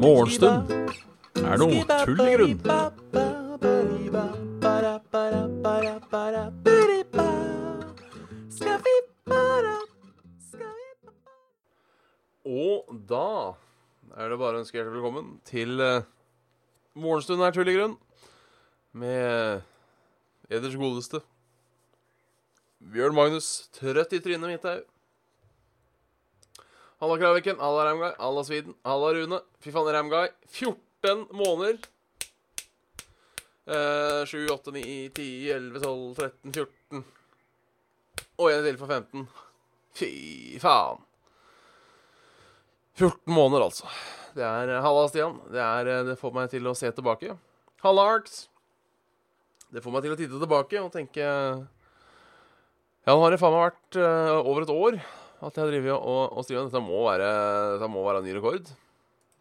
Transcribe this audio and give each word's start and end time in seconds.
Morgenstund 0.00 0.72
er 1.38 1.60
noe 1.60 1.84
tull 2.02 2.22
i 2.24 2.34
grunn. 2.34 2.58
Og 12.50 12.90
da 13.06 13.54
er 14.18 14.32
det 14.32 14.38
bare 14.40 14.56
å 14.56 14.60
ønske 14.64 14.80
hjertelig 14.80 14.98
velkommen 14.98 15.36
til 15.46 15.78
uh, 15.78 16.02
Morgenstund 16.98 17.46
er 17.46 17.54
tull 17.54 17.70
i 17.70 17.76
grunn. 17.78 17.94
Med 18.98 19.62
eders 20.50 20.74
godeste 20.74 21.22
Bjørn 22.90 23.14
Magnus 23.14 23.68
trøtt 23.76 24.16
i 24.16 24.18
trynet 24.22 24.50
mitt. 24.50 24.64
Halla 27.00 27.16
Kraviken, 27.20 27.60
halla 27.62 27.84
Ramguy, 27.86 28.10
halla 28.18 28.42
Sviden, 28.44 28.74
halla 28.84 29.12
Rune. 29.14 29.38
Fy 29.62 29.70
faen, 29.72 29.92
Ramguy. 29.94 30.26
14 30.50 31.22
måneder. 31.38 31.78
Eh, 33.70 34.26
7, 34.26 34.50
8, 34.50 34.74
9, 34.74 35.08
10, 35.14 35.50
11, 35.54 35.80
12, 35.80 36.14
13, 36.18 36.52
14. 36.52 37.04
Og 38.40 38.50
en 38.50 38.66
til 38.66 38.82
for 38.82 38.90
15. 38.90 39.26
Fy 39.94 40.12
faen. 40.60 41.06
14 42.98 43.32
måneder, 43.32 43.70
altså. 43.70 43.86
Det 44.34 44.44
er 44.44 44.74
eh, 44.74 44.82
Halla, 44.82 45.08
Stian. 45.08 45.38
Det, 45.46 45.62
er, 45.62 45.94
eh, 45.94 46.06
det 46.10 46.18
får 46.18 46.34
meg 46.34 46.50
til 46.50 46.66
å 46.66 46.74
se 46.74 46.90
tilbake. 46.90 47.38
Halla, 47.86 48.08
Arts. 48.16 48.48
Det 49.70 49.80
får 49.84 49.94
meg 49.94 50.02
til 50.02 50.16
å 50.16 50.18
titte 50.18 50.40
tilbake 50.42 50.82
og 50.82 50.90
tenke 50.90 51.26
Ja, 53.10 53.16
nå 53.18 53.24
har 53.24 53.32
det 53.34 53.40
faen 53.42 53.50
meg 53.50 53.64
vært 53.64 53.96
uh, 53.98 54.36
over 54.46 54.62
et 54.62 54.70
år 54.70 54.96
at 55.42 55.56
jeg 55.56 55.64
har 55.64 55.70
drevet 55.72 55.90
og, 55.96 56.18
og 56.30 56.44
strivet. 56.46 56.68
Dette 56.68 56.82
må 56.84 57.00
være, 57.08 57.30
dette 57.72 57.86
må 57.90 58.04
være 58.06 58.20
en 58.20 58.26
ny 58.28 58.34
rekord. 58.36 58.68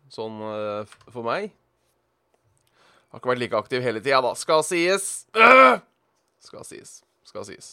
Sånn 0.09 0.39
uh, 0.41 0.93
for 1.13 1.21
meg. 1.27 1.51
Jeg 1.51 3.11
Har 3.13 3.21
ikke 3.21 3.29
vært 3.29 3.41
like 3.43 3.59
aktiv 3.59 3.83
hele 3.85 4.01
tida, 4.01 4.23
da. 4.25 4.31
Skal 4.41 4.63
sies. 4.65 5.05
Uh! 5.37 5.77
Skal 6.47 6.65
sies. 6.65 6.93
Skal 7.29 7.45
sies. 7.45 7.67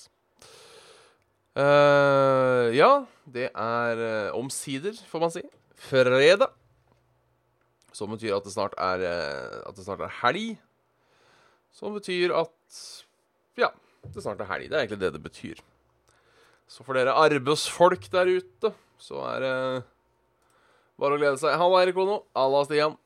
Uh, 1.57 2.69
ja, 2.77 2.91
det 3.33 3.47
er 3.55 4.03
omsider, 4.37 4.99
får 5.09 5.23
man 5.23 5.33
si, 5.33 5.45
fredag. 5.87 6.45
Som 7.97 8.13
betyr 8.13 8.35
at 8.37 8.45
det 8.45 8.53
snart 8.53 8.77
er, 8.77 9.07
at 9.63 9.81
det 9.81 9.87
snart 9.87 10.05
er 10.05 10.13
helg. 10.19 10.61
Som 11.73 11.97
betyr 11.97 12.37
at 12.37 12.83
ja, 13.57 13.73
det 14.13 14.27
snart 14.27 14.45
er 14.45 14.53
helg. 14.53 14.69
Det 14.69 14.77
er 14.77 14.85
egentlig 14.85 15.01
det 15.07 15.15
det 15.17 15.23
betyr. 15.25 15.65
Så 16.67 16.83
for 16.87 16.99
dere 16.99 17.15
arbeidsfolk 17.15 18.09
der 18.11 18.31
ute, 18.41 18.73
så 18.99 19.23
er 19.31 19.45
det 19.45 19.55
bare 20.99 21.17
å 21.17 21.21
glede 21.21 21.39
seg. 21.41 21.55
Halla, 21.61 21.83
Erik 21.85 21.99
Ono. 22.03 22.23
Halla, 22.37 22.65
Stian. 22.67 22.97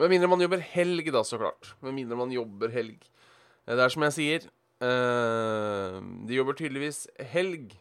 Med 0.00 0.12
mindre 0.12 0.28
man 0.28 0.42
jobber 0.44 0.60
helg, 0.74 1.08
da, 1.12 1.22
så 1.24 1.38
klart. 1.40 1.74
Med 1.84 1.96
mindre 1.96 2.18
man 2.18 2.32
jobber 2.32 2.72
helg. 2.72 3.00
Det 3.66 3.82
er 3.82 3.90
som 3.90 4.04
jeg 4.06 4.14
sier 4.14 4.44
eh, 4.86 5.96
De 6.28 6.36
jobber 6.36 6.54
tydeligvis 6.54 7.00
helg 7.32 7.72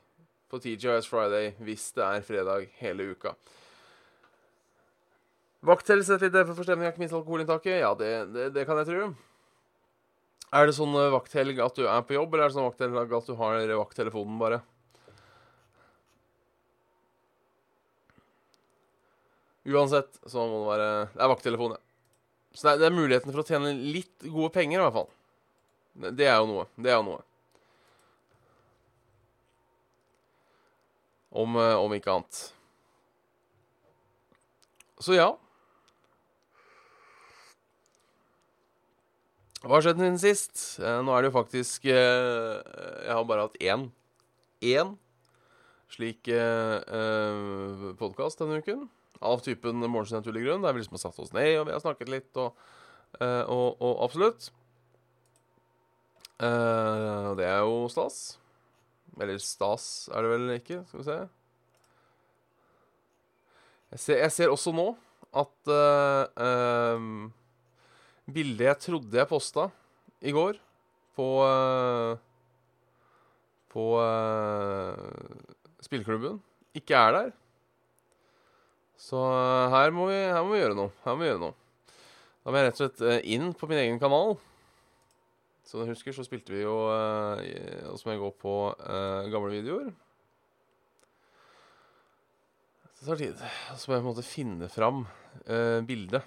på 0.50 0.58
TGIS 0.64 1.06
Friday 1.06 1.52
hvis 1.62 1.92
det 1.94 2.02
er 2.06 2.26
fredag 2.26 2.66
hele 2.80 3.12
uka. 3.14 3.36
Vakthell 5.66 6.02
setter 6.06 6.30
litt 6.30 6.50
for 6.50 6.58
forstemning, 6.58 6.88
har 6.88 6.94
ikke 6.94 7.04
minst 7.04 7.18
alkoholinntaket. 7.18 7.80
Ja, 7.82 7.94
det, 7.98 8.12
det, 8.34 8.50
det 8.56 8.66
kan 8.68 8.82
jeg 8.82 8.90
tro. 8.90 9.10
Er 10.56 10.68
det 10.68 10.76
sånn 10.78 10.94
eh, 10.98 11.12
vakthelg 11.14 11.60
at 11.64 11.78
du 11.78 11.86
er 11.88 12.06
på 12.06 12.18
jobb, 12.18 12.34
eller 12.34 12.48
er 12.48 12.54
det 12.54 12.58
sånn 12.58 12.70
vakthelg 12.70 13.16
at 13.20 13.30
du 13.30 13.38
har 13.40 13.78
vakttelefonen 13.82 14.42
bare? 14.42 14.62
Uansett 19.66 20.20
så 20.30 20.46
må 20.46 20.62
det 20.62 20.70
være 20.70 20.90
Det 21.14 21.24
er 21.26 21.32
vakttelefon, 21.32 21.76
ja. 21.78 21.82
Så 22.56 22.68
det 22.68 22.74
er, 22.74 22.82
det 22.82 22.88
er 22.88 22.96
muligheten 22.96 23.34
for 23.34 23.42
å 23.42 23.48
tjene 23.48 23.74
litt 23.76 24.28
gode 24.30 24.54
penger, 24.56 24.80
i 24.80 24.84
hvert 24.86 24.96
fall. 24.96 25.10
Det, 25.96 26.28
er 26.28 26.38
jo 26.40 26.48
noe. 26.48 26.68
Det 26.80 26.92
er 26.92 27.00
jo 27.00 27.08
noe. 27.08 27.24
Om, 31.36 31.58
eh, 31.60 31.76
om 31.76 31.96
ikke 31.98 32.14
annet. 32.14 32.40
Så 35.04 35.18
ja. 35.18 35.34
Hva 39.66 39.76
har 39.76 39.84
skjedd 39.84 40.00
siden 40.00 40.20
sist? 40.22 40.60
Eh, 40.80 41.00
nå 41.04 41.12
er 41.12 41.26
det 41.26 41.32
jo 41.32 41.38
faktisk 41.40 41.88
eh, 41.90 42.60
Jeg 43.04 43.12
har 43.12 43.28
bare 43.28 43.48
hatt 43.50 43.60
én 43.60 43.90
én 44.64 44.96
slik 45.92 46.28
eh 46.28 47.92
podkast 48.00 48.40
denne 48.40 48.62
uken. 48.64 48.88
Av 49.22 49.40
typen 49.44 49.80
morgens 49.86 50.14
naturlig 50.16 50.46
grunn. 50.46 50.64
Der 50.66 50.76
vi 50.76 50.84
liksom 50.84 50.98
har 50.98 51.06
satt 51.06 51.22
oss 51.24 51.34
ned 51.36 51.60
og 51.60 51.70
vi 51.70 51.76
har 51.76 51.84
snakket 51.84 52.12
litt, 52.12 52.32
og, 52.42 52.58
eh, 53.20 53.44
og, 53.44 53.80
og 53.80 54.04
absolutt. 54.08 54.50
Eh, 56.44 57.30
det 57.40 57.48
er 57.48 57.64
jo 57.64 57.86
stas. 57.92 58.38
Eller 59.16 59.40
stas 59.40 60.10
er 60.12 60.26
det 60.26 60.34
vel 60.34 60.54
ikke, 60.58 60.82
skal 60.90 61.02
vi 61.02 61.08
se. 61.08 61.18
Jeg 63.96 64.02
ser, 64.04 64.22
jeg 64.26 64.34
ser 64.36 64.52
også 64.52 64.74
nå 64.76 64.90
at 65.36 65.70
uh, 65.72 67.00
bildet 68.32 68.68
jeg 68.70 68.82
trodde 68.84 69.20
jeg 69.20 69.30
posta 69.30 69.70
i 70.26 70.34
går 70.36 70.58
på 71.16 71.28
uh, 71.44 72.16
På 73.72 73.86
uh, 74.00 74.96
spilleklubben, 75.84 76.40
ikke 76.76 76.96
er 76.96 77.12
der. 77.12 77.32
Så 79.00 79.20
her 79.74 79.94
må, 79.94 80.08
vi, 80.10 80.18
her 80.18 80.42
må 80.46 80.56
vi 80.56 80.62
gjøre 80.64 80.78
noe. 80.78 80.94
Her 81.04 81.16
må 81.16 81.24
vi 81.24 81.30
gjøre 81.30 81.44
noe. 81.44 81.56
Da 82.46 82.54
må 82.54 82.60
jeg 82.60 82.70
rett 82.70 82.80
og 82.80 82.84
slett 82.84 83.28
inn 83.36 83.52
på 83.58 83.70
min 83.70 83.82
egen 83.82 84.00
kanal. 84.02 84.36
Som 85.66 85.82
du 85.82 85.90
husker, 85.90 86.14
så 86.14 86.24
spilte 86.26 86.54
vi 86.54 86.62
jo 86.62 86.74
Og 87.90 87.96
så 87.98 88.06
må 88.06 88.14
jeg 88.14 88.22
gå 88.22 88.32
på 88.44 88.56
gamle 89.34 89.54
videoer. 89.54 89.90
Det 93.06 93.12
tar 93.12 93.20
tid. 93.22 93.42
Så 93.78 93.90
må 93.90 93.98
jeg 93.98 94.02
på 94.02 94.08
en 94.08 94.14
måte 94.14 94.26
finne 94.26 94.70
fram 94.72 95.04
uh, 95.50 95.82
bildet. 95.86 96.24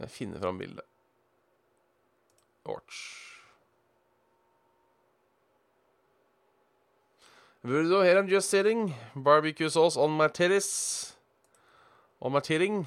Jeg 0.00 0.10
finner 0.10 0.42
fram 0.42 0.58
bildet. 0.58 0.86
Orch. 2.66 3.33
Burdo, 7.64 8.04
here 8.04 8.18
I'm 8.18 8.28
just 8.28 8.50
sitting. 8.50 8.92
Barbecue 9.16 9.70
sauce 9.70 9.96
on 9.96 10.10
my 10.10 10.28
titties. 10.28 11.14
On 12.20 12.30
my 12.30 12.40
titting. 12.40 12.86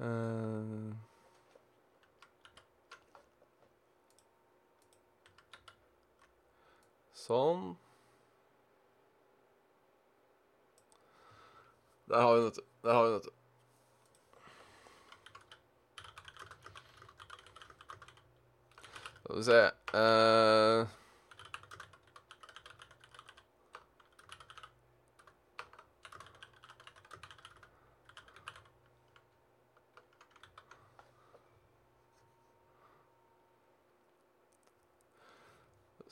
Uh, 0.00 0.96
Sånn. 7.22 7.76
Der 12.08 12.16
har 12.16 12.32
vi 12.34 12.40
den, 12.40 12.48
vet. 12.48 12.58
Der 12.82 12.94
har 12.94 13.04
vi 13.04 13.10
den, 13.12 13.20
vet. 13.20 13.41
Skal 19.32 19.40
vi 19.40 19.44
se 19.44 19.70
uh... 19.96 20.86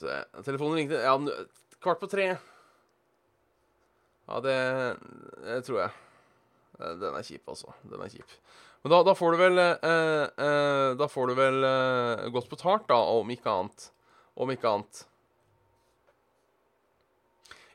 Se, 0.00 0.24
telefonen 0.42 0.74
ringte 0.74 0.94
Ja, 0.94 1.18
kvart 1.80 2.00
på 2.00 2.06
tre. 2.08 2.38
Ja, 4.28 4.40
det, 4.40 4.56
det 5.44 5.64
tror 5.68 5.82
jeg. 5.82 6.09
Den 6.80 7.14
er 7.14 7.26
kjip, 7.26 7.44
altså. 7.50 7.74
Den 7.84 8.02
er 8.04 8.12
kjip. 8.12 8.36
Men 8.82 8.94
da, 8.94 9.02
da 9.04 9.14
får 9.16 9.34
du 9.34 9.40
vel 9.42 9.60
eh, 9.60 10.26
eh, 10.40 10.90
Da 10.96 11.08
får 11.10 11.30
du 11.30 11.36
vel 11.36 11.64
eh, 11.68 12.26
godt 12.32 12.48
betalt, 12.52 12.86
da, 12.88 12.96
om 13.20 13.32
ikke 13.32 13.52
annet. 13.52 13.90
Om 14.40 14.52
ikke 14.54 14.72
annet. 14.72 15.02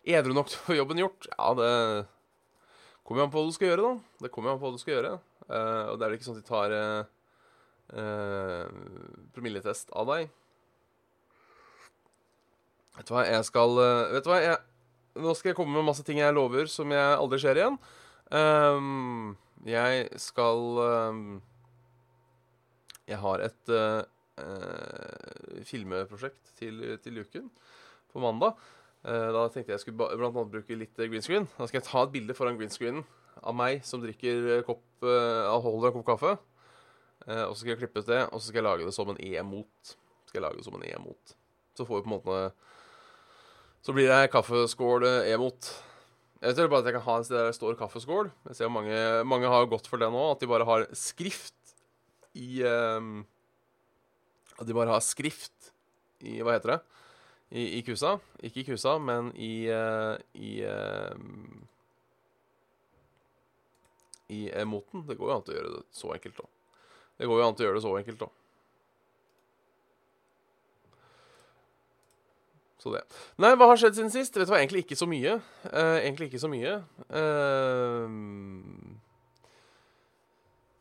Edru 0.06 0.36
nok 0.38 0.50
til 0.50 0.60
å 0.60 0.66
få 0.68 0.78
jobben 0.78 1.02
gjort? 1.02 1.28
Ja, 1.34 1.52
det 1.58 1.72
kommer 3.06 3.22
jo 3.22 3.28
an 3.28 3.34
på 3.34 3.42
hva 3.42 3.50
du 3.50 3.56
skal 3.56 3.72
gjøre, 3.72 3.92
da. 3.92 4.22
Det 4.26 4.32
kommer 4.34 4.50
jo 4.50 4.56
an 4.56 4.62
på 4.62 4.68
hva 4.68 4.78
du 4.78 4.82
skal 4.82 4.96
gjøre. 4.96 5.14
Eh, 5.46 5.84
og 5.92 6.00
det 6.00 6.08
er 6.08 6.16
ikke 6.16 6.28
sånn 6.28 6.40
at 6.40 6.46
de 6.46 6.50
tar 6.50 6.74
eh, 6.74 7.12
eh, 8.02 9.20
promilletest 9.36 9.94
av 9.98 10.10
deg. 10.10 10.32
Vet 12.96 13.10
du 13.10 13.14
hva, 13.14 13.26
jeg 13.28 13.44
skal 13.44 13.74
Vet 14.14 14.24
du 14.24 14.30
hva, 14.32 14.40
jeg, 14.40 14.60
nå 15.20 15.34
skal 15.36 15.52
jeg 15.52 15.58
komme 15.58 15.76
med 15.76 15.84
masse 15.90 16.06
ting 16.08 16.22
jeg 16.22 16.36
lover 16.36 16.70
som 16.72 16.94
jeg 16.96 17.18
aldri 17.20 17.42
ser 17.44 17.60
igjen. 17.60 17.78
Um, 18.34 19.36
jeg 19.66 20.08
skal 20.18 20.80
um, 20.82 21.42
Jeg 23.06 23.20
har 23.22 23.44
et 23.46 23.70
uh, 23.70 24.02
eh, 24.42 25.62
filmeprosjekt 25.62 26.56
til, 26.58 26.98
til 27.04 27.20
uken 27.22 27.52
på 28.10 28.24
mandag. 28.24 28.58
Eh, 29.06 29.28
da 29.30 29.44
tenkte 29.54 29.70
jeg 29.70 29.76
jeg 29.76 29.84
skulle 29.84 30.18
blant 30.18 30.50
bruke 30.50 30.78
litt 30.80 30.98
green 30.98 31.22
screen. 31.22 31.46
Da 31.60 31.68
skal 31.70 31.80
jeg 31.80 31.88
ta 31.88 32.02
et 32.02 32.16
bilde 32.16 32.34
foran 32.34 32.58
green 32.58 32.74
screenen 32.74 33.06
av 33.46 33.54
meg 33.54 33.86
som 33.86 34.02
drikker 34.02 34.66
kopp, 34.66 34.84
holder 35.06 35.92
en 35.92 35.96
kopp 36.00 36.08
kaffe. 36.10 36.34
Og 37.26 37.54
så 37.54 37.60
skal 37.60 37.76
jeg 37.76 37.84
klippe 37.84 38.02
ut 38.02 38.10
det, 38.10 38.24
og 38.32 38.40
så 38.40 38.48
skal 38.48 38.64
jeg 38.64 38.68
lage 38.68 38.88
det 38.88 38.96
som 38.96 39.12
en 39.12 39.22
E-mot. 39.22 39.96
Skal 40.26 40.40
jeg 40.40 40.46
lage 40.48 40.58
det 40.58 40.66
som 40.66 40.80
en 40.80 40.88
E-mot. 40.88 41.36
Så 41.78 41.86
får 41.86 42.02
vi 42.02 42.08
på 42.08 42.10
en 42.10 42.16
måte 42.16 42.40
Så 43.86 43.94
blir 43.94 44.10
det 44.10 44.32
kaffeskål 44.34 45.06
E-mot. 45.28 45.70
Jeg 46.46 46.54
vet 46.60 46.70
bare 46.70 46.84
at 46.84 46.88
jeg 46.92 46.94
kan 47.00 47.06
ha 47.08 47.14
en 47.18 47.26
der 47.26 47.54
står 47.58 47.78
kaffeskål. 47.80 48.28
Jeg 48.52 48.58
ser 48.60 48.70
mange, 48.70 48.98
mange 49.26 49.50
har 49.50 49.66
gått 49.70 49.88
for 49.90 49.98
det 49.98 50.12
nå, 50.14 50.26
at 50.30 50.44
de 50.44 50.50
bare 50.50 50.68
har 50.68 50.86
skrift 50.94 51.74
i 52.38 52.62
um, 52.62 53.24
At 54.60 54.68
de 54.68 54.76
bare 54.76 54.94
har 54.94 55.02
skrift 55.02 55.72
i 56.22 56.38
Hva 56.46 56.54
heter 56.54 56.76
det? 56.76 56.80
I, 57.50 57.64
i 57.80 57.82
kusa. 57.86 58.20
Ikke 58.46 58.62
i 58.62 58.68
kusa, 58.68 58.98
men 59.02 59.32
i 59.34 59.68
uh, 59.74 60.14
I 60.38 60.52
um, 60.70 61.66
I 64.30 64.46
emoten. 64.62 65.08
Det 65.10 65.18
går 65.18 65.32
jo 65.32 65.40
an 65.40 65.50
å 65.50 65.58
gjøre 65.58 65.74
det 65.80 65.84
så 65.98 66.14
enkelt, 66.14 66.46
òg. 66.46 66.82
Det 67.18 67.30
går 67.30 67.42
jo 67.42 67.48
an 67.48 67.58
å 67.58 67.66
gjøre 67.66 67.80
det 67.80 67.86
så 67.88 67.98
enkelt, 67.98 68.22
da. 68.22 68.30
Så 72.86 72.92
det. 72.94 73.02
Nei, 73.42 73.50
hva 73.58 73.66
har 73.72 73.80
skjedd 73.82 73.96
siden 73.98 74.12
sist? 74.14 74.36
Vet 74.38 74.46
du 74.46 74.52
hva, 74.54 74.60
egentlig 74.62 74.84
ikke 74.84 74.98
så 75.00 75.08
mye. 75.10 75.40
Uh, 75.66 75.98
egentlig 76.04 76.28
ikke 76.30 76.44
så 76.44 76.50
mye. 76.52 76.74
Uh, 77.10 78.06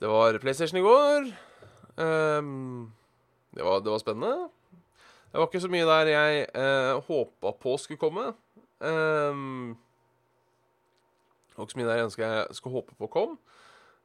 det 0.04 0.10
var 0.12 0.36
PlayStation 0.42 0.76
i 0.76 0.84
går. 0.84 1.30
Eh, 1.94 2.42
det, 3.56 3.62
var, 3.64 3.80
det 3.80 3.92
var 3.94 4.02
spennende. 4.02 4.50
Det 5.30 5.40
var 5.40 5.48
ikke 5.48 5.64
så 5.64 5.70
mye 5.72 5.88
der 5.88 6.10
jeg 6.10 6.42
uh, 6.58 7.00
håpa 7.06 7.48
på 7.62 7.70
skulle 7.80 8.02
komme. 8.02 8.24
Um, 8.84 9.72
det 11.48 11.56
var 11.56 11.64
ikke 11.64 11.72
så 11.72 11.80
mye 11.80 11.88
der 11.88 12.02
jeg 12.02 12.08
ønska 12.10 12.28
jeg 12.34 12.58
skulle 12.58 12.76
håpe 12.82 12.92
på 13.00 13.06
kom. 13.16 13.32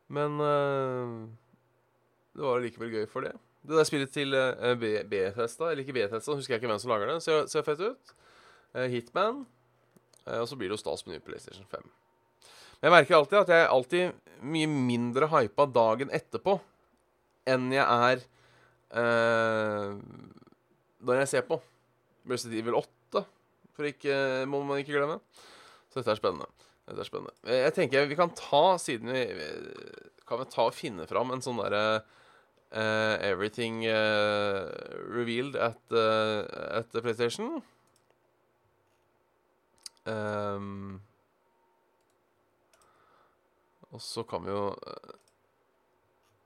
Men 0.08 0.40
det 0.40 2.48
var 2.48 2.64
likevel 2.64 2.96
gøy 2.96 3.06
for 3.12 3.28
det. 3.28 3.36
Det 3.60 3.76
der 3.76 3.88
spillet 3.88 4.12
til 4.16 4.36
uh, 4.36 4.74
B-Festa, 4.80 5.70
eller 5.70 5.84
ikke 5.84 5.96
B-Festa, 5.98 6.36
husker 6.36 6.56
jeg 6.56 6.62
ikke 6.62 6.72
hvem 6.72 6.82
som 6.82 6.94
lager 6.94 7.12
det. 7.12 7.18
Ser, 7.26 7.48
ser 7.52 7.66
fett 7.68 7.82
ut. 7.84 8.14
Uh, 8.76 8.88
Hitman. 8.92 9.44
Uh, 10.26 10.40
og 10.40 10.48
så 10.50 10.58
blir 10.60 10.72
det 10.72 10.78
jo 10.78 10.84
stas 10.84 11.06
med 11.06 11.18
ny 11.18 11.24
PlayStation 11.26 11.68
5. 11.72 11.90
Men 12.80 12.88
jeg 12.88 12.96
merker 12.96 13.18
alltid 13.18 13.42
at 13.42 13.52
jeg 13.52 13.66
er 13.66 13.74
alltid 13.76 14.04
mye 14.48 14.70
mindre 14.72 15.28
hypa 15.34 15.66
dagen 15.68 16.14
etterpå 16.16 16.60
enn 17.50 17.72
jeg 17.74 17.84
er 17.84 18.22
når 21.06 21.20
jeg 21.22 21.30
ser 21.30 21.44
på. 21.46 21.60
Resident 22.30 22.58
Evil 22.62 22.78
8, 22.80 23.22
for 23.76 23.90
ikke, 23.90 24.16
må 24.50 24.64
man 24.66 24.82
ikke 24.82 24.96
glemme. 24.96 25.20
Så 25.90 26.00
dette 26.00 26.16
er 26.16 26.20
spennende. 26.22 26.48
Dette 26.88 27.04
er 27.04 27.10
spennende. 27.10 27.36
Jeg 27.46 27.76
tenker 27.76 28.10
vi 28.10 28.18
kan 28.18 28.34
ta, 28.38 28.64
siden 28.82 29.12
vi 29.14 29.26
Kan 30.30 30.42
vi 30.42 30.50
ta 30.50 30.68
og 30.68 30.76
finne 30.78 31.08
fram 31.10 31.32
en 31.34 31.42
sånn 31.42 31.58
derre 31.62 32.02
eh, 32.72 33.16
Everything 33.32 33.86
uh, 33.88 34.70
revealed 35.10 35.56
at, 35.56 35.82
uh, 35.92 36.46
at 36.80 36.90
the 36.92 37.02
PlayStation. 37.02 37.62
Um, 40.06 41.02
og 43.92 44.02
så 44.02 44.24
kan 44.24 44.46
vi 44.46 44.54
jo 44.54 44.74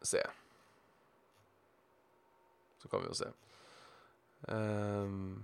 se. 0.04 0.22
Så 2.80 2.90
kan 2.92 3.04
vi 3.04 3.12
jo 3.12 3.18
se. 3.20 3.31
Um, 4.48 5.44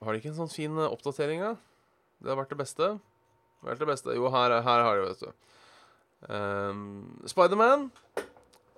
har 0.00 0.12
de 0.12 0.20
ikke 0.20 0.32
en 0.32 0.40
sånn 0.40 0.52
fin 0.52 0.76
oppdatering, 0.86 1.42
da? 1.42 1.56
Det 2.20 2.32
har 2.32 2.38
vært 2.38 2.52
det 2.52 2.60
beste. 2.60 2.94
Det 2.96 3.64
har 3.64 3.74
vært 3.74 3.84
det 3.84 3.90
beste. 3.90 4.16
Jo, 4.16 4.28
her, 4.32 4.54
her 4.64 4.84
har 4.86 5.00
de, 5.00 5.08
vet 5.10 5.24
du. 5.24 5.52
Um, 6.32 6.80
Spiderman 7.28 7.90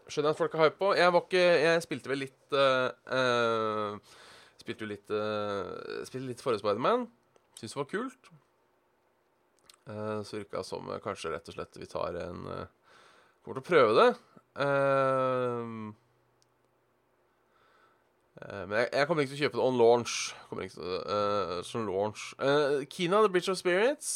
skjønner 0.08 0.31
jeg 0.31 0.37
at 0.37 0.40
folk 0.40 0.56
har 0.56 0.69
hype 0.69 0.81
på. 0.81 0.90
Jeg 0.96 1.12
var 1.14 1.25
ikke 1.26 1.44
Jeg 1.44 1.84
spilte 1.84 2.12
vel 2.12 2.22
litt 2.25 2.56
uh, 2.56 4.16
Spilte 4.58 4.84
jo 4.84 4.90
litt 4.90 5.12
uh, 5.12 6.02
Spilte 6.08 6.26
litt 6.31 6.43
forrige 6.44 6.62
Spiderman. 6.62 7.06
Syns 7.58 7.75
det 7.75 7.81
var 7.81 7.88
kult. 7.90 8.32
Uh, 9.88 10.20
så 10.25 10.40
virka 10.40 10.64
som 10.66 10.90
kanskje 11.05 11.32
rett 11.32 11.49
og 11.49 11.56
slett 11.56 11.81
vi 11.81 11.88
tar 11.88 12.19
en 12.25 12.44
uh, 12.49 12.66
Kommer 13.43 13.60
til 13.60 13.64
å 13.64 13.69
prøve 13.69 13.96
det. 13.96 14.10
Uh, 14.58 15.94
men 18.38 18.75
jeg, 18.78 18.88
jeg 18.93 19.08
kommer 19.08 19.25
ikke 19.25 19.32
til 19.32 19.38
å 19.38 19.44
kjøpe 19.46 19.58
det 19.58 19.64
on 19.64 19.78
launch. 19.81 20.16
Kommer 20.49 20.66
ikke 20.66 20.78
til 20.78 20.93
uh, 21.10 21.55
som 21.66 21.87
launch. 21.88 22.28
Uh, 22.38 22.84
Kina, 22.93 23.22
The 23.25 23.32
Bridge 23.32 23.50
of 23.50 23.58
Spirits. 23.58 24.12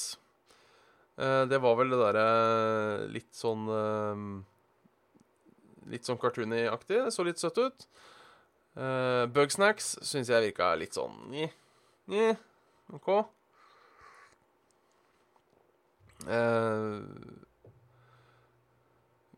Uh, 1.18 1.42
det 1.50 1.58
var 1.62 1.76
vel 1.80 1.90
det 1.92 2.00
derre 2.00 2.26
litt 3.12 3.32
sånn 3.36 3.66
Litt 5.90 6.06
sånn 6.06 6.20
cartoony-aktig. 6.20 7.04
Så 7.14 7.26
litt 7.26 7.42
søtt 7.42 7.58
ut. 7.58 7.86
Uh, 8.72 9.28
Bugsnacks 9.28 9.98
syns 10.00 10.30
jeg 10.32 10.46
virka 10.46 10.70
litt 10.80 10.96
sånn 10.96 11.12
Nje. 11.28 11.50
Nje. 12.08 12.30
OK. 12.96 13.10
Uh, 16.24 17.02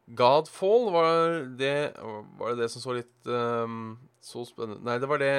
Godfall, 0.06 0.90
var 0.92 1.46
det 1.58 1.94
Var 1.96 2.52
det 2.52 2.60
det 2.60 2.68
som 2.70 2.82
så 2.84 2.92
litt 2.92 3.26
um, 3.26 3.96
Så 4.20 4.44
spennende 4.44 4.84
Nei, 4.84 4.98
det 5.00 5.08
var 5.08 5.22
det 5.22 5.34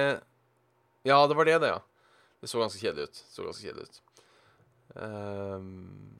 Ja, 1.06 1.22
det 1.30 1.38
var 1.38 1.46
det, 1.46 1.60
det, 1.62 1.70
ja. 1.76 1.80
Det 2.42 2.50
så 2.50 2.60
ganske 2.60 2.82
kjedelig 2.82 3.08
ut. 3.10 3.20
Så 3.32 3.46
ganske 3.46 3.64
kjedelig 3.64 3.88
ut. 3.88 4.02
Um, 4.96 6.18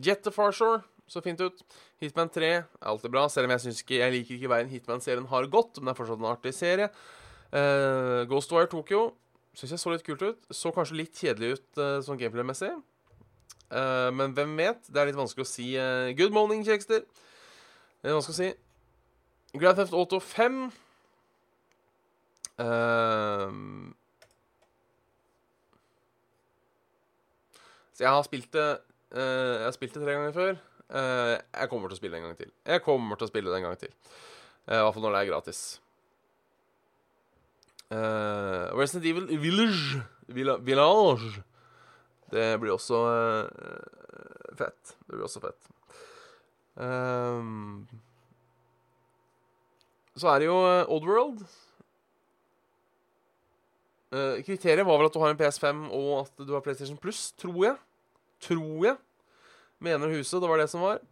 Jet 0.00 0.22
the 0.22 0.30
Far 0.30 0.52
Shore 0.52 0.84
så 1.10 1.22
fint 1.24 1.40
ut. 1.42 1.64
Hitman 2.02 2.30
3 2.32 2.52
er 2.52 2.62
alltid 2.80 3.12
bra, 3.12 3.26
selv 3.28 3.48
om 3.48 3.54
jeg 3.54 3.74
ikke 3.74 3.98
Jeg 3.98 4.12
liker 4.14 4.36
ikke 4.36 4.52
veien 4.52 4.70
Hitman-serien 4.70 5.26
har 5.28 5.50
gått, 5.50 5.78
men 5.78 5.90
det 5.90 5.94
er 5.94 6.00
fortsatt 6.00 6.22
en 6.22 6.30
artig 6.30 6.54
serie. 6.56 6.88
Uh, 7.52 8.24
Ghostwire 8.30 8.70
Tokyo 8.72 9.10
syns 9.52 9.74
jeg 9.74 9.82
så 9.82 9.92
litt 9.92 10.06
kult 10.06 10.24
ut. 10.24 10.48
Så 10.50 10.72
kanskje 10.72 10.98
litt 11.02 11.18
kjedelig 11.18 11.58
ut 11.58 11.80
uh, 11.80 11.98
sånn 12.04 12.20
gameplay-messig. 12.20 12.72
Uh, 13.72 14.08
men 14.14 14.32
hvem 14.36 14.56
vet? 14.60 14.88
Det 14.88 15.00
er 15.00 15.10
litt 15.10 15.18
vanskelig 15.18 15.46
å 15.46 15.52
si. 15.52 15.72
Good 16.16 16.34
morning, 16.34 16.64
Kjekster. 16.66 17.04
Det 18.02 18.10
er 18.10 18.16
vanskelig 18.16 18.36
å 18.36 18.40
si. 18.40 18.52
Grand 19.60 19.76
Theft 19.76 19.92
Auto 19.92 20.16
5 20.24 20.62
uh, 22.56 23.50
Så 27.92 28.00
jeg 28.00 28.08
har 28.08 28.24
spilt 28.24 28.48
det 28.56 28.68
Jeg 29.12 29.66
har 29.66 29.74
spilt 29.76 29.92
det 29.92 30.00
tre 30.00 30.14
ganger 30.16 30.32
før. 30.32 30.54
Uh, 30.92 31.38
jeg 31.40 31.70
kommer 31.72 31.88
til 31.88 31.96
å 31.96 32.00
spille 32.00 32.18
det 32.18 32.20
en 32.20 32.28
gang 32.28 32.36
til. 32.36 32.50
Jeg 32.68 32.84
kommer 32.84 33.16
til 33.16 33.24
å 33.24 33.30
spille 33.30 33.48
det 33.48 33.58
en 33.62 33.66
gang 33.70 33.78
til. 33.80 33.94
Uh, 34.68 34.76
I 34.76 34.82
hvert 34.82 34.96
fall 34.96 35.06
når 35.06 35.14
det 35.16 35.22
er 35.22 35.30
gratis. 35.30 35.62
Uh, 37.92 38.72
Resident 38.76 39.04
Evil 39.04 39.26
Village 39.40 40.02
Village 40.64 41.42
Det 42.32 42.46
blir 42.60 42.72
også 42.72 43.00
uh, 43.08 44.56
fett. 44.56 44.94
Det 45.08 45.16
blir 45.16 45.26
også 45.26 45.42
fett. 45.44 45.72
Um, 46.76 47.84
så 50.16 50.28
er 50.32 50.40
det 50.40 50.48
jo 50.48 50.56
Oddworld. 50.92 51.44
Uh, 54.12 54.40
kriteriet 54.44 54.84
var 54.84 55.00
vel 55.00 55.08
at 55.08 55.14
du 55.14 55.20
har 55.22 55.32
en 55.32 55.40
PS5 55.40 55.86
og 55.88 56.10
at 56.26 56.44
du 56.44 56.52
har 56.52 56.64
PlayStation 56.64 57.00
Plus, 57.00 57.30
tror 57.40 57.64
jeg. 57.64 57.76
Tror 58.44 58.84
jeg. 58.90 58.96
Mener 59.82 60.14
huset, 60.14 60.38
det 60.42 60.50
var 60.50 60.62
det 60.62 60.70
som 60.70 60.84
var. 60.84 61.02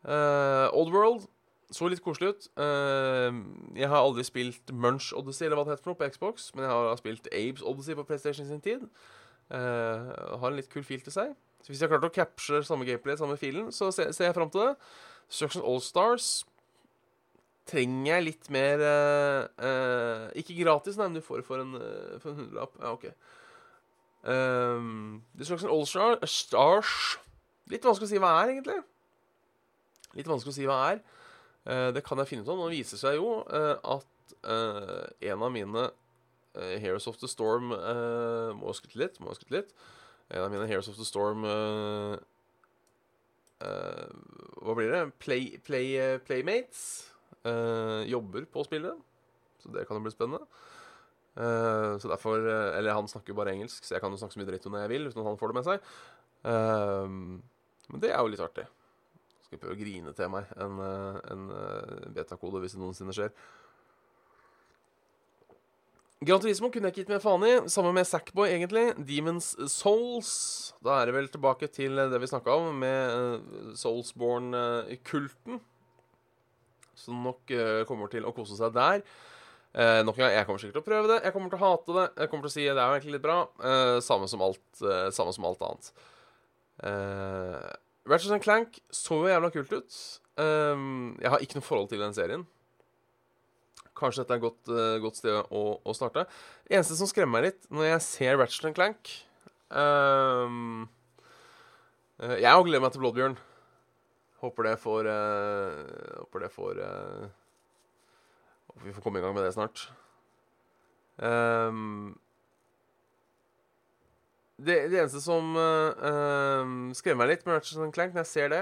Uh, 0.00 0.70
Oddworld 0.72 1.26
så 1.70 1.86
litt 1.90 2.02
koselig 2.02 2.34
ut. 2.34 2.48
Uh, 2.58 3.30
jeg 3.78 3.90
har 3.90 4.02
aldri 4.02 4.24
spilt 4.26 4.72
Munch 4.74 5.12
Odyssey 5.16 5.46
eller 5.46 5.60
hva 5.60 5.66
det 5.66 5.76
heter 5.76 5.86
for 5.86 5.92
noe 5.92 6.00
på 6.00 6.10
Xbox, 6.10 6.50
men 6.56 6.66
jeg 6.66 6.72
har 6.74 7.00
spilt 7.00 7.30
Abes 7.30 7.64
Odyssey 7.66 7.98
på 7.98 8.06
PlayStation 8.08 8.48
sin 8.48 8.62
tid. 8.64 8.86
Uh, 9.50 10.10
har 10.40 10.50
en 10.50 10.58
litt 10.58 10.70
kul 10.72 10.86
fil 10.86 11.02
til 11.04 11.14
seg. 11.14 11.34
Så 11.60 11.70
hvis 11.70 11.82
jeg 11.82 11.88
har 11.90 11.98
klart 11.98 12.08
å 12.08 12.14
capture 12.14 12.62
samme 12.66 12.86
gameplay, 12.88 13.18
samme 13.20 13.38
filen, 13.38 13.68
så 13.74 13.90
ser, 13.94 14.14
ser 14.16 14.30
jeg 14.30 14.38
fram 14.38 14.50
til 14.50 14.64
det. 14.64 14.72
Destruction 15.30 15.66
Allstars 15.66 16.30
trenger 17.70 18.16
jeg 18.16 18.24
litt 18.26 18.48
mer 18.50 18.80
uh, 18.82 20.24
Ikke 20.38 20.56
gratis, 20.58 20.96
nei, 20.98 21.06
men 21.10 21.20
du 21.20 21.22
får 21.22 21.42
det 21.42 21.46
for 21.46 21.62
en, 21.62 21.76
for 22.18 22.32
en 22.32 22.40
hundrelapp. 22.40 22.78
Ja, 22.80 22.94
OK. 22.96 23.10
Um, 24.20 25.20
Destruction 25.38 25.70
Allstars 25.72 26.34
Stars 26.42 27.20
Litt 27.70 27.86
vanskelig 27.86 28.08
å 28.08 28.12
si 28.12 28.20
hva 28.22 28.32
er, 28.42 28.52
egentlig. 28.54 28.78
Litt 30.18 30.30
vanskelig 30.30 30.52
å 30.52 30.56
si 30.58 30.68
hva 30.68 30.78
er. 30.90 31.02
Uh, 31.68 31.88
det 31.94 32.02
kan 32.06 32.18
jeg 32.20 32.30
finne 32.30 32.44
ut 32.44 32.50
av. 32.50 32.58
Nå 32.60 32.68
viser 32.72 32.96
det 32.96 33.02
seg 33.02 33.18
jo 33.18 33.28
uh, 33.46 33.76
at 33.96 34.34
uh, 34.44 35.06
en 35.32 35.46
av 35.46 35.52
mine 35.54 35.88
Heroes 36.50 37.06
of 37.06 37.14
the 37.20 37.28
Storm 37.30 37.68
Må 37.70 38.64
jeg 38.72 38.78
skutte 38.80 38.98
litt, 38.98 39.20
må 39.22 39.30
jeg 39.30 39.38
skutte 39.38 39.54
litt. 39.54 39.68
En 40.34 40.42
av 40.42 40.50
mine 40.50 40.66
Heroes 40.66 40.88
of 40.90 40.96
the 40.98 41.06
Storm 41.06 41.44
Hva 43.62 44.74
blir 44.74 44.90
det? 44.90 45.04
Play, 45.22 45.60
play, 45.62 46.18
Playmates 46.26 46.80
jobber 48.10 48.50
på 48.50 48.66
spillet. 48.66 48.98
Så 49.62 49.70
det 49.70 49.86
kan 49.86 50.00
jo 50.00 50.02
bli 50.08 50.10
spennende. 50.10 50.42
Eh, 51.38 51.98
så 51.98 52.08
derfor 52.10 52.42
eh, 52.42 52.78
Eller 52.78 52.96
han 52.96 53.08
snakker 53.08 53.32
jo 53.32 53.38
bare 53.38 53.54
engelsk, 53.54 53.84
så 53.84 53.94
jeg 53.94 54.02
kan 54.02 54.10
jo 54.10 54.18
snakke 54.18 54.34
så 54.34 54.40
mye 54.40 54.48
dritt 54.48 54.66
når 54.66 54.82
jeg 54.82 54.92
vil, 54.92 55.06
uten 55.08 55.22
at 55.22 55.28
han 55.30 55.38
får 55.38 55.52
det 55.52 55.58
med 55.60 55.68
seg. 55.68 55.90
Eh, 56.50 57.06
men 57.90 58.02
det 58.02 58.12
er 58.12 58.20
jo 58.20 58.30
litt 58.32 58.42
artig. 58.44 58.66
Skal 59.46 59.60
prøve 59.62 59.76
å 59.76 59.80
grine 59.80 60.12
til 60.16 60.30
meg 60.32 60.50
en, 60.62 60.78
eh, 60.84 61.18
en 61.32 61.48
eh, 61.56 62.04
betakode 62.14 62.62
hvis 62.62 62.76
det 62.76 62.82
noensinne 62.82 63.14
skjer. 63.16 63.32
Gran 66.20 66.42
Turismo 66.42 66.68
kunne 66.68 66.90
jeg 66.90 66.94
ikke 66.94 67.02
gitt 67.06 67.14
mer 67.14 67.22
faen 67.24 67.46
i. 67.48 67.54
Samme 67.72 67.94
med 67.96 68.04
Sackboy, 68.04 68.50
egentlig. 68.52 68.90
Demons 69.08 69.54
Souls. 69.72 70.32
Da 70.84 70.98
er 70.98 71.08
det 71.08 71.16
vel 71.16 71.30
tilbake 71.32 71.70
til 71.72 71.96
det 71.96 72.20
vi 72.20 72.28
snakka 72.28 72.58
om, 72.60 72.74
med 72.82 73.14
uh, 73.40 73.70
Soulsborne-kulten. 73.80 75.62
Som 77.00 77.24
nok 77.24 77.48
kommer 77.88 78.12
til 78.12 78.28
å 78.28 78.34
kose 78.36 78.58
seg 78.58 78.74
der. 78.76 79.00
Eh, 79.72 80.02
nok 80.02 80.18
en 80.18 80.24
gang, 80.24 80.32
Jeg 80.34 80.46
kommer 80.46 80.58
sikkert 80.58 80.80
til 80.80 80.82
å 80.82 80.88
prøve 80.88 81.08
det. 81.08 81.20
Jeg 81.24 81.32
kommer 81.32 81.50
til 81.50 81.58
å 81.60 81.62
hate 81.62 81.94
det. 81.94 82.06
Jeg 82.18 82.30
kommer 82.30 82.42
til 82.46 82.50
å 82.50 82.54
si 82.56 82.64
det 82.66 82.74
er 82.74 82.88
jo 82.88 82.96
egentlig 82.96 83.14
litt 83.14 83.26
bra. 83.26 83.38
Eh, 83.62 83.98
samme, 84.02 84.26
som 84.28 84.42
alt, 84.42 84.64
samme 85.14 85.32
som 85.32 85.46
alt 85.46 85.62
annet. 85.62 85.92
Uh, 86.80 87.68
Ratchet 88.08 88.42
Clank 88.42 88.80
så 88.90 89.20
jo 89.22 89.28
jævla 89.30 89.50
kult 89.52 89.72
ut. 89.72 89.98
Um, 90.40 91.18
jeg 91.20 91.30
har 91.30 91.42
ikke 91.42 91.58
noe 91.58 91.66
forhold 91.66 91.90
til 91.90 92.00
den 92.00 92.16
serien. 92.16 92.46
Kanskje 93.98 94.22
dette 94.22 94.32
er 94.32 94.40
et 94.40 94.44
godt, 94.46 94.70
uh, 94.72 94.96
godt 95.02 95.20
sted 95.20 95.36
å, 95.36 95.64
å, 95.84 95.94
starte. 95.96 96.24
Det 96.64 96.78
eneste 96.78 96.96
som 96.96 97.10
skremmer 97.10 97.38
meg 97.38 97.50
litt 97.50 97.68
når 97.68 97.90
jeg 97.90 98.06
ser 98.06 98.40
Ratchet 98.40 98.72
Clank 98.76 99.12
um, 99.68 100.86
uh, 102.22 102.36
Jeg 102.40 102.54
òg 102.54 102.64
gleder 102.70 102.84
meg 102.86 102.94
til 102.94 103.04
Blodbjørn. 103.04 103.36
Håper 104.40 104.70
det 104.70 104.74
får 104.80 105.10
uh, 105.10 106.16
Håper 106.22 106.46
det 106.46 106.52
får 106.54 106.80
Håper 108.70 108.86
vi 108.86 108.96
får 108.96 109.04
komme 109.04 109.20
i 109.20 109.24
gang 109.24 109.36
med 109.36 109.44
det 109.44 109.52
snart. 109.58 109.90
Um, 111.20 112.16
det, 114.60 114.76
det, 114.92 114.98
eneste 115.00 115.22
som 115.24 115.54
skremmer 116.96 117.24
meg 117.24 117.32
litt 117.34 117.46
med 117.46 117.56
Ratchet 117.56 117.94
Clank 117.96 118.14
når 118.14 118.24
jeg 118.24 118.30
ser 118.30 118.52
det, 118.52 118.60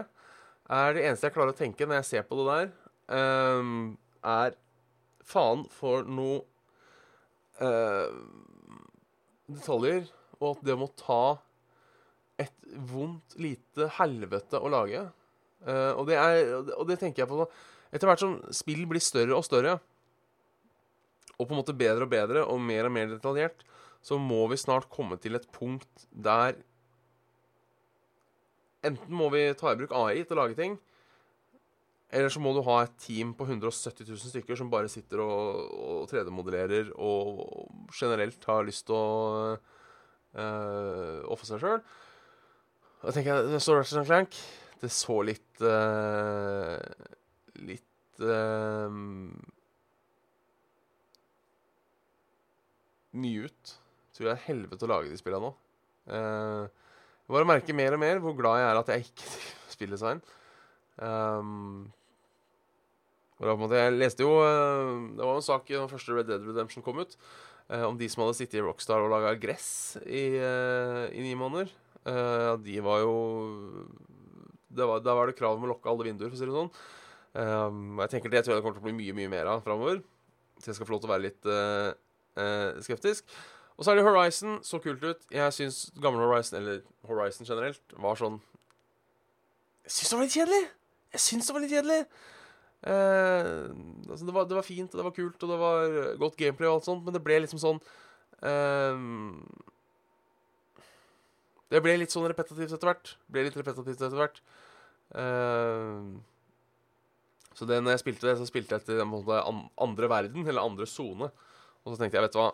er 0.68 0.94
det 0.94 1.04
eneste 1.08 1.28
jeg 1.28 1.34
klarer 1.34 1.54
å 1.54 1.58
tenke 1.58 1.88
når 1.88 2.00
jeg 2.00 2.08
ser 2.08 2.26
på 2.28 2.38
det 2.38 2.46
der, 2.48 2.70
er 4.28 4.56
faen 5.28 5.66
for 5.72 6.06
noe 6.08 6.40
uh, 7.60 8.08
detaljer, 9.48 10.08
og 10.38 10.56
at 10.56 10.64
det 10.68 10.78
må 10.78 10.90
ta 10.98 11.38
et 12.38 12.54
vondt 12.90 13.36
lite 13.40 13.88
helvete 13.98 14.60
å 14.60 14.70
lage. 14.72 15.02
Uh, 15.66 15.92
og, 15.96 16.04
det 16.10 16.18
er, 16.20 16.52
og 16.76 16.86
det 16.88 17.00
tenker 17.00 17.24
jeg 17.24 17.32
på 17.32 17.48
Etter 17.88 18.04
hvert 18.04 18.20
som 18.20 18.34
spill 18.52 18.82
blir 18.84 19.00
større 19.00 19.32
og 19.32 19.46
større, 19.46 19.78
og 21.38 21.46
på 21.46 21.54
en 21.54 21.60
måte 21.62 21.72
bedre 21.72 22.04
og 22.04 22.10
bedre 22.12 22.42
og 22.44 22.58
mer 22.60 22.84
og 22.84 22.92
mer 22.92 23.08
detaljert, 23.08 23.62
så 24.04 24.18
må 24.20 24.44
vi 24.50 24.60
snart 24.60 24.88
komme 24.92 25.18
til 25.20 25.38
et 25.38 25.48
punkt 25.54 26.08
der 26.12 26.58
Enten 28.86 29.10
må 29.18 29.26
vi 29.32 29.40
ta 29.58 29.72
i 29.72 29.78
bruk 29.80 29.90
AI 29.90 30.20
til 30.22 30.36
å 30.36 30.44
lage 30.44 30.54
ting, 30.54 30.76
eller 32.14 32.30
så 32.32 32.40
må 32.40 32.54
du 32.54 32.62
ha 32.64 32.76
et 32.84 32.94
team 33.02 33.34
på 33.36 33.44
170 33.44 34.06
000 34.06 34.30
stykker 34.30 34.56
som 34.56 34.70
bare 34.72 34.88
sitter 34.88 35.20
og, 35.20 35.58
og 35.82 36.04
3D-modellerer 36.08 36.92
og 36.94 37.90
generelt 37.92 38.46
har 38.48 38.64
lyst 38.64 38.86
til 38.88 38.96
å 38.96 39.58
uh, 40.38 41.18
offe 41.28 41.48
seg 41.48 41.60
sjøl. 41.60 41.82
Da 43.02 43.12
tenker 43.12 43.34
jeg 43.34 43.52
det 43.52 43.60
står 43.62 43.82
Ratchet 43.82 44.08
Clank. 44.08 44.40
Det 44.78 44.90
så 44.94 45.18
litt 45.26 45.62
uh, 45.66 46.78
Litt 47.66 48.22
uh, 48.22 48.88
mye 53.18 53.50
ut. 53.50 53.74
Tror 54.18 54.32
jeg 54.32 54.34
er 54.34 54.46
helvete 54.48 54.82
å 54.82 54.90
lage 54.90 55.12
de 55.12 55.16
spillene 55.20 55.46
nå. 55.46 55.52
Uh, 56.10 56.66
jeg 57.28 57.34
bare 57.36 57.46
merker 57.46 57.76
mer 57.76 57.94
og 57.94 58.00
mer 58.02 58.18
hvor 58.24 58.32
glad 58.34 58.58
jeg 58.58 58.66
er 58.66 58.78
at 58.80 58.88
jeg 58.90 59.04
ikke 59.06 59.32
spiller 59.76 59.94
design. 59.94 60.22
Um, 60.98 61.86
jeg 63.38 63.94
leste 63.94 64.24
jo 64.24 64.32
uh, 64.42 64.96
Det 65.14 65.22
var 65.22 65.36
en 65.36 65.44
sak 65.46 65.68
da 65.70 65.84
første 65.86 66.16
Red 66.16 66.26
Dead 66.26 66.46
Redemption 66.48 66.82
kom 66.82 66.98
ut, 66.98 67.12
uh, 67.70 67.84
om 67.86 67.98
de 68.00 68.08
som 68.10 68.24
hadde 68.24 68.34
sittet 68.40 68.58
i 68.58 68.64
Rockstar 68.64 69.04
og 69.04 69.12
laga 69.12 69.36
gress 69.38 69.68
i, 70.02 70.24
eh, 70.42 71.04
i, 71.12 71.22
ni 71.22 71.36
måneder. 71.38 71.70
De 72.64 72.78
var 72.82 73.02
jo 73.02 73.14
var, 74.72 75.02
Da 75.04 75.14
var 75.14 75.28
det 75.28 75.36
krav 75.38 75.58
om 75.58 75.66
å 75.66 75.70
lukke 75.74 75.90
alle 75.90 76.08
vinduer, 76.08 76.32
for 76.32 76.38
å 76.38 76.40
si 76.40 76.48
det 76.48 76.56
sånn. 76.56 76.70
jeg 78.00 78.10
tenker 78.14 78.32
Det 78.32 78.42
tror 78.42 78.54
jeg 78.54 78.58
det 78.58 78.64
kommer 78.64 78.78
til 78.78 78.82
å 78.82 78.88
bli 78.88 78.96
mye 78.96 79.16
mye 79.20 79.32
mer 79.36 79.52
av 79.52 79.62
framover. 79.66 80.00
Så 80.58 80.72
jeg 80.72 80.78
skal 80.78 80.88
få 80.88 80.96
lov 80.96 81.04
til 81.04 81.10
å 81.10 81.14
være 81.14 81.26
litt 81.28 82.82
skeptisk. 82.86 83.36
Og 83.78 83.86
så 83.86 83.92
er 83.92 84.00
det 84.00 84.06
Horizon. 84.06 84.58
Så 84.66 84.80
kult 84.82 85.04
ut. 85.04 85.28
Jeg 85.30 85.54
syns 85.54 85.84
gamle 86.02 86.26
Horizon, 86.26 86.58
eller 86.58 86.82
Horizon 87.06 87.46
generelt, 87.46 87.94
var 87.94 88.18
sånn 88.18 88.40
Jeg 89.86 89.94
syns 89.94 90.10
det 90.10 90.18
var 90.18 90.26
litt 90.26 90.36
kjedelig! 90.36 90.64
Jeg 91.14 91.24
syns 91.24 91.46
det 91.46 91.54
var 91.54 91.64
litt 91.64 91.72
kjedelig. 91.72 92.00
Eh, 92.78 93.46
altså 94.10 94.26
det, 94.26 94.34
var, 94.34 94.44
det, 94.50 94.58
var, 94.58 94.66
fint, 94.66 94.92
og 94.92 95.00
det 95.00 95.06
var 95.06 95.14
kult, 95.16 95.42
og 95.42 95.52
det 95.54 95.58
var 95.62 95.96
godt 96.20 96.36
gameplay 96.38 96.68
og 96.68 96.76
alt 96.76 96.86
sånt, 96.86 97.06
men 97.06 97.16
det 97.16 97.22
ble 97.24 97.40
liksom 97.42 97.58
sånn 97.58 97.80
eh, 98.46 99.00
Det 101.72 101.80
ble 101.82 101.96
litt 101.98 102.14
sånn 102.14 102.28
repetitivt 102.30 102.74
etter 102.76 102.90
hvert. 102.90 103.14
Ble 103.30 103.46
litt 103.48 103.56
repetitivt 103.58 104.02
etter 104.02 104.18
hvert. 104.20 104.42
Eh, 105.22 106.12
så 107.58 107.66
det, 107.66 107.80
når 107.82 107.96
jeg 107.96 108.04
spilte 108.04 108.28
det, 108.28 108.38
så 108.38 108.46
spilte 108.46 108.76
jeg 108.76 108.86
til 108.86 109.02
andre 109.02 110.10
verden, 110.10 110.46
eller 110.46 110.62
andre 110.62 110.86
sone. 110.86 111.30
Og 111.82 111.92
så 111.92 111.98
tenkte 111.98 112.18
jeg, 112.18 112.28
vet 112.28 112.36
du 112.36 112.42
hva 112.42 112.52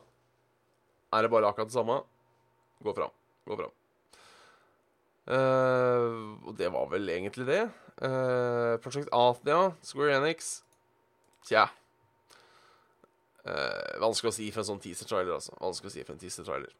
Er 1.14 1.24
det 1.24 1.30
bare 1.30 1.48
akkurat 1.48 1.70
det 1.70 1.76
samme? 1.76 2.00
Gå 2.82 2.94
fram. 2.96 3.14
Gå 3.46 3.58
fram. 3.60 3.72
Uh, 5.24 6.36
og 6.44 6.52
det 6.58 6.68
var 6.72 6.90
vel 6.90 7.08
egentlig 7.08 7.46
det. 7.48 7.62
Uh, 8.02 8.76
Project 8.84 9.08
Athia, 9.14 9.70
Square 9.86 10.18
Enix 10.18 10.58
Tja. 11.46 11.68
Uh, 13.44 14.00
vanskelig 14.00 14.32
å 14.32 14.36
si 14.38 14.48
for 14.52 14.62
en 14.62 14.70
sånn 14.70 14.80
teaser-trailer, 14.80 15.36
altså. 15.36 15.52
Vanskelig 15.60 15.92
å 15.92 15.94
si 15.94 16.04
for 16.04 16.16
en 16.16 16.20
teaser-trailer. 16.22 16.72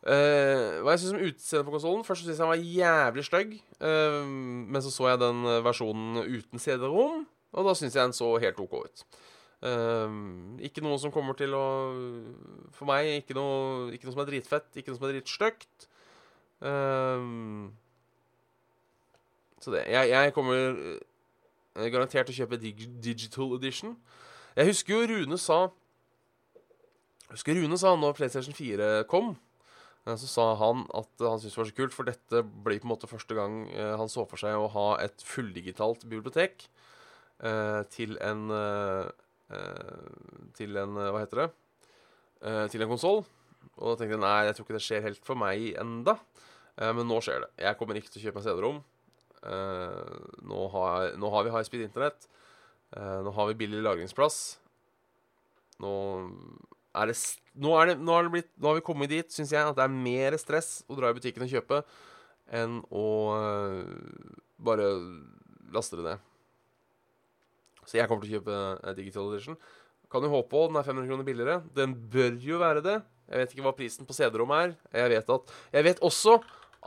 Uh, 0.00 0.80
hva 0.84 0.94
jeg 0.94 1.02
syns 1.02 1.12
om 1.12 1.24
utseendet 1.26 1.66
på 1.66 1.72
konsollen 1.74 2.06
Først 2.06 2.22
syntes 2.22 2.38
jeg 2.38 2.40
den 2.40 2.48
var 2.48 2.62
jævlig 2.80 3.24
stygg. 3.26 3.50
Uh, 3.80 4.22
men 4.28 4.84
så 4.84 4.92
så 4.92 5.10
jeg 5.10 5.22
den 5.24 5.42
versjonen 5.64 6.22
uten 6.24 6.62
CD-rom, 6.62 7.26
og 7.52 7.66
da 7.68 7.74
syns 7.76 7.96
jeg 7.96 8.04
den 8.04 8.16
så 8.16 8.30
helt 8.40 8.60
OK 8.62 8.76
ut. 8.84 9.04
Uh, 9.60 10.08
ikke 10.64 10.80
noe 10.80 10.96
som 10.96 11.12
kommer 11.12 11.36
til 11.36 11.52
å 11.52 11.64
For 12.72 12.88
meg 12.88 13.10
ikke 13.18 13.34
noe, 13.36 13.90
ikke 13.92 14.08
noe 14.08 14.14
som 14.14 14.22
er 14.22 14.30
dritfett, 14.30 14.70
ikke 14.72 14.88
noe 14.88 14.96
som 14.96 15.04
er 15.08 15.18
dritstygt. 15.18 15.90
Um, 16.60 17.72
så 19.60 19.74
det. 19.74 19.84
Jeg, 19.92 20.08
jeg 20.08 20.32
kommer 20.36 20.56
uh, 20.72 21.84
garantert 21.92 22.28
til 22.28 22.36
å 22.36 22.38
kjøpe 22.40 22.60
dig 22.60 22.88
digital 23.04 23.52
edition. 23.58 23.94
Jeg 24.56 24.72
husker 24.72 24.96
jo 24.96 25.06
Rune 25.12 25.38
sa 25.40 25.66
husker 27.30 27.60
Rune 27.60 27.78
sa 27.78 27.94
når 27.94 28.16
PlayStation 28.18 28.56
4 28.56 28.90
kom, 29.12 29.34
uh, 30.08 30.16
så 30.16 30.28
sa 30.28 30.50
han 30.60 30.86
at 30.96 31.12
han 31.20 31.40
syntes 31.40 31.52
det 31.52 31.62
var 31.62 31.70
så 31.70 31.78
kult, 31.82 31.96
for 31.96 32.08
dette 32.08 32.44
blir 32.64 32.80
på 32.80 32.88
en 32.88 32.94
måte 32.94 33.12
første 33.12 33.36
gang 33.36 33.62
uh, 33.76 33.94
han 34.00 34.08
så 34.12 34.24
for 34.28 34.40
seg 34.40 34.56
å 34.56 34.72
ha 34.72 34.88
et 35.04 35.24
fulldigitalt 35.24 36.08
bibliotek 36.08 36.70
til 37.88 38.18
en 38.20 38.50
Til 40.56 40.78
en 40.78 40.94
Hva 40.94 41.20
heter 41.22 41.44
det? 41.44 41.50
til 42.72 42.82
en 42.84 42.88
konsoll. 42.88 43.24
Og 43.80 43.92
da 43.92 43.96
tenkte 44.00 44.16
jeg 44.16 44.22
nei, 44.22 44.46
jeg 44.46 44.56
tror 44.56 44.66
ikke 44.66 44.76
det 44.76 44.84
skjer 44.84 45.04
helt 45.04 45.26
for 45.26 45.40
meg 45.40 45.66
enda. 45.80 46.16
Eh, 46.80 46.92
men 46.96 47.08
nå 47.08 47.20
skjer 47.24 47.44
det. 47.44 47.50
Jeg 47.64 47.78
kommer 47.80 47.98
ikke 47.98 48.12
til 48.12 48.20
å 48.20 48.24
kjøpe 48.26 48.40
meg 48.40 48.46
CD-rom. 48.46 48.80
Eh, 49.40 50.14
nå, 50.50 50.62
nå, 51.20 51.32
har 51.34 51.46
vi 51.46 51.54
high 51.54 51.66
speed 51.66 51.86
internett. 51.86 52.28
Eh, 52.96 53.18
nå 53.26 53.34
har 53.36 53.50
vi 53.50 53.58
billig 53.62 53.82
lagringsplass. 53.86 54.40
Nå 55.80 55.92
er 57.00 57.12
det 57.12 57.16
nå, 57.60 57.74
er 57.78 57.92
det, 57.92 57.98
nå, 58.02 58.14
er 58.16 58.26
det 58.26 58.32
blitt, 58.34 58.50
nå 58.58 58.70
har 58.70 58.80
vi 58.80 58.84
kommet 58.84 59.12
dit, 59.12 59.28
syns 59.32 59.52
jeg, 59.54 59.62
at 59.62 59.76
det 59.78 59.84
er 59.84 59.94
mer 59.94 60.36
stress 60.40 60.80
å 60.90 60.96
dra 60.98 61.10
i 61.10 61.16
butikken 61.16 61.44
og 61.46 61.52
kjøpe 61.52 61.80
enn 62.50 62.80
å 62.90 63.06
bare 64.60 64.88
laste 65.70 66.00
det 66.00 66.06
ned. 66.08 66.29
Så 67.88 67.98
jeg 67.98 68.08
kommer 68.10 68.24
til 68.24 68.34
å 68.34 68.40
kjøpe 68.40 68.94
Digital 68.98 69.30
Edition. 69.32 69.58
Kan 70.10 70.26
jo 70.26 70.32
håpe 70.32 70.50
på 70.50 70.66
den 70.68 70.78
er 70.80 70.86
500 70.86 71.10
kroner 71.10 71.26
billigere. 71.26 71.60
Den 71.76 71.94
bør 72.12 72.38
jo 72.42 72.58
være 72.62 72.82
det. 72.84 72.96
Jeg 73.30 73.42
vet 73.42 73.52
ikke 73.54 73.66
hva 73.68 73.76
prisen 73.78 74.08
på 74.08 74.16
CD-rom 74.16 74.50
er. 74.56 74.74
Jeg 74.96 75.12
vet, 75.12 75.30
at, 75.36 75.52
jeg 75.76 75.86
vet 75.86 76.02
også 76.06 76.40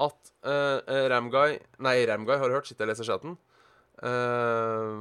at 0.03 0.33
uh, 0.50 1.07
Ramguy 1.13 1.55
Nei, 1.85 1.95
Ramguy, 2.09 2.35
har 2.35 2.50
du 2.50 2.57
hørt? 2.57 2.67
Sitter 2.67 2.83
jeg 2.83 2.89
og 2.89 2.91
leser 2.91 3.07
chatten. 3.07 3.38
Uh, 4.03 5.00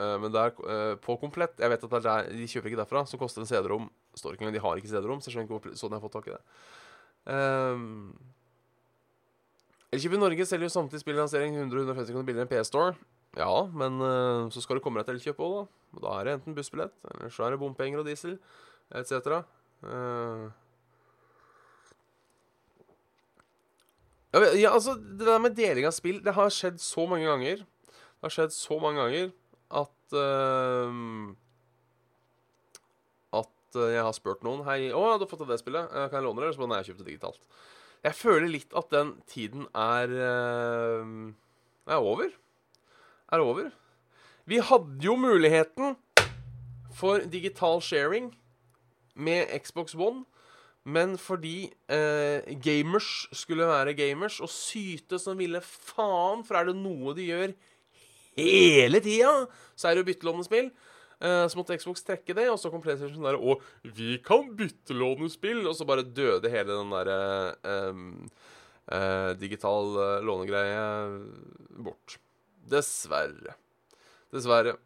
uh, 0.00 0.16
men 0.22 0.32
der, 0.32 0.54
på 1.02 1.16
komplett 1.20 1.58
Jeg 1.58 1.72
vet 1.72 1.82
at 1.84 1.96
er 1.98 2.04
der, 2.06 2.28
de 2.32 2.48
kjøper 2.48 2.72
ikke 2.72 2.80
derfra. 2.80 3.04
Så 3.04 3.20
koster 3.20 3.44
en 3.44 3.50
CD-rom 3.50 3.90
Står 4.16 4.34
ikke 4.34 4.46
engang, 4.46 4.56
De 4.56 4.64
har 4.64 4.80
ikke 4.80 4.90
CD-rom, 4.90 5.20
så 5.20 5.28
jeg 5.28 5.36
skjønner 5.36 5.50
ikke 5.50 5.58
hvor 5.58 5.78
sånn 5.78 5.92
jeg 5.92 6.00
har 6.00 6.06
fått 6.06 6.16
tak 6.16 6.30
i 6.30 6.32
det. 6.34 6.40
Um, 7.30 8.14
Elkjøp 10.00 10.16
i 10.16 10.20
Norge 10.22 10.46
selger 10.48 10.64
jo 10.64 10.72
samtidig 10.72 11.02
spilllansering 11.04 11.58
100-150 11.60 12.14
kroner 12.14 12.24
billigere 12.24 12.48
enn 12.48 12.52
PS 12.54 12.70
Store. 12.72 12.94
Ja, 13.36 13.52
men 13.76 14.00
uh, 14.00 14.48
så 14.50 14.62
skal 14.64 14.80
du 14.80 14.82
komme 14.82 15.02
deg 15.02 15.10
til 15.10 15.20
Elkjøp 15.20 15.44
òg, 15.44 15.58
da. 15.58 15.84
Og 15.94 16.04
da 16.06 16.16
er 16.16 16.26
det 16.26 16.34
enten 16.38 16.56
bussbillett, 16.56 16.96
eller 17.12 17.34
så 17.34 17.44
er 17.44 17.52
det 17.52 17.60
bompenger 17.60 18.00
og 18.00 18.08
diesel, 18.08 18.38
etc. 18.96 19.42
Uh, 19.84 20.48
ja, 24.32 24.40
ja, 24.54 24.72
altså, 24.72 24.94
det 24.96 25.26
der 25.26 25.42
med 25.42 25.56
deling 25.58 25.86
av 25.88 25.94
spill, 25.94 26.20
det 26.24 26.34
har 26.36 26.50
skjedd 26.54 26.78
så 26.82 27.06
mange 27.10 27.26
ganger. 27.26 27.64
Det 27.90 28.28
har 28.28 28.34
skjedd 28.36 28.54
så 28.54 28.78
mange 28.82 29.02
ganger 29.02 29.30
at 29.80 30.16
uh, 30.18 31.32
At 33.40 33.78
eh, 33.78 33.92
jeg 33.94 34.02
har 34.02 34.14
spurt 34.16 34.42
noen 34.42 34.64
Hei, 34.66 34.90
å, 34.90 35.02
du 35.14 35.24
har 35.24 35.30
fått 35.30 35.44
av 35.44 35.52
det 35.52 35.60
spillet. 35.62 35.86
Eh, 35.86 36.08
Kan 36.10 36.18
jeg 36.18 36.26
låne 36.26 36.42
det? 36.42 36.54
Så 36.54 36.62
bare, 36.62 36.72
nei, 36.72 36.80
jeg 36.82 36.90
kjøpte 36.90 37.06
digitalt. 37.06 37.44
Jeg 38.00 38.16
føler 38.16 38.48
litt 38.48 38.72
at 38.76 38.88
den 38.92 39.12
tiden 39.28 39.66
er 39.76 40.12
eh, 40.16 41.10
Er 41.90 42.00
over. 42.00 42.30
Er 43.32 43.44
over. 43.44 43.70
Vi 44.48 44.58
hadde 44.58 45.04
jo 45.04 45.16
muligheten 45.20 45.96
for 46.96 47.22
digital 47.30 47.80
sharing 47.82 48.32
med 49.14 49.46
Xbox 49.60 49.94
One. 49.94 50.24
Men 50.84 51.18
fordi 51.20 51.68
eh, 51.92 52.40
gamers 52.64 53.28
skulle 53.36 53.66
være 53.68 53.94
gamers 53.94 54.40
og 54.40 54.48
syte 54.48 55.18
som 55.20 55.38
ville 55.38 55.60
faen, 55.60 56.40
for 56.44 56.56
er 56.56 56.70
det 56.70 56.76
noe 56.78 57.12
de 57.14 57.26
gjør 57.28 57.52
hele 58.40 59.00
tida, 59.04 59.34
så 59.76 59.90
er 59.90 59.98
det 59.98 60.06
å 60.06 60.08
byttelånespill. 60.08 60.70
Eh, 60.70 60.89
så 61.20 61.58
måtte 61.58 61.76
Xbox 61.76 62.00
trekke 62.06 62.32
det, 62.32 62.46
og 62.48 62.56
så 62.56 62.70
kom 62.72 62.80
PlayStation 62.80 63.26
der 63.26 63.36
og 63.36 63.60
vi 63.84 64.14
kan 64.24 64.46
byttelåne 64.56 65.28
spill, 65.28 65.66
og 65.68 65.74
så 65.76 65.84
bare 65.84 66.06
døde 66.06 66.48
hele 66.48 66.78
den 66.78 66.94
derre 66.94 67.18
eh, 67.60 68.00
uh, 68.90 69.32
digital 69.38 69.96
eh, 69.96 70.22
lånegreie 70.26 70.84
bort. 71.84 72.18
Dessverre. 72.70 73.56
Dessverre. 74.32 74.76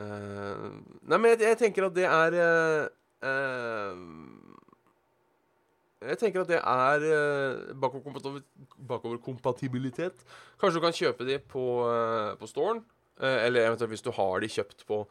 Uh, 0.00 0.72
nei, 1.06 1.18
men 1.18 1.28
jeg, 1.34 1.42
jeg 1.44 1.58
tenker 1.60 1.86
at 1.86 1.94
det 1.94 2.06
er 2.08 2.34
uh, 2.40 2.86
uh, 3.28 3.98
Jeg 6.08 6.18
tenker 6.18 6.42
at 6.42 6.50
det 6.50 6.58
er 6.58 7.04
uh, 7.06 7.76
bakoverkompatibilitet. 7.78 8.48
bakoverkompatibilitet. 8.88 10.24
Kanskje 10.58 10.80
du 10.80 10.84
kan 10.86 10.96
kjøpe 10.96 11.28
de 11.28 11.38
på, 11.38 11.66
uh, 11.86 12.32
på 12.40 12.50
storen. 12.50 12.82
Eh, 13.20 13.46
eller 13.46 13.66
eventuelt 13.68 13.92
hvis 13.92 14.04
du 14.04 14.12
har 14.16 14.40
de 14.40 14.48
kjøpt 14.50 14.86
på 14.88 15.04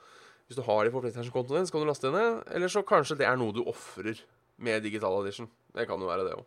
Hvis 0.47 0.57
du 0.57 0.65
har 0.67 0.83
de 0.83 0.91
på 0.91 0.99
PlayStation-kontoen 0.99 1.61
din, 1.61 1.67
så 1.67 1.71
kan 1.71 1.83
du 1.83 1.87
laste 1.87 2.09
det 2.09 2.17
ned. 2.17 2.41
Eller 2.51 2.67
så 2.67 2.81
kanskje 2.83 3.15
det 3.21 3.27
er 3.27 3.37
noe 3.39 3.53
du 3.55 3.61
ofrer 3.63 4.19
med 4.59 4.83
digital 4.83 5.21
edition. 5.21 5.47
Det 5.71 5.85
kan 5.87 6.01
jo 6.01 6.09
være 6.09 6.25
det 6.27 6.33
òg. 6.35 6.43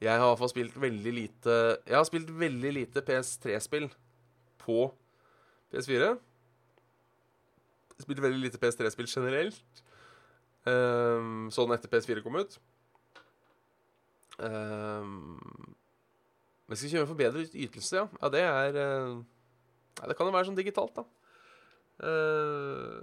Jeg 0.00 0.16
har 0.16 0.32
i 0.32 0.48
spilt 0.48 0.80
veldig 0.80 1.12
lite 1.12 1.54
Jeg 1.84 1.96
har 1.96 2.06
spilt 2.08 2.30
veldig 2.32 2.72
lite 2.72 3.02
PS3-spill 3.04 3.90
på 4.62 4.78
PS4. 5.74 6.08
Jeg 7.98 8.06
spilte 8.06 8.24
veldig 8.24 8.40
lite 8.46 8.58
PS3-spill 8.62 9.10
generelt. 9.12 9.82
Um, 10.64 11.50
sånn 11.52 11.72
etter 11.76 11.92
PS4 11.92 12.22
kom 12.24 12.38
ut. 12.40 12.56
Um, 14.40 15.36
men 16.64 16.78
skal 16.80 16.94
kjøpe 16.94 17.10
for 17.10 17.18
bedre 17.18 17.44
ytelse, 17.44 18.00
ja. 18.00 18.06
Ja, 18.22 18.32
det 18.32 18.42
er 18.46 18.80
uh, 18.80 19.20
ja, 19.98 20.06
Det 20.08 20.16
kan 20.18 20.28
jo 20.28 20.34
være 20.34 20.48
sånn 20.50 20.58
digitalt, 20.58 21.00
da. 21.00 21.06
Uh, 22.00 23.02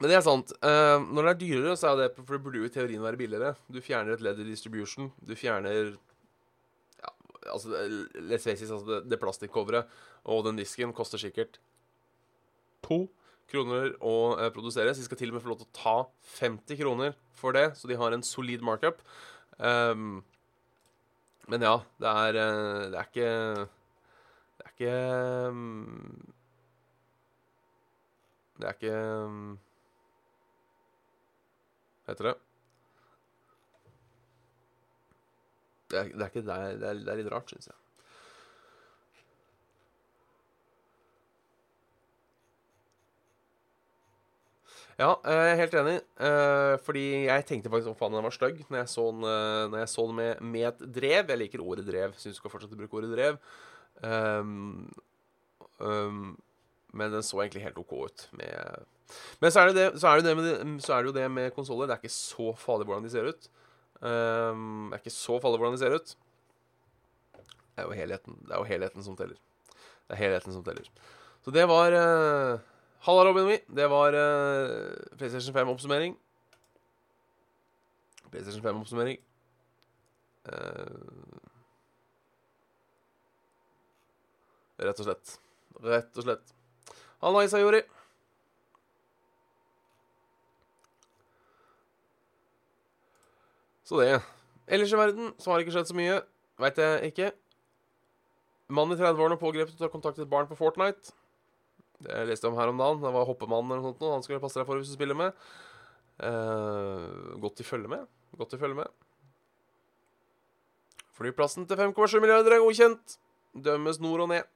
men 0.00 0.10
det 0.12 0.18
er 0.18 0.26
sant. 0.26 0.52
Uh, 0.60 0.98
når 1.08 1.22
det 1.22 1.30
er 1.32 1.40
dyrere, 1.44 1.76
så 1.80 1.94
er 1.94 2.02
det 2.02 2.10
For 2.18 2.36
det 2.36 2.42
burde 2.44 2.60
jo 2.60 2.68
i 2.68 2.72
teorien 2.74 3.04
være 3.04 3.20
billigere. 3.20 3.54
Du 3.72 3.80
fjerner 3.80 4.16
et 4.16 4.24
ledd 4.24 4.42
i 4.42 4.50
distribution. 4.50 5.08
Du 5.24 5.32
fjerner 5.38 5.94
Ja, 7.00 7.14
altså 7.54 7.72
Let's 8.20 8.44
face 8.44 8.60
it, 8.60 8.70
altså 8.70 8.84
det, 8.90 9.00
det 9.08 9.22
plastikkcoveret 9.22 9.88
og 10.26 10.42
den 10.48 10.58
disken 10.58 10.92
koster 10.94 11.20
sikkert 11.22 11.60
to 12.86 13.04
kroner 13.50 13.92
å 14.02 14.16
eh, 14.36 14.50
produsere. 14.54 14.92
Så 14.92 15.02
de 15.02 15.08
skal 15.08 15.20
til 15.20 15.32
og 15.32 15.38
med 15.38 15.44
få 15.44 15.52
lov 15.52 15.60
til 15.60 15.68
å 15.68 15.76
ta 15.76 15.96
50 16.40 16.80
kroner 16.80 17.14
for 17.36 17.56
det, 17.56 17.68
så 17.78 17.90
de 17.90 17.98
har 17.98 18.14
en 18.14 18.24
solid 18.26 18.64
markup. 18.66 19.02
Um, 19.58 20.24
men 21.46 21.62
ja, 21.62 21.74
det 22.02 22.10
er 22.10 22.38
eh, 22.42 22.80
Det 22.90 22.98
er 22.98 23.06
ikke 23.10 23.30
Det 24.56 24.64
er 24.64 24.72
ikke 24.72 24.96
um, 25.50 26.28
Det 28.56 28.66
er 28.66 28.74
ikke 28.74 28.96
Hva 32.06 32.12
heter 32.14 32.30
det? 32.30 32.36
Det 35.86 35.98
er, 35.98 36.10
det 36.12 36.22
er 36.22 36.30
ikke 36.30 36.46
det 36.46 36.54
er, 36.54 36.78
det 37.02 37.10
er 37.10 37.18
litt 37.20 37.30
rart, 37.30 37.50
syns 37.50 37.70
jeg. 37.70 37.85
Ja, 44.96 45.10
jeg 45.28 45.50
er 45.50 45.58
helt 45.60 45.74
enig. 45.76 45.96
eh, 46.24 46.74
fordi 46.80 47.04
jeg 47.26 47.44
tenkte 47.44 47.68
faktisk 47.68 47.92
om 47.92 47.96
faen 47.98 48.14
den 48.16 48.24
var 48.24 48.32
stygg 48.32 48.62
når 48.70 48.78
jeg 48.78 48.88
så 48.88 49.04
den, 49.12 49.24
eh, 49.28 49.78
jeg 49.82 49.88
så 49.92 50.06
den 50.08 50.16
med, 50.16 50.40
med 50.40 50.68
et 50.70 50.84
drev. 50.96 51.28
Jeg 51.28 51.38
liker 51.38 51.60
ordet 51.60 51.84
drev. 51.86 52.14
Syns 52.16 52.38
du 52.38 52.40
skal 52.40 52.52
fortsette 52.54 52.72
å 52.72 52.80
bruke 52.80 52.96
ordet 52.96 53.12
drev. 53.12 53.36
Um, 54.00 54.88
um, 55.80 56.36
men 56.96 57.12
den 57.12 57.24
så 57.24 57.42
egentlig 57.42 57.64
helt 57.64 57.80
OK 57.80 57.92
ut. 57.92 58.28
Med 58.40 58.86
men 59.40 59.52
så 59.52 59.62
er, 59.62 59.70
det 59.70 59.76
det, 59.76 60.00
så, 60.00 60.08
er 60.08 60.20
det 60.20 60.26
det 60.26 60.36
med, 60.36 60.78
så 60.82 60.94
er 60.94 61.04
det 61.04 61.12
jo 61.12 61.16
det 61.16 61.26
med 61.30 61.52
konsoller. 61.54 61.86
Det 61.86 61.94
er 61.94 62.02
ikke 62.02 62.16
så 62.16 62.52
farlig 62.58 62.88
hvordan 62.88 63.04
de 63.04 63.12
ser 63.12 63.28
ut. 63.28 63.50
Um, 64.00 64.88
det 64.90 64.96
er 64.96 65.04
ikke 65.04 65.14
så 65.14 65.36
farlig 65.42 65.60
hvordan 65.60 65.76
de 65.76 65.82
ser 65.82 65.94
ut. 65.94 66.14
Det 67.36 67.84
er 67.84 67.86
jo 67.86 67.98
helheten, 67.98 68.40
det 68.48 68.56
er 68.56 68.62
jo 68.62 68.70
helheten 68.70 69.04
som 69.04 69.18
teller. 69.18 69.36
Det 70.08 70.16
er 70.16 70.22
helheten 70.24 70.56
som 70.56 70.64
teller. 70.64 70.88
Så 71.44 71.52
det 71.54 71.66
var 71.68 71.94
uh, 71.94 72.64
Halla, 73.06 73.24
Robin. 73.24 73.58
Det 73.76 73.90
var 73.90 74.12
uh, 74.18 75.16
PlayStation 75.18 75.54
5-oppsummering. 75.54 76.16
PlayStation 78.30 78.62
5-oppsummering. 78.64 79.20
Uh, 80.46 81.36
rett 84.82 85.02
og 85.02 85.06
slett. 85.06 85.36
Rett 85.86 86.18
og 86.18 86.26
slett. 86.26 86.50
Halla, 87.22 87.44
Isayori. 87.46 87.84
Så 93.86 94.00
det. 94.00 94.18
Ellers 94.66 94.92
i 94.92 94.98
verden 94.98 95.30
så 95.38 95.50
har 95.50 95.60
det 95.60 95.68
ikke 95.68 95.76
skjedd 95.76 95.92
så 95.92 95.98
mye. 96.00 96.18
Veit 96.58 96.82
jeg 96.82 97.12
ikke. 97.12 97.30
Mann 98.66 98.90
i 98.90 98.98
30-årene 98.98 99.38
pågrepet 99.38 99.86
og 99.86 99.94
kontaktet 99.94 100.30
barn 100.30 100.50
på 100.50 100.58
Fortnite. 100.58 101.14
Jeg 102.04 102.28
leste 102.28 102.48
om 102.48 102.58
her 102.58 102.72
om 102.72 102.80
dagen. 102.80 103.00
Det 103.02 103.12
var 103.14 103.28
hoppemannen 103.28 103.72
eller 103.72 103.84
noe 103.84 103.94
sånt. 103.94 104.04
Han 104.12 104.24
skulle 104.26 104.42
passe 104.42 104.60
deg 104.60 104.68
for 104.68 104.80
hvis 104.80 104.92
du 104.92 104.96
spiller 104.98 105.16
med. 105.18 105.46
Eh, 106.20 107.06
godt 107.42 107.62
i 107.62 107.66
følge 107.66 107.90
med. 107.92 108.04
Godt 108.36 108.56
i 108.56 108.60
følge 108.60 108.82
med. 108.82 108.92
Flyplassen 111.16 111.64
til 111.68 111.80
5,7 111.80 112.20
milliarder 112.20 112.58
er 112.58 112.64
godkjent. 112.64 113.18
Dømmes 113.56 114.00
nord 114.04 114.26
og 114.26 114.32
ned. 114.34 114.48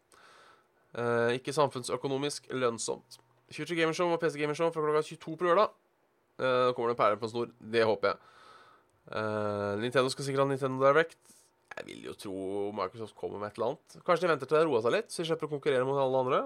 Eh, 0.98 1.38
ikke 1.38 1.56
samfunnsøkonomisk 1.56 2.50
lønnsomt. 2.52 3.20
Future 3.50 3.78
Gamershow 3.78 4.12
og 4.12 4.20
PC 4.20 4.36
Gamershow 4.38 4.70
fra 4.74 4.84
klokka 4.84 5.06
22 5.08 5.36
på 5.38 5.48
lørdag. 5.48 5.72
Da 6.40 6.72
kommer 6.72 6.88
det 6.88 6.94
en 6.94 7.00
perle 7.02 7.18
på 7.20 7.26
en 7.26 7.32
snor. 7.34 7.48
Det 7.60 7.82
håper 7.84 8.12
jeg. 8.12 8.20
Uh, 9.10 9.74
Nintendo 9.82 10.10
skal 10.12 10.26
sikkert 10.26 10.44
ha 10.44 10.48
Nintendo 10.52 10.84
Direct. 10.84 11.18
Jeg 11.70 11.86
vil 11.86 12.02
jo 12.06 12.14
tro 12.18 12.34
Microsoft 12.76 13.16
kommer 13.18 13.40
med 13.40 13.50
et 13.50 13.58
eller 13.58 13.72
annet. 13.72 14.02
Kanskje 14.06 14.26
de 14.26 14.32
venter 14.32 14.50
til 14.50 14.58
det 14.58 14.66
roa 14.68 14.82
seg 14.84 14.94
litt, 14.94 15.10
så 15.10 15.22
de 15.22 15.30
slipper 15.30 15.48
å 15.48 15.54
konkurrere 15.54 15.86
mot 15.88 15.98
alle 15.98 16.20
andre. 16.24 16.40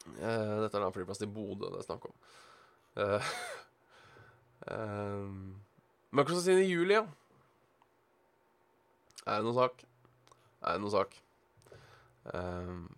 dette 0.17 0.77
er 0.77 0.85
en 0.85 0.93
flyplass 0.95 1.23
i 1.25 1.29
Bodø 1.31 1.69
det 1.71 1.81
er 1.81 1.87
snakk 1.87 2.07
om. 2.09 2.15
Uh, 2.99 3.31
uh, 4.67 5.27
Microsoft 6.11 6.51
i 6.51 6.67
juli, 6.67 6.97
ja. 6.97 7.05
Er 9.25 9.39
det 9.39 9.45
noen 9.45 9.59
sak? 9.59 9.85
Er 10.61 10.75
det 10.75 10.83
noen 10.83 10.93
sak? 10.93 11.15
Uh, 12.27 12.89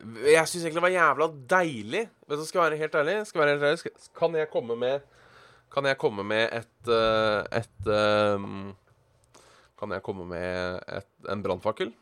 jeg 0.00 0.48
syns 0.48 0.64
egentlig 0.64 0.80
det 0.80 0.86
var 0.86 0.94
jævla 0.94 1.30
deilig. 1.54 2.04
Hvis 2.26 2.42
jeg 2.42 2.50
skal 2.50 2.62
være 2.64 2.80
helt 2.80 3.00
ærlig, 3.02 3.16
skal 3.28 3.42
være 3.42 3.54
helt 3.54 3.66
ærlig 3.68 3.80
skal, 3.82 3.96
kan 4.16 4.36
jeg 4.38 4.52
komme 4.52 4.76
med 4.80 5.08
Kan 5.70 5.86
jeg 5.86 5.98
komme 6.00 6.24
med 6.26 6.48
et 6.56 6.88
uh, 6.88 7.44
Et 7.54 7.90
um, 8.34 8.74
Kan 9.78 9.92
jeg 9.92 10.02
komme 10.02 10.24
med 10.26 10.80
et, 10.88 11.10
en 11.28 11.42
brannfakkel? 11.42 11.92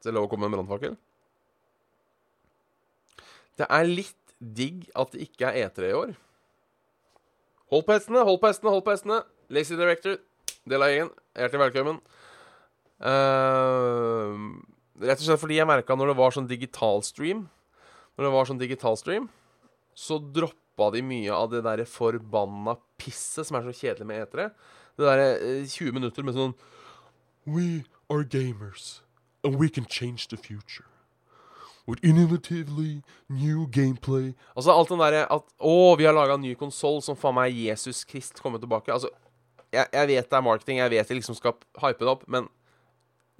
Det 0.00 0.08
er 0.08 0.16
lov 0.16 0.28
å 0.28 0.30
komme 0.30 0.46
med 0.48 0.54
en 0.54 0.60
brannfakkel? 0.60 0.96
Det 3.60 3.66
er 3.68 3.88
litt 3.88 4.16
digg 4.40 4.86
at 4.96 5.12
det 5.12 5.26
ikke 5.26 5.50
er 5.50 5.68
E3 5.68 5.90
i 5.90 5.96
år. 5.96 6.12
Hold 7.70 7.84
på 7.86 7.94
hestene, 7.94 8.24
hold 8.24 8.40
på 8.40 8.48
hestene, 8.48 8.72
hold 8.72 8.84
på 8.86 8.94
hestene. 8.94 9.20
Lazy 9.52 9.76
Director, 9.76 10.16
del 10.70 10.84
av 10.86 10.90
gjengen. 10.90 11.10
Hjertelig 11.36 11.62
velkommen. 11.66 11.98
Uh, 13.00 14.32
rett 15.04 15.20
og 15.20 15.26
slett 15.26 15.42
fordi 15.42 15.60
jeg 15.60 15.68
merka 15.68 15.96
når 15.96 16.12
det 16.12 16.16
var 16.18 16.34
sånn 16.36 16.48
digital 16.50 16.98
stream 17.00 17.46
Når 18.18 18.26
det 18.26 18.32
var 18.34 18.48
sånn 18.50 18.58
digital 18.60 18.98
stream, 19.00 19.30
så 19.96 20.18
droppa 20.20 20.90
de 20.92 21.00
mye 21.06 21.32
av 21.32 21.48
det 21.54 21.62
derre 21.64 21.86
forbanna 21.88 22.74
pisset 23.00 23.48
som 23.48 23.56
er 23.56 23.64
så 23.64 23.72
kjedelig 23.72 24.08
med 24.10 24.20
etere. 24.26 24.50
Det 24.98 25.06
derre 25.06 25.30
eh, 25.38 25.64
20 25.64 25.96
minutter 25.96 26.26
med 26.26 26.36
sånn 26.36 26.56
We 27.48 27.86
are 28.12 28.24
gamers, 28.24 29.00
and 29.44 29.56
we 29.56 29.70
can 29.72 29.88
change 29.88 30.28
the 30.28 30.36
future. 30.36 30.89
With 31.88 32.04
innovatively 32.04 33.00
new 33.32 33.64
gameplay 33.72 34.34
Altså 34.54 34.74
alt 34.74 34.92
den 34.92 35.00
derre 35.00 35.24
at 35.32 35.46
Å, 35.58 35.76
vi 35.98 36.06
har 36.06 36.14
laga 36.16 36.36
en 36.36 36.44
ny 36.44 36.54
konsoll 36.58 37.00
som 37.04 37.18
faen 37.18 37.38
meg 37.38 37.56
Jesus 37.56 38.04
Krist 38.08 38.42
kommer 38.42 38.60
tilbake. 38.62 38.92
Altså, 38.92 39.10
jeg, 39.70 39.86
jeg 39.92 40.10
vet 40.10 40.30
det 40.30 40.38
er 40.38 40.44
marketing, 40.44 40.82
jeg 40.82 40.92
vet 40.92 41.10
de 41.10 41.18
liksom 41.20 41.38
skal 41.38 41.56
hype 41.82 42.02
det 42.02 42.12
opp, 42.12 42.26
men 42.30 42.48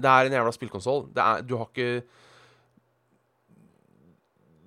det 0.00 0.10
er 0.10 0.28
en 0.28 0.36
jævla 0.38 0.52
spillkonsoll. 0.54 1.08
Du 1.12 1.56
har 1.58 1.68
ikke 1.68 2.02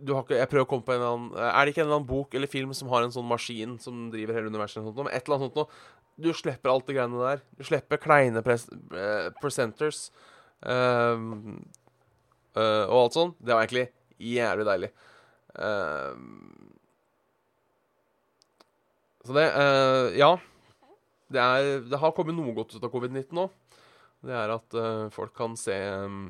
du 0.03 0.11
har 0.13 0.25
ikke, 0.25 0.35
Jeg 0.35 0.49
prøver 0.51 0.65
å 0.65 0.69
komme 0.69 0.85
på 0.85 0.91
en 0.91 0.99
eller 0.99 1.13
annen 1.15 1.35
Er 1.39 1.63
det 1.63 1.73
ikke 1.73 1.83
en 1.83 1.87
eller 1.87 1.99
annen 2.01 2.09
bok 2.09 2.33
eller 2.35 2.51
film 2.51 2.73
som 2.75 2.89
har 2.91 3.05
en 3.05 3.13
sånn 3.15 3.27
maskin 3.27 3.77
som 3.79 4.09
driver 4.11 4.35
hele 4.35 4.51
universet? 4.51 4.81
Eller 4.81 4.91
sånt, 4.91 5.11
et 5.11 5.23
eller 5.23 5.37
annet 5.37 5.47
sånt 5.47 5.61
noe. 5.61 5.83
Du 6.19 6.29
slipper 6.35 6.69
alt 6.73 6.89
det 6.89 6.97
greiene 6.97 7.21
der. 7.21 7.39
Du 7.57 7.63
slipper 7.65 8.01
kleine 8.01 8.43
pres, 8.45 8.67
uh, 8.93 9.31
presenters 9.39 10.09
um, 10.59 11.63
uh, 12.57 12.85
og 12.87 12.97
alt 12.99 13.17
sånn. 13.17 13.33
Det 13.39 13.53
var 13.53 13.65
egentlig 13.65 13.87
jævlig 14.23 14.67
deilig. 14.67 14.89
Uh, 15.53 16.13
så 19.23 19.37
det 19.37 19.49
uh, 19.55 20.07
Ja. 20.19 20.33
Det, 21.33 21.41
er, 21.41 21.79
det, 21.89 21.97
har 21.97 22.11
kommet 22.13 22.35
noe 22.37 22.53
godt 22.53 22.75
ut 22.75 22.83
av 22.83 22.91
covid-19 22.93 23.33
nå. 23.33 23.47
Det 24.23 24.35
er 24.37 24.51
at 24.53 24.75
folk 25.11 25.31
kan 25.35 25.55
se 25.57 25.73
um, 26.05 26.27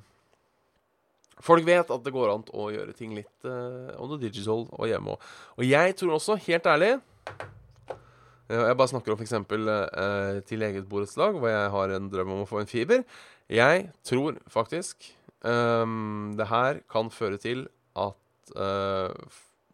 Folk 1.44 1.66
vet 1.68 1.90
at 1.92 2.06
det 2.06 2.14
går 2.16 2.32
an 2.32 2.46
å 2.56 2.70
gjøre 2.72 2.96
ting 2.96 3.12
litt 3.18 3.48
on 3.50 4.14
the 4.14 4.20
digital 4.22 4.64
og 4.70 4.88
hjemme 4.88 5.18
òg. 5.18 5.26
Og 5.58 5.66
jeg 5.68 5.98
tror 6.00 6.14
også, 6.16 6.38
helt 6.46 6.70
ærlig 6.72 6.94
Jeg 8.48 8.78
bare 8.80 8.92
snakker 8.94 9.12
om 9.12 9.20
f.eks. 9.20 9.36
Uh, 9.36 10.40
til 10.48 10.64
eget 10.64 10.88
borettslag, 10.88 11.36
hvor 11.36 11.52
jeg 11.52 11.74
har 11.76 11.98
en 11.98 12.08
drøm 12.14 12.32
om 12.38 12.46
å 12.46 12.48
få 12.48 12.62
en 12.62 12.70
fiber. 12.70 13.04
Jeg 13.52 13.90
tror 14.08 14.40
faktisk 14.48 15.10
um, 15.44 16.34
det 16.40 16.50
her 16.50 16.82
kan 16.92 17.12
føre 17.14 17.40
til 17.42 17.68
at 18.00 18.54
uh, 18.58 19.14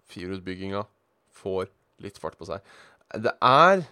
fiberutbygginga 0.09 0.83
får 1.39 1.69
litt 2.03 2.19
fart 2.21 2.37
på 2.39 2.47
seg. 2.49 2.63
Det 3.15 3.33
er 3.41 3.83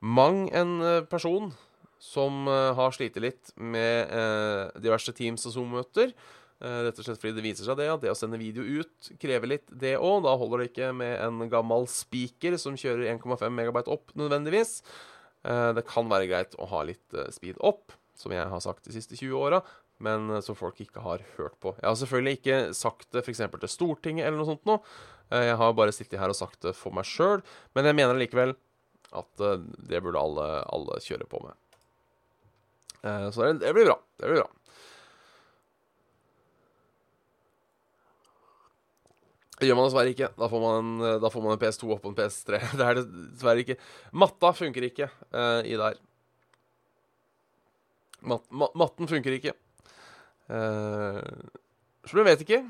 mang 0.00 0.46
en 0.56 0.78
person 1.10 1.52
som 2.00 2.48
uh, 2.48 2.72
har 2.74 2.94
slitt 2.96 3.18
litt 3.20 3.52
med 3.60 4.08
uh, 4.08 4.72
diverse 4.80 5.12
Teams 5.16 5.44
og 5.46 5.54
Zoom-møter. 5.54 6.14
Uh, 6.60 6.86
rett 6.86 6.98
og 7.00 7.06
slett 7.06 7.20
fordi 7.20 7.36
det 7.36 7.44
viser 7.44 7.68
seg 7.68 7.76
det 7.80 7.90
at 7.92 8.02
det 8.02 8.12
å 8.12 8.16
sende 8.16 8.40
video 8.40 8.64
ut 8.64 9.12
krever 9.20 9.54
litt, 9.54 9.66
det 9.68 9.98
òg. 10.00 10.24
Da 10.24 10.34
holder 10.40 10.62
det 10.62 10.70
ikke 10.72 10.90
med 10.96 11.14
en 11.20 11.44
gammel 11.52 11.86
spiker 11.92 12.56
som 12.60 12.78
kjører 12.80 13.12
1,5 13.12 13.46
megabyte 13.52 13.92
opp, 13.92 14.16
nødvendigvis. 14.18 14.80
Det 15.40 15.82
kan 15.88 16.08
være 16.10 16.26
greit 16.28 16.56
å 16.60 16.66
ha 16.68 16.82
litt 16.84 17.14
speed 17.32 17.56
opp, 17.64 17.94
som 18.12 18.32
jeg 18.34 18.44
har 18.44 18.60
sagt 18.60 18.84
de 18.84 18.92
siste 18.92 19.16
20 19.16 19.38
åra, 19.40 19.62
men 20.00 20.40
som 20.44 20.56
folk 20.58 20.80
ikke 20.82 21.02
har 21.04 21.24
hørt 21.36 21.56
på. 21.62 21.74
Jeg 21.78 21.88
har 21.88 21.98
selvfølgelig 22.00 22.38
ikke 22.40 22.58
sagt 22.76 23.08
det 23.14 23.24
f.eks. 23.24 23.42
til 23.44 23.72
Stortinget 23.72 24.26
eller 24.26 24.40
noe 24.40 24.48
sånt 24.48 24.68
nå. 24.68 24.78
jeg 25.30 25.56
har 25.60 25.76
bare 25.78 25.94
sittet 25.94 26.20
her 26.20 26.32
og 26.32 26.38
sagt 26.38 26.62
det 26.64 26.74
for 26.78 26.94
meg 26.96 27.08
sjøl, 27.08 27.44
men 27.76 27.88
jeg 27.88 27.98
mener 27.98 28.18
likevel 28.18 28.56
at 29.10 29.42
det 29.90 30.00
burde 30.04 30.22
alle, 30.22 30.46
alle, 30.70 31.00
kjøre 31.02 31.26
på 31.30 31.42
med. 31.42 31.58
så 33.34 33.52
det, 33.58 33.72
blir 33.74 33.88
bra. 33.90 33.98
Det 34.20 34.30
blir 34.30 34.42
bra. 34.44 34.50
Det 39.60 39.68
gjør 39.68 39.76
man 39.76 39.90
dessverre 39.90 40.12
ikke. 40.14 40.30
Da 40.40 40.48
får 40.48 40.62
man, 40.62 40.78
en, 40.80 41.16
da 41.20 41.30
får 41.32 41.42
man 41.44 41.52
en 41.52 41.60
PS2 41.60 41.90
opp 41.92 42.04
på 42.06 42.12
en 42.14 42.16
PS3. 42.16 42.60
Det 42.80 42.86
er 42.86 43.00
dessverre 43.02 43.64
ikke. 43.64 43.76
Matta 44.16 44.54
funker 44.56 44.86
ikke 44.88 45.10
uh, 45.36 45.60
i 45.68 45.76
der. 45.76 45.98
Mat, 48.30 48.46
mat, 48.48 48.72
matten 48.78 49.08
funker 49.10 49.36
ikke. 49.36 49.52
Uh, 50.50 51.22
så 52.04 52.18
du 52.18 52.24
vet 52.26 52.42
ikke. 52.42 52.64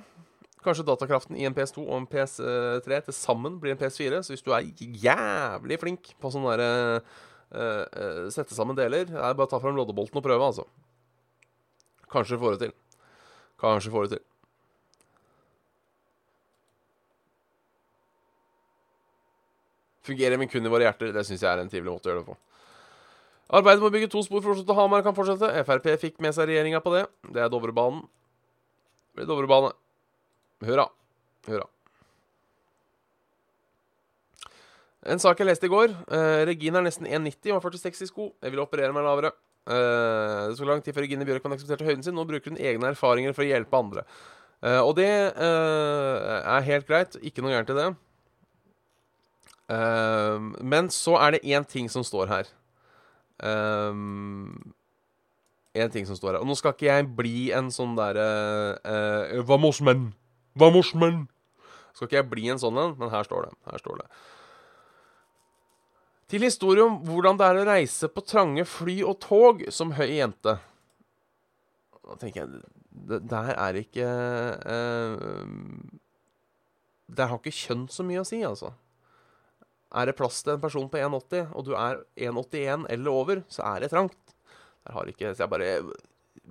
Kanskje 0.60 0.84
datakraften 0.84 1.38
i 1.40 1.46
en 1.48 1.56
PS2 1.56 1.86
og 1.86 1.94
en 1.96 2.08
PS3 2.10 3.00
til 3.06 3.16
sammen 3.16 3.56
blir 3.62 3.72
en 3.72 3.80
PS4. 3.80 4.20
Så 4.20 4.34
hvis 4.34 4.44
du 4.44 4.52
er 4.52 4.68
jævlig 4.78 5.80
flink 5.80 6.12
på 6.20 6.32
sånn 6.32 6.44
derre 6.50 6.70
uh, 7.00 7.00
uh, 7.56 8.26
Sette 8.32 8.56
sammen 8.56 8.76
deler, 8.76 9.08
det 9.08 9.16
er 9.16 9.38
bare 9.38 9.48
å 9.48 9.52
ta 9.54 9.62
fram 9.62 9.78
loddebolten 9.78 10.20
og 10.20 10.26
prøve, 10.26 10.50
altså. 10.52 10.66
Kanskje 12.12 12.40
får 12.42 12.56
du 12.56 12.66
til. 12.66 12.76
Kanskje 13.60 13.94
får 13.94 14.04
du 14.04 14.16
til. 14.16 14.26
Fungerer, 20.10 20.36
men 20.40 20.48
kun 20.50 20.64
i 20.66 20.72
våre 20.72 20.88
hjerter. 20.88 21.12
Det 21.14 21.24
syns 21.28 21.44
jeg 21.44 21.50
er 21.52 21.62
en 21.62 21.70
trivelig 21.70 21.92
måte 21.92 22.08
å 22.08 22.12
gjøre 22.12 22.24
det 22.24 22.32
på. 22.32 22.38
Arbeidet 23.50 23.82
med 23.82 23.90
å 23.90 23.94
bygge 23.96 24.10
to 24.12 24.22
spor 24.22 24.42
for 24.44 24.54
Oslo 24.54 24.62
til 24.66 24.76
Hamar 24.78 25.02
kan 25.02 25.14
fortsette. 25.16 25.50
Frp 25.66 25.88
fikk 25.98 26.20
med 26.22 26.36
seg 26.36 26.46
regjeringa 26.52 26.78
på 26.84 26.92
det. 26.94 27.02
Det 27.34 27.42
er 27.42 27.50
Dovrebanen. 27.50 28.04
Det 29.10 29.18
blir 29.18 29.26
Dovrebane. 29.26 29.72
Hurra. 30.62 30.86
Hurra. 31.48 31.66
En 35.10 35.18
sak 35.18 35.40
jeg 35.40 35.48
leste 35.48 35.66
i 35.66 35.72
går. 35.72 35.94
Eh, 36.12 36.42
Regine 36.50 36.78
er 36.78 36.86
nesten 36.86 37.08
1,90 37.08 37.50
og 37.50 37.56
har 37.58 37.64
46 37.72 38.04
i 38.04 38.10
sko. 38.10 38.28
Jeg 38.38 38.54
vil 38.54 38.62
operere 38.62 38.94
meg 38.94 39.06
lavere. 39.06 39.32
Eh, 39.66 40.50
det 40.50 40.58
tok 40.58 40.68
lang 40.68 40.84
tid 40.84 40.94
før 40.94 41.06
Regine 41.06 41.26
Bjørkman 41.26 41.56
aksepterte 41.56 41.88
høyden 41.88 42.04
sin. 42.06 42.14
Nå 42.14 42.26
bruker 42.28 42.52
hun 42.52 42.60
egne 42.60 42.92
erfaringer 42.92 43.34
for 43.34 43.42
å 43.42 43.48
hjelpe 43.48 43.80
andre. 43.80 44.04
Eh, 44.62 44.78
og 44.78 44.94
det 45.00 45.10
er 45.10 46.68
helt 46.68 46.86
greit. 46.86 47.18
Ikke 47.24 47.42
noe 47.42 47.56
gærent 47.56 47.74
i 47.74 47.78
det. 47.80 47.88
Um, 49.70 50.48
men 50.66 50.88
så 50.90 51.14
er 51.22 51.36
det 51.36 51.46
én 51.46 51.62
ting 51.62 51.86
som 51.90 52.02
står 52.02 52.26
her. 52.26 52.48
Um, 53.40 54.74
en 55.74 55.92
ting 55.92 56.06
som 56.06 56.18
står 56.18 56.34
her. 56.34 56.40
Og 56.42 56.48
nå 56.50 56.56
skal 56.58 56.74
ikke 56.74 56.88
jeg 56.88 57.06
bli 57.16 57.50
en 57.56 57.70
sånn 57.74 57.94
derre 57.98 58.26
uh, 58.82 59.38
uh, 59.38 59.44
Vamos, 59.46 59.80
menn! 59.86 60.10
Vamos, 60.58 60.92
menn! 60.98 61.24
Skal 61.94 62.08
ikke 62.08 62.20
jeg 62.20 62.30
bli 62.32 62.50
en 62.52 62.60
sånn 62.62 62.78
en, 62.80 62.96
men 62.98 63.12
her 63.12 63.26
står 63.26 63.48
det. 63.48 63.54
Her 63.70 63.82
står 63.82 64.02
det. 64.02 64.08
Til 66.30 66.46
historie 66.46 66.84
om 66.86 67.00
hvordan 67.06 67.38
det 67.38 67.46
er 67.46 67.58
å 67.58 67.66
reise 67.66 68.10
på 68.10 68.22
trange 68.22 68.66
fly 68.68 69.00
og 69.02 69.16
tog 69.22 69.64
som 69.74 69.94
høy 69.96 70.12
jente. 70.20 70.58
Da 72.06 72.18
tenker 72.18 72.44
jeg 72.44 72.60
det, 72.90 73.20
Der 73.30 73.50
er 73.54 73.76
ikke 73.78 74.06
uh, 74.66 75.46
Der 77.06 77.30
har 77.30 77.38
ikke 77.38 77.54
kjønn 77.54 77.86
så 77.90 78.06
mye 78.06 78.22
å 78.22 78.26
si, 78.26 78.40
altså. 78.46 78.72
Er 79.90 80.06
det 80.06 80.16
plass 80.18 80.42
til 80.44 80.54
en 80.54 80.62
person 80.62 80.86
på 80.90 81.00
1,80, 81.00 81.50
og 81.50 81.66
du 81.66 81.72
er 81.74 82.02
1,81 82.14 82.86
eller 82.94 83.10
over, 83.10 83.42
så 83.50 83.64
er 83.72 83.82
det 83.82 83.90
trangt. 83.90 84.36
Jeg 84.86 84.94
har 84.94 85.10
ikke, 85.10 85.32
så 85.34 85.44
jeg 85.44 85.50
bare 85.50 85.72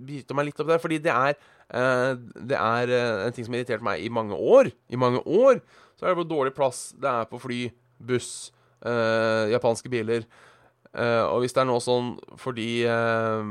biter 0.09 0.37
meg 0.37 0.49
litt 0.49 0.59
opp 0.61 0.69
der, 0.69 0.81
fordi 0.81 0.99
det 1.03 1.13
er, 1.13 1.37
eh, 1.71 2.13
det 2.51 2.57
er 2.59 2.93
uh, 2.93 3.25
en 3.25 3.35
ting 3.35 3.47
som 3.47 3.55
har 3.55 3.63
irritert 3.63 3.85
meg 3.85 4.03
i 4.03 4.11
mange 4.11 4.35
år. 4.35 4.71
I 4.91 4.99
mange 4.99 5.23
år 5.23 5.61
så 5.95 6.05
er 6.05 6.11
det 6.11 6.19
hvor 6.21 6.29
dårlig 6.29 6.53
plass 6.55 6.89
det 6.99 7.09
er 7.09 7.27
på 7.31 7.39
fly, 7.41 7.63
buss, 7.99 8.51
eh, 8.87 9.49
japanske 9.51 9.91
biler. 9.91 10.23
Uh, 10.89 11.21
og 11.29 11.43
hvis 11.43 11.53
det 11.53 11.61
er 11.61 11.67
noe 11.69 11.81
sånn 11.85 12.15
fordi 12.41 12.81
uh, 12.89 13.45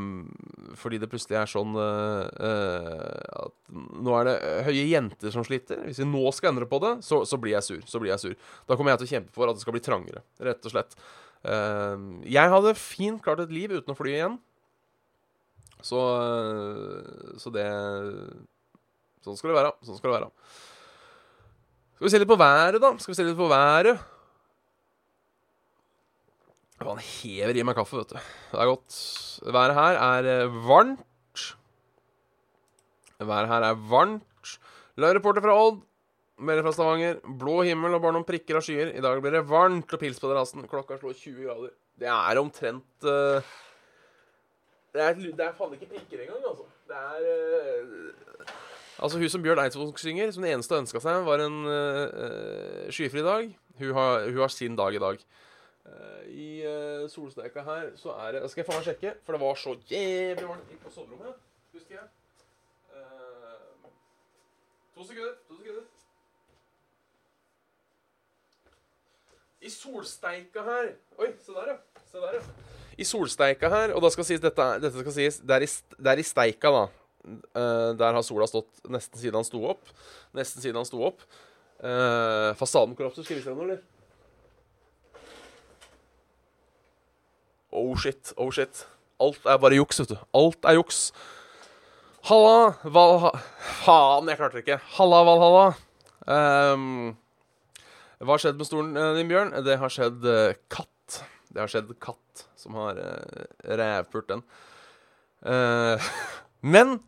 Fordi 0.74 0.98
det 0.98 1.06
plutselig 1.06 1.36
er 1.38 1.46
sånn 1.46 1.76
uh, 1.78 2.26
at 2.26 3.54
nå 4.02 4.16
er 4.18 4.26
det 4.26 4.34
høye 4.66 4.88
jenter 4.90 5.30
som 5.30 5.46
sliter 5.46 5.84
Hvis 5.84 6.00
vi 6.02 6.08
nå 6.10 6.24
skal 6.34 6.50
endre 6.50 6.66
på 6.66 6.80
det, 6.82 6.96
så, 7.06 7.20
så, 7.22 7.38
blir 7.38 7.54
jeg 7.54 7.62
sur. 7.62 7.86
Så 7.86 8.02
blir 8.02 8.10
jeg 8.10 8.24
sur. 8.24 8.34
Da 8.66 8.74
kommer 8.74 8.90
jeg 8.90 9.04
til 9.04 9.06
å 9.06 9.12
kjempe 9.12 9.34
for 9.36 9.46
at 9.46 9.54
det 9.54 9.62
skal 9.62 9.76
bli 9.76 9.84
trangere, 9.86 10.24
rett 10.42 10.66
og 10.66 10.74
slett. 10.74 10.98
jeg 12.26 12.52
hadde 12.54 12.74
fint 12.74 13.22
klart 13.22 13.44
et 13.44 13.54
liv 13.54 13.70
uten 13.70 13.94
å 13.94 13.98
fly 13.98 14.16
igjen. 14.16 14.38
Så 15.78 16.02
Så 17.38 17.54
det 17.54 17.68
Sånn 19.22 19.38
skal 19.38 19.52
det 19.52 19.60
være. 19.60 19.74
Sånn 19.86 19.98
skal 19.98 20.10
det 20.10 20.18
være. 20.18 20.30
Skal 21.98 22.06
vi 22.06 22.14
se 22.14 22.22
litt 22.22 22.30
på 22.30 22.38
været, 22.40 22.82
da? 22.82 22.96
Skal 22.98 23.12
vi 23.12 23.18
se 23.18 23.26
litt 23.30 23.38
på 23.38 23.50
været? 23.50 24.17
Han 26.84 27.00
hever 27.02 27.58
i 27.58 27.64
meg 27.66 27.74
kaffe, 27.78 27.98
vet 27.98 28.12
du. 28.14 28.18
Det 28.52 28.62
er 28.62 28.70
godt. 28.70 28.96
Været 29.54 29.74
her 29.74 29.98
er 29.98 30.28
eh, 30.34 30.58
varmt. 30.68 31.44
Været 33.18 33.50
her 33.50 33.66
er 33.66 33.78
varmt. 33.90 34.58
Live-reporter 34.98 35.42
fra 35.42 35.56
Odd. 35.58 35.80
Melder 36.38 36.62
fra 36.62 36.72
Stavanger. 36.72 37.18
Blå 37.38 37.62
himmel 37.66 37.96
og 37.96 38.02
bare 38.02 38.14
noen 38.14 38.26
prikker 38.26 38.60
av 38.60 38.62
skyer. 38.62 38.92
I 38.94 39.02
dag 39.02 39.18
blir 39.22 39.34
det 39.34 39.42
varmt 39.50 39.90
og 39.90 40.00
pils 40.00 40.20
på 40.22 40.30
terrassen. 40.30 40.68
Klokka 40.70 41.00
slår 41.00 41.16
20 41.18 41.48
grader. 41.48 41.74
Det 41.98 42.06
er 42.14 42.38
omtrent 42.38 43.08
uh, 43.10 43.42
det, 44.94 45.02
er, 45.02 45.16
det 45.18 45.42
er 45.42 45.56
faen 45.58 45.74
ikke 45.74 45.88
prikker 45.90 46.22
engang, 46.22 46.44
altså. 46.46 46.68
Det 46.86 46.94
er 46.94 47.82
uh, 47.82 48.54
Altså, 48.98 49.18
hun 49.18 49.30
som 49.30 49.42
Bjørn 49.42 49.60
Eidsvåg 49.62 49.98
synger, 49.98 50.30
som 50.34 50.42
det 50.42 50.52
eneste 50.54 50.78
ønska 50.78 51.02
seg, 51.02 51.26
var 51.26 51.42
en 51.42 51.58
uh, 51.66 52.86
skyfri 52.94 53.22
dag. 53.22 53.50
Hun 53.78 53.92
har, 53.94 54.24
hun 54.30 54.40
har 54.42 54.54
sin 54.54 54.78
dag 54.78 54.94
i 54.94 55.02
dag. 55.02 55.20
Eh, 55.88 56.28
I 56.28 56.48
uh, 56.66 57.08
solsteka 57.10 57.62
her 57.64 57.92
så 57.96 58.12
er 58.26 58.36
det 58.36 58.50
Skal 58.50 58.62
jeg 58.62 58.68
faen 58.68 58.80
meg 58.80 58.88
sjekke, 58.88 59.12
for 59.24 59.36
det 59.36 59.40
var 59.40 59.60
så 59.60 59.74
jævlig 59.88 60.48
varmt 60.48 60.74
på 60.82 60.92
soverommet. 60.92 61.38
Husker 61.72 61.94
jeg. 61.96 62.08
Uh, 62.92 63.88
to 64.96 65.06
sekunder. 65.08 65.34
To 65.48 65.56
sekunder. 65.60 65.86
I 69.58 69.70
solsteika 69.74 70.62
her 70.62 70.92
Oi, 71.18 71.32
se 71.42 71.54
der, 71.56 71.72
ja. 71.72 72.04
Se 72.12 72.20
der, 72.22 72.38
ja. 72.38 72.68
I 72.98 73.06
solsteika 73.06 73.70
her, 73.72 73.94
og 73.94 74.02
da 74.02 74.10
skal 74.10 74.26
sies 74.26 74.42
dette, 74.42 74.64
dette 74.82 75.02
skal 75.02 75.14
sies 75.14 75.40
Det 75.42 75.56
er 75.56 75.66
i, 75.66 75.68
det 75.98 76.12
er 76.12 76.20
i 76.20 76.26
steika, 76.26 76.72
da. 76.74 76.86
Uh, 77.28 77.92
der 77.98 78.16
har 78.16 78.24
sola 78.26 78.46
stått 78.48 78.84
nesten 78.88 79.20
siden 79.20 79.40
han 79.40 79.46
sto 79.46 79.62
opp. 79.70 79.90
Nesten 80.36 80.64
siden 80.64 80.80
han 80.80 80.88
sto 80.88 81.00
opp. 81.08 81.24
Uh, 81.78 82.52
fasadenkollapser. 82.58 83.24
Skal 83.24 83.38
jeg 83.38 83.42
vise 83.42 83.54
deg 83.54 83.58
noe, 83.58 83.68
eller? 83.70 83.97
Oh 87.72 87.96
shit, 88.00 88.32
oh 88.36 88.50
shit. 88.54 88.86
Alt 89.20 89.44
er 89.44 89.58
bare 89.60 89.76
juks, 89.76 90.00
vet 90.00 90.14
du. 90.14 90.20
Alt 90.36 90.64
er 90.68 90.78
juks. 90.78 91.08
Halla, 92.28 92.74
Valha... 92.84 93.32
Faen, 93.84 94.28
jeg 94.30 94.38
klarte 94.40 94.58
det 94.58 94.64
ikke. 94.64 94.78
Halla, 94.96 95.20
Valhalla. 95.26 95.66
Um, 96.28 96.86
hva 98.20 98.34
har 98.34 98.42
skjedd 98.42 98.58
med 98.60 98.68
stolen 98.68 98.96
din, 99.16 99.28
Bjørn? 99.30 99.52
Det 99.64 99.78
har 99.80 99.92
skjedd 99.92 100.24
uh, 100.26 100.56
katt. 100.72 101.20
Det 101.48 101.62
har 101.62 101.70
skjedd 101.72 101.92
katt 102.02 102.44
som 102.58 102.76
har 102.78 102.98
uh, 102.98 103.44
rævpult 103.80 104.32
den. 104.32 104.42
Uh, 105.46 106.10
men 106.74 106.98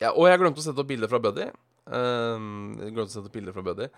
ja, 0.00 0.10
Og 0.10 0.26
jeg 0.28 0.40
glemte 0.40 0.60
å 0.60 0.64
sette 0.64 0.82
opp 0.82 0.90
bilde 0.90 1.08
fra 1.10 1.20
Buddy. 1.22 1.46
Uh, 1.86 2.40
glemte 2.80 3.08
å 3.08 3.12
sette 3.12 3.30
opp 3.30 3.36
bilder 3.36 3.56
fra 3.56 3.64
Buddy. 3.66 3.90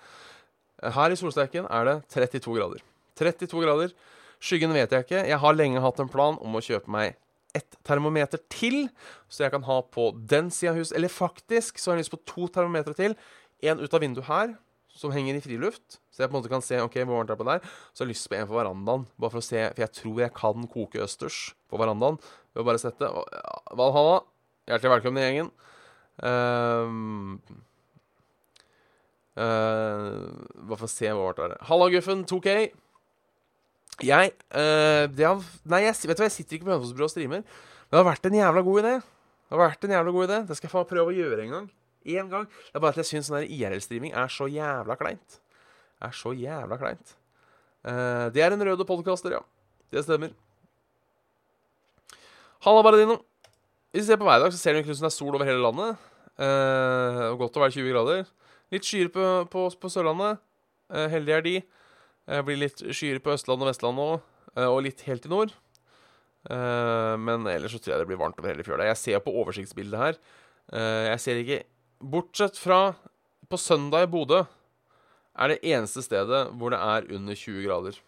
Her 0.96 1.12
i 1.12 1.16
solsteiken 1.16 1.66
er 1.72 1.88
det 1.88 1.96
32 2.12 2.59
grader. 2.59 2.85
32 3.16 3.64
grader. 3.64 3.94
Skyggen 4.42 4.75
vet 4.77 4.92
jeg 4.92 5.07
ikke. 5.07 5.22
Jeg 5.29 5.40
har 5.42 5.57
lenge 5.57 5.83
hatt 5.83 6.03
en 6.03 6.12
plan 6.12 6.37
om 6.42 6.59
å 6.59 6.64
kjøpe 6.64 6.92
meg 6.92 7.16
ett 7.57 7.79
termometer 7.87 8.40
til, 8.53 8.87
så 9.33 9.46
jeg 9.46 9.55
kan 9.55 9.64
ha 9.64 9.81
på 9.81 10.11
den 10.29 10.51
sida 10.53 10.75
av 10.75 10.81
huset. 10.81 10.96
Eller 10.99 11.12
faktisk 11.12 11.81
så 11.81 11.90
har 11.90 11.96
jeg 11.96 12.07
lyst 12.07 12.14
på 12.14 12.22
to 12.29 12.49
termometer 12.53 12.96
til. 12.96 13.16
En 13.64 13.81
ut 13.81 13.96
av 13.96 14.03
vinduet 14.05 14.29
her, 14.29 14.55
som 14.96 15.12
henger 15.12 15.37
i 15.37 15.42
friluft. 15.44 15.99
Så 16.12 16.22
jeg 16.22 16.31
på 16.31 16.37
en 16.37 16.40
måte 16.40 16.53
kan 16.53 16.64
se 16.64 16.81
ok, 16.81 16.99
hvor 17.03 17.18
varmt 17.18 17.31
det 17.31 17.37
er 17.37 17.40
på 17.40 17.49
der. 17.49 17.68
Så 17.92 18.03
jeg 18.03 18.07
har 18.07 18.12
lyst 18.12 18.31
på 18.33 18.38
en 18.38 18.49
på 18.49 18.57
verandaen, 18.57 19.05
bare 19.20 19.35
for 19.35 19.42
å 19.42 19.44
se, 19.49 19.61
for 19.75 19.85
jeg 19.85 19.94
tror 20.01 20.22
jeg 20.25 20.37
kan 20.37 20.66
koke 20.72 21.05
østers 21.05 21.40
på 21.70 21.81
verandaen. 21.81 22.18
Ved 22.53 22.64
å 22.64 22.68
bare 22.68 22.81
sette 22.81 23.12
Valhalla, 23.77 24.18
hjertelig 24.70 24.94
velkommen 24.96 25.22
i 25.22 25.27
gjengen. 25.27 25.53
Um, 26.16 27.37
uh, 29.37 30.25
bare 30.64 30.81
for 30.81 30.88
å 30.88 30.92
se 30.92 31.12
hvor 31.12 31.29
varmt 31.29 31.42
det 31.42 31.51
er. 31.51 31.62
Halla, 31.68 31.92
Guffen. 31.92 32.25
2K. 32.29 32.57
Jeg, 34.05 34.33
uh, 34.53 35.07
har, 35.09 35.45
Nei, 35.65 35.81
jeg, 35.87 35.97
vet 36.05 36.19
du 36.19 36.21
hva, 36.21 36.29
jeg 36.29 36.35
sitter 36.35 36.59
ikke 36.59 36.67
på 36.69 36.75
Hønefossbrua 36.75 37.09
og 37.09 37.13
streamer. 37.13 37.45
Det 37.87 37.97
har 37.97 38.05
vært 38.05 38.29
en 38.29 38.37
jævla 38.37 38.63
god 38.67 38.81
idé. 38.83 38.95
Det 39.01 39.55
har 39.55 39.63
vært 39.63 39.87
en 39.87 39.95
jævla 39.95 40.15
god 40.17 40.27
idé. 40.27 40.39
Det 40.49 40.57
skal 40.59 40.69
jeg 40.69 40.75
faen 40.75 40.89
prøve 40.91 41.13
å 41.13 41.17
gjøre 41.17 41.45
en 41.47 41.55
gang. 41.55 41.69
En 42.17 42.33
gang. 42.33 42.49
Det 42.51 42.77
er 42.77 42.83
bare 42.85 42.97
at 42.97 43.01
jeg 43.01 43.09
syns 43.13 43.31
sånn 43.31 43.47
IRL-streaming 43.57 44.13
er 44.13 44.33
så 44.33 44.49
jævla 44.53 44.99
kleint. 45.01 45.39
Er 46.05 46.13
så 46.17 46.35
jævla 46.37 46.77
kleint. 46.81 47.15
Uh, 47.87 48.27
det 48.35 48.43
er 48.45 48.53
en 48.53 48.67
røde 48.69 48.85
podkaster, 48.89 49.39
ja. 49.39 49.41
Det 49.95 50.03
stemmer. 50.05 50.35
Halla, 52.67 52.83
Baradino. 52.85 53.21
Hvis 53.95 54.05
du 54.05 54.11
ser 54.11 54.21
på 54.21 54.27
hver 54.29 54.43
dag, 54.43 54.53
så 54.53 54.61
ser 54.61 54.77
du 54.77 54.83
ut 54.83 54.91
som 54.91 55.07
det 55.07 55.13
er 55.13 55.17
sol 55.17 55.39
over 55.39 55.49
hele 55.49 55.63
landet. 55.63 55.97
Uh, 56.37 57.33
godt 57.41 57.57
å 57.57 57.63
være 57.63 57.79
20 57.79 57.95
grader. 57.95 58.27
Litt 58.75 58.85
skyer 58.85 59.09
på, 59.15 59.25
på, 59.49 59.69
på 59.81 59.91
Sørlandet. 59.93 60.43
Uh, 60.93 61.07
heldige 61.13 61.39
er 61.39 61.47
de. 61.47 61.55
Blir 62.27 62.59
litt 62.59 62.83
skyer 62.91 63.21
på 63.23 63.33
Østlandet 63.37 63.65
og 63.65 63.71
Vestlandet 63.71 64.03
òg, 64.03 64.21
og 64.67 64.81
litt 64.83 65.05
helt 65.07 65.29
i 65.29 65.31
nord. 65.31 65.55
Men 66.47 67.47
ellers 67.51 67.73
så 67.75 67.81
tror 67.83 67.93
jeg 67.95 68.03
det 68.03 68.09
blir 68.11 68.19
varmt 68.21 68.39
over 68.41 68.51
hele 68.51 68.67
fjøla. 68.67 68.89
Jeg 68.91 68.99
ser 68.99 69.23
på 69.23 69.35
oversiktsbildet 69.43 69.99
her. 70.01 70.19
Jeg 71.12 71.23
ser 71.23 71.39
ikke 71.43 71.61
Bortsett 72.03 72.59
fra 72.61 72.81
på 73.47 73.57
søndag 73.61 74.05
i 74.05 74.11
Bodø 74.11 74.43
er 75.37 75.53
det 75.53 75.61
eneste 75.69 76.03
stedet 76.05 76.43
hvor 76.59 76.73
det 76.75 76.81
er 76.83 77.07
under 77.15 77.35
20 77.37 77.62
grader. 77.67 77.99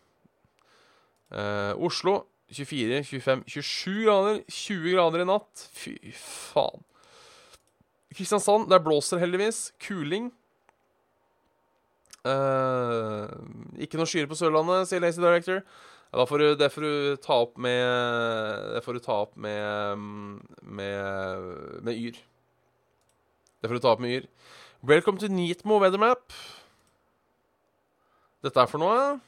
Oslo 1.79 2.15
24, 2.51 3.03
25, 3.05 3.43
27 3.47 4.05
grader. 4.07 4.43
20 4.49 4.95
grader 4.97 5.23
i 5.23 5.29
natt. 5.29 5.65
Fy 5.77 5.95
faen. 6.17 6.83
Kristiansand, 8.17 8.71
der 8.73 8.81
blåser 8.83 9.21
heldigvis. 9.21 9.69
Kuling. 9.85 10.31
Uh, 12.27 13.29
ikke 13.79 13.99
noe 14.01 14.09
skyer 14.11 14.27
på 14.29 14.37
Sørlandet, 14.39 14.89
sier 14.91 15.03
Lazy 15.03 15.23
Director. 15.23 15.63
Ja, 16.09 16.21
da 16.21 16.25
får 16.29 16.41
du, 16.41 16.47
det 16.59 16.71
får 16.73 16.85
du 16.87 17.17
ta 17.21 17.37
opp 17.45 17.59
med 17.61 17.83
Det 18.73 18.81
får 18.81 18.97
du 18.97 19.01
ta 19.05 19.17
opp 19.27 19.35
med 19.37 20.01
Med, 20.65 21.83
med 21.85 21.93
Yr. 21.93 22.17
Det 23.61 23.69
får 23.69 23.77
du 23.77 23.85
ta 23.85 23.93
opp 23.93 24.01
med 24.01 24.15
Yr. 24.17 24.29
Welcome 24.89 25.21
to 25.21 25.29
Neatmo 25.29 25.77
Weathermap. 25.83 26.33
Dette 28.47 28.63
er 28.63 28.71
for 28.71 28.81
noe? 28.81 29.19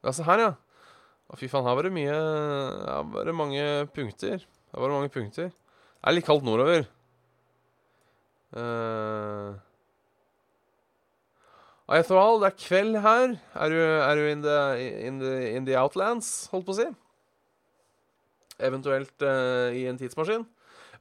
Ja, 0.00 0.12
se 0.14 0.24
her, 0.24 0.40
ja. 0.40 0.50
Å, 1.30 1.36
fy 1.38 1.50
faen, 1.50 1.66
her 1.66 1.76
var 1.76 1.86
det 1.86 1.94
mye 1.94 2.14
Her 2.14 3.08
var 3.12 3.28
det 3.28 3.36
mange 3.36 3.64
punkter. 3.94 4.46
Her 4.70 4.82
var 4.82 4.92
det 4.92 4.98
mange 5.00 5.12
punkter. 5.14 5.50
Det 5.50 6.08
er 6.08 6.16
litt 6.16 6.26
kaldt 6.26 6.46
nordover. 6.46 6.86
Uh, 8.56 9.58
Ayatol, 11.90 12.38
det 12.38 12.52
er 12.52 12.58
kveld 12.60 12.98
her. 13.02 13.32
Er 13.58 13.72
du, 13.72 13.76
er 13.82 14.14
du 14.14 14.26
in, 14.30 14.42
the, 14.44 14.58
in, 15.02 15.16
the, 15.18 15.32
in, 15.56 15.64
the, 15.66 15.74
outlands, 15.74 16.46
holdt 16.52 16.68
på 16.68 16.74
å 16.76 16.78
si? 16.78 16.86
Eventuelt 18.62 19.24
uh, 19.26 19.74
i 19.74 19.88
en 19.90 19.98
tidsmaskin. 19.98 20.44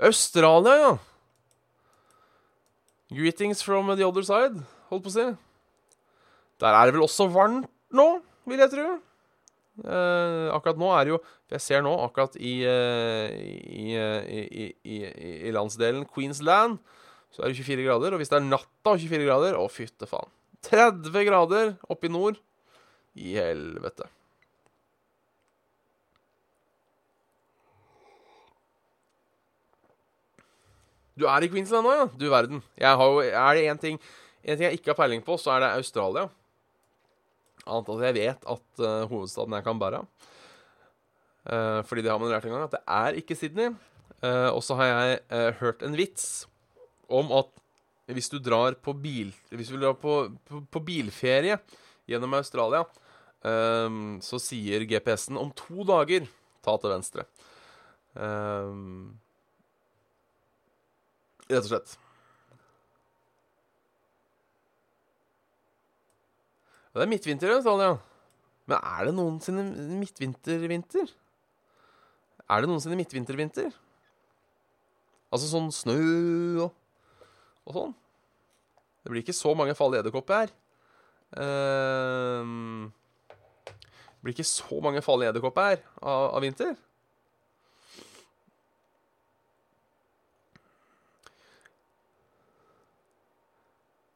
Australia, 0.01 0.73
ja. 0.81 0.95
Greetings 3.13 3.61
from 3.65 3.91
the 3.93 4.07
other 4.07 4.25
side, 4.25 4.63
holdt 4.89 5.05
på 5.05 5.13
å 5.13 5.13
si. 5.13 5.27
Der 6.59 6.73
er 6.73 6.89
det 6.89 6.97
vel 6.97 7.05
også 7.05 7.29
varmt 7.37 7.69
nå, 7.93 8.07
vil 8.49 8.65
jeg 8.65 8.73
tro. 8.73 8.87
Uh, 9.85 10.49
akkurat 10.55 10.81
nå 10.81 10.89
er 10.91 11.05
det 11.07 11.11
jo 11.13 11.17
Jeg 11.53 11.63
ser 11.63 11.83
nå 11.85 11.93
akkurat 12.03 12.33
i, 12.35 12.57
uh, 12.67 13.29
i, 13.31 13.93
i, 14.83 14.97
i, 15.47 15.53
landsdelen 15.55 16.03
Queensland 16.03 16.75
så 17.31 17.45
er 17.45 17.53
det 17.53 17.61
24 17.61 17.85
grader. 17.85 18.17
Og 18.17 18.19
hvis 18.19 18.33
det 18.33 18.41
er 18.41 18.49
natta 18.49 18.97
og 18.97 18.99
24 18.99 19.29
grader 19.29 19.55
Å, 19.55 19.69
fytte 19.71 20.09
faen. 20.09 20.33
30 20.67 21.25
grader 21.27 21.75
oppe 21.87 22.09
i 22.09 22.13
nord. 22.13 22.39
I 23.19 23.35
helvete. 23.39 24.07
Du 31.19 31.25
er 31.27 31.43
i 31.43 31.49
Queensland 31.51 31.83
nå, 31.83 31.93
ja? 31.97 32.07
Du 32.15 32.29
verden. 32.31 32.61
Jo, 32.79 33.19
er 33.19 33.57
det 33.57 33.65
én 33.67 33.79
ting, 33.81 33.97
en 34.43 34.55
ting 34.55 34.69
jeg 34.69 34.79
ikke 34.79 34.93
har 34.93 34.99
peiling 35.01 35.23
på, 35.25 35.35
så 35.41 35.57
er 35.57 35.65
det 35.65 35.73
Australia. 35.81 36.29
Annet 37.67 37.91
at 37.91 38.05
jeg 38.07 38.15
vet 38.15 38.47
at 38.55 38.83
uh, 38.85 39.09
hovedstaden 39.09 39.57
er 39.57 39.65
Canberra. 39.65 40.03
Uh, 41.43 41.81
fordi 41.87 42.05
det 42.05 42.13
har 42.13 42.21
man 42.21 42.31
lært 42.31 42.47
en 42.47 42.55
gang, 42.55 42.69
at 42.69 42.77
det 42.77 42.83
er 42.85 43.19
ikke 43.19 43.35
Sydney. 43.35 43.73
Uh, 44.23 44.51
og 44.53 44.63
så 44.63 44.79
har 44.79 44.89
jeg 44.93 45.57
hørt 45.59 45.83
en 45.83 45.97
vits 45.99 46.47
om 47.11 47.31
at 47.35 47.51
hvis 48.15 48.31
du 48.31 48.39
drar 48.41 48.77
på 48.81 48.93
bil 48.97 49.31
Hvis 49.53 49.69
du 49.69 49.77
drar 49.77 49.95
på, 49.99 50.21
på, 50.47 50.63
på 50.65 50.81
bilferie 50.81 51.59
gjennom 52.09 52.33
Australia, 52.33 52.81
um, 53.45 54.17
så 54.25 54.39
sier 54.41 54.81
GPS-en 54.89 55.37
om 55.37 55.51
to 55.53 55.85
dager 55.85 56.25
ta 56.65 56.73
til 56.81 56.89
venstre. 56.89 57.25
Um, 58.17 59.11
rett 61.45 61.61
og 61.61 61.69
slett. 61.69 61.93
Det 66.97 67.05
er 67.05 67.11
midtvinter 67.13 67.53
i 67.53 67.57
Australia. 67.59 67.93
Men 68.69 68.81
er 68.81 69.05
det 69.07 69.13
noensinne 69.17 69.63
midtvintervinter? 70.01 71.13
Er 72.49 72.61
det 72.61 72.69
noensinne 72.69 72.97
midtvintervinter? 72.97 73.69
Altså 75.29 75.49
sånn 75.51 75.69
snø 75.73 76.01
og 76.65 76.78
og 77.69 77.77
sånn. 77.77 77.97
Det 79.03 79.13
blir 79.13 79.23
ikke 79.23 79.37
så 79.37 79.53
mange 79.57 79.75
farlige 79.77 80.03
edderkopper 80.03 80.43
her. 80.43 80.53
Uh, 81.29 82.89
det 83.69 84.25
blir 84.25 84.35
ikke 84.35 84.49
så 84.49 84.79
mange 84.83 85.03
farlige 85.05 85.31
edderkopper 85.31 85.67
her 85.69 85.83
av, 86.01 86.23
av, 86.33 86.41
vinter. 86.43 86.73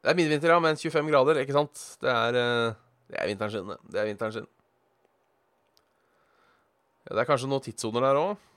Det 0.03 0.11
er 0.11 0.17
midvinter, 0.19 0.51
ja, 0.51 0.59
men 0.59 0.75
25 0.75 1.13
grader, 1.13 1.39
ikke 1.39 1.55
sant? 1.55 1.83
Det 2.03 2.11
er, 2.11 2.35
uh, 2.35 3.05
det 3.07 3.21
er 3.21 3.29
vinteren 3.31 3.53
sin, 3.53 3.71
det. 3.87 4.01
er 4.01 4.09
vinteren 4.09 4.35
sin. 4.35 4.49
Ja, 7.05 7.13
det 7.13 7.23
er 7.23 7.29
kanskje 7.29 7.47
noen 7.51 7.63
tidssoner 7.63 8.03
der 8.03 8.19
òg. 8.19 8.49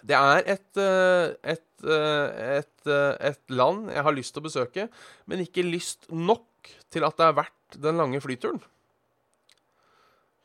Det 0.00 0.16
er 0.16 0.46
et, 0.48 0.80
eh, 0.80 1.52
et, 1.52 1.84
eh, 1.84 2.58
et, 2.58 2.86
eh, 2.86 3.14
et, 3.30 3.40
land 3.52 3.90
jeg 3.92 4.04
har 4.06 4.16
lyst 4.16 4.34
til 4.34 4.42
å 4.42 4.48
besøke, 4.48 4.88
men 5.26 5.44
ikke 5.44 5.66
lyst 5.66 6.08
nok 6.08 6.70
til 6.90 7.04
at 7.04 7.16
det 7.18 7.26
er 7.26 7.36
verdt 7.36 7.80
den 7.80 8.00
lange 8.00 8.20
flyturen. 8.20 8.60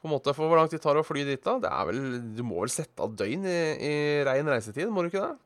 På 0.02 0.10
en 0.10 0.14
måte, 0.18 0.36
For 0.36 0.48
hvor 0.48 0.60
lang 0.60 0.70
tid 0.70 0.82
tar 0.82 1.00
å 1.00 1.06
fly 1.06 1.24
dit, 1.24 1.42
da? 1.42 1.58
Det 1.58 1.72
er 1.72 1.86
vel, 1.88 2.36
Du 2.36 2.44
må 2.44 2.60
vel 2.62 2.70
sette 2.70 3.00
av 3.02 3.16
døgn 3.16 3.46
i, 3.48 3.60
i 3.80 4.24
rein 4.24 4.46
reisetid, 4.46 4.92
må 4.92 5.02
du 5.02 5.10
ikke 5.10 5.28
det? 5.28 5.38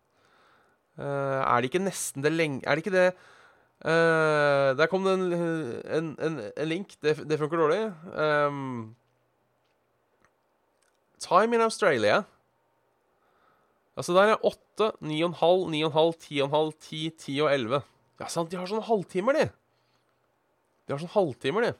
er 1.00 1.62
det 1.62 1.70
ikke 1.70 1.80
nesten 1.80 2.20
det 2.20 2.34
lenge 2.34 2.60
Er 2.68 2.76
det 2.76 2.84
ikke 2.84 2.92
det 2.92 3.14
Uh, 3.80 4.76
der 4.76 4.90
kom 4.92 5.06
det 5.08 5.14
en, 5.14 5.32
en, 5.32 6.08
en, 6.20 6.34
en 6.52 6.68
link. 6.68 6.98
Det, 7.00 7.14
det 7.30 7.38
funker 7.40 7.62
dårlig. 7.62 7.94
Um, 8.12 8.96
time 11.20 11.56
in 11.56 11.62
Australia. 11.62 12.26
Altså, 14.00 14.14
der 14.16 14.32
er 14.32 14.46
8, 14.48 14.94
9,5, 15.04 15.66
9,5, 15.76 16.14
10,5, 16.24 16.72
10, 16.80 17.10
10 17.20 17.42
og 17.44 17.50
11. 17.52 17.82
Ja, 18.20 18.28
sant, 18.32 18.52
de 18.52 18.56
har 18.56 18.70
sånne 18.72 18.88
halvtimer, 18.88 19.36
de. 19.36 19.50
De 20.88 20.94
har 20.94 21.02
sånne 21.02 21.16
halvtimer, 21.18 21.68
de. 21.68 21.74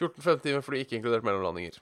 14-15 0.00 0.42
timer 0.42 0.64
fly, 0.66 0.80
ikke 0.82 0.98
inkludert 0.98 1.26
mellomlandinger. 1.26 1.78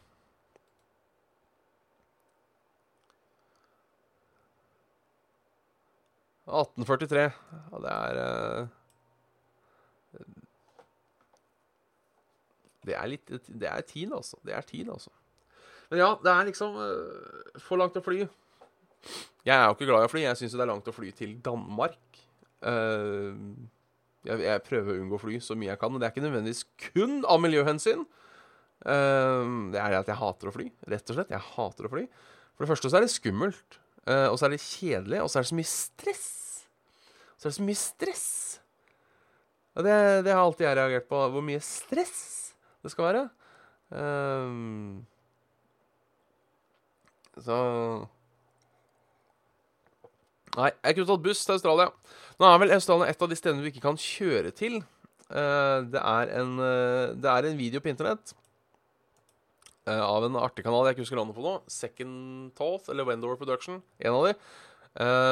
«1843». 6.53 7.25
Ja, 7.73 7.81
det 7.81 7.97
er 7.97 8.23
eh, 8.27 8.69
Det 12.85 12.97
er 12.99 13.09
litt 13.09 13.31
Det 13.47 13.69
er 13.71 13.81
tid, 13.89 14.13
altså. 14.13 14.37
Det 14.45 14.53
er 14.53 14.69
tid, 14.69 14.91
altså. 14.93 15.15
Men 15.93 16.01
ja, 16.01 16.09
det 16.25 16.33
er 16.33 16.49
liksom 16.49 16.77
uh, 16.81 17.59
for 17.61 17.77
langt 17.77 17.99
å 18.01 18.03
fly. 18.05 18.23
Jeg 19.45 19.53
er 19.53 19.67
jo 19.67 19.75
ikke 19.75 19.91
glad 19.91 20.07
i 20.07 20.09
å 20.09 20.13
fly. 20.13 20.23
Jeg 20.25 20.39
syns 20.41 20.55
det 20.57 20.65
er 20.65 20.71
langt 20.71 20.89
å 20.89 20.95
fly 20.97 21.11
til 21.19 21.35
Danmark. 21.45 22.01
Uh, 22.65 23.37
jeg, 24.25 24.41
jeg, 24.41 24.63
prøver 24.65 24.95
å 24.95 25.03
unngå 25.03 25.19
å 25.19 25.21
fly 25.21 25.37
så 25.45 25.57
mye 25.59 25.75
jeg 25.75 25.81
kan. 25.83 25.93
Og 25.93 26.01
det 26.01 26.09
er 26.09 26.15
ikke 26.15 26.25
nødvendigvis 26.25 26.65
kun 26.87 27.21
av 27.29 27.43
miljøhensyn. 27.45 28.07
Uh, 28.87 29.69
det 29.75 29.85
er 29.85 29.93
det 29.93 30.01
at 30.01 30.11
jeg 30.15 30.21
hater 30.23 30.49
å 30.49 30.57
fly. 30.57 30.71
Rett 30.95 31.13
og 31.13 31.21
slett. 31.21 31.37
Jeg 31.37 31.49
hater 31.51 31.91
å 31.91 31.93
fly. 31.93 32.07
For 32.57 32.65
det 32.65 32.73
første 32.73 32.89
så 32.89 32.97
er 32.97 33.05
det 33.05 33.13
skummelt. 33.13 33.79
og 34.09 34.41
så 34.41 34.49
er 34.49 34.57
det 34.57 34.63
kjedelig. 34.65 35.21
Og 35.21 35.29
så 35.29 35.39
er 35.39 35.45
det 35.45 35.53
så 35.53 35.61
mye 35.61 35.73
stress. 35.75 36.27
Så 37.37 37.45
er 37.45 37.53
det 37.53 37.59
så 37.61 37.69
mye 37.69 37.85
stress. 37.85 38.27
Og 39.77 39.85
det, 39.85 39.95
det 40.25 40.33
har 40.33 40.41
alltid 40.41 40.71
jeg 40.71 40.81
reagert 40.81 41.13
på. 41.13 41.21
Hvor 41.37 41.45
mye 41.45 41.61
stress 41.61 42.21
det 42.81 42.97
skal 42.97 43.11
være. 43.11 43.27
Um, 43.93 45.03
så 47.41 47.57
Nei, 50.53 50.69
jeg 50.69 50.99
kunne 50.99 51.09
tatt 51.09 51.25
buss 51.25 51.47
til 51.47 51.55
Australia. 51.57 51.89
Nå 52.37 52.45
er 52.45 52.59
vel 52.61 52.75
Australia 52.77 53.09
et 53.09 53.23
av 53.25 53.31
de 53.31 53.37
stedene 53.39 53.65
du 53.65 53.71
ikke 53.71 53.85
kan 53.87 53.97
kjøre 53.97 54.51
til. 54.53 54.83
Uh, 55.33 55.81
det, 55.89 56.01
er 56.01 56.33
en, 56.43 56.51
uh, 56.61 57.13
det 57.17 57.29
er 57.31 57.47
en 57.49 57.57
video 57.57 57.81
på 57.81 57.89
internett 57.89 58.35
uh, 59.89 60.03
av 60.05 60.27
en 60.27 60.35
artig 60.37 60.61
kanal 60.67 60.85
jeg 60.85 60.99
ikke 60.99 61.07
husker 61.07 61.17
navnet 61.17 61.39
på 61.39 61.45
nå. 61.47 61.55
Second 61.73 62.53
Thought, 62.59 62.91
eller 62.93 63.09
Wendover 63.09 63.39
Production, 63.41 63.81
en 64.03 64.19
av 64.19 64.29
de, 64.29 64.35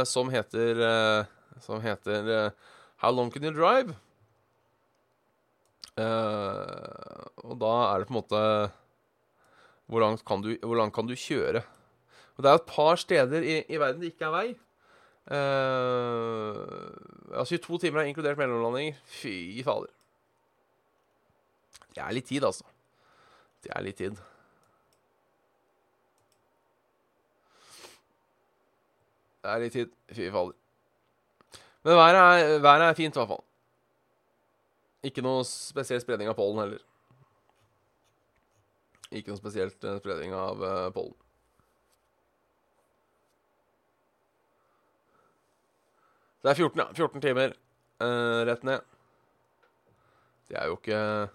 som 0.08 0.30
heter, 0.32 0.78
som 1.60 1.82
heter 1.84 2.30
How 3.02 3.12
Long 3.12 3.28
Can 3.28 3.44
You 3.44 3.52
Drive? 3.52 3.92
Og 6.00 7.58
da 7.60 7.74
er 7.90 8.00
det 8.00 8.08
på 8.08 8.14
en 8.14 8.16
måte 8.22 8.40
Hvor 9.84 10.00
langt 10.00 10.24
kan 10.24 10.40
du, 10.40 10.54
langt 10.64 10.96
kan 10.96 11.10
du 11.10 11.12
kjøre? 11.12 11.60
Og 12.40 12.44
det 12.44 12.50
er 12.50 12.54
et 12.56 12.70
par 12.72 12.96
steder 12.96 13.42
i, 13.44 13.54
i 13.68 13.76
verden 13.76 14.00
det 14.00 14.14
ikke 14.14 14.24
er 14.24 14.32
vei. 14.32 14.46
Uh, 15.28 16.56
altså 17.36 17.58
22 17.58 17.78
timer 17.78 18.00
er 18.00 18.08
inkludert 18.08 18.40
mellomlandinger. 18.40 18.96
Fy 19.04 19.60
fader. 19.66 19.92
Det 21.92 22.00
er 22.00 22.16
litt 22.16 22.30
tid, 22.32 22.44
altså. 22.48 22.64
Det 23.60 23.74
er 23.76 23.84
litt 23.84 24.00
tid. 24.00 24.16
Det 29.44 29.52
er 29.52 29.64
litt 29.66 29.76
tid. 29.76 29.94
Fy 30.08 30.32
fader. 30.32 30.56
Men 31.84 31.96
været 32.00 32.24
er, 32.24 32.58
været 32.58 32.88
er 32.88 32.94
fint, 32.94 33.16
i 33.16 33.20
hvert 33.20 33.34
fall. 33.36 33.44
Ikke 35.04 35.28
noe 35.28 35.44
spesiell 35.44 36.00
spredning 36.00 36.32
av 36.32 36.40
pollen 36.40 36.64
heller. 36.64 36.86
Ikke 39.12 39.28
noe 39.28 39.44
spesielt 39.44 39.84
uh, 39.84 39.98
spredning 40.00 40.32
av 40.32 40.64
uh, 40.64 40.86
pollen. 46.40 46.44
Det 46.44 46.50
er 46.50 46.54
14, 46.54 46.80
ja. 46.80 46.86
14 46.94 47.20
timer 47.20 47.52
uh, 48.02 48.46
rett 48.48 48.64
ned. 48.64 48.80
Det 50.50 50.58
er 50.58 50.66
jo 50.66 50.76
ikke 50.76 51.28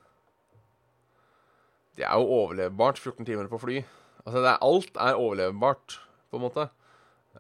Det 1.96 2.04
er 2.04 2.16
jo 2.20 2.26
overlevbart, 2.28 3.00
14 3.00 3.26
timer 3.26 3.48
på 3.48 3.58
fly. 3.58 3.84
Altså, 4.26 4.40
er, 4.40 4.58
alt 4.62 4.98
er 4.98 5.16
overlevbart, 5.16 6.02
på 6.30 6.38
en 6.38 6.42
måte. 6.42 6.70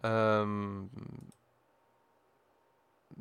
Um, 0.03 0.89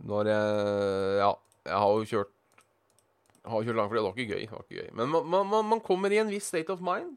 når 0.05 0.27
jeg 0.27 1.19
Ja, 1.19 1.33
jeg 1.65 1.79
har 1.79 1.89
jo 1.89 2.05
kjørt 2.05 2.31
har 3.45 3.65
kjørt 3.65 3.77
langfly, 3.77 3.99
det 3.99 4.05
var 4.05 4.15
ikke 4.17 4.35
gøy. 4.35 4.41
Det 4.41 4.53
var 4.53 4.63
ikke 4.65 4.83
gøy. 4.83 4.91
Men 4.97 5.09
man, 5.13 5.49
man, 5.49 5.65
man, 5.69 5.81
kommer 5.81 6.13
i 6.13 6.17
en 6.17 6.31
viss 6.31 6.47
state 6.49 6.73
of 6.73 6.81
mind. 6.81 7.17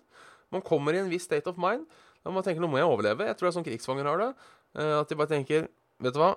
Man 0.52 0.62
kommer 0.62 0.94
i 0.94 1.00
en 1.00 1.10
viss 1.10 1.24
state 1.24 1.48
of 1.48 1.58
mind. 1.58 1.86
Man 2.26 2.44
tenker 2.44 2.60
nå 2.60 2.68
må 2.68 2.82
jeg 2.82 2.88
overleve. 2.88 3.24
Jeg 3.24 3.38
tror 3.38 3.48
det 3.48 3.52
er 3.52 3.56
sånn 3.56 3.68
krigsfanger 3.68 4.10
har 4.10 4.20
det. 4.20 4.28
Uh, 4.76 5.00
at 5.00 5.08
de 5.08 5.16
bare 5.16 5.32
tenker 5.32 5.70
Vet 6.04 6.13
du 6.13 6.20
hva? 6.20 6.36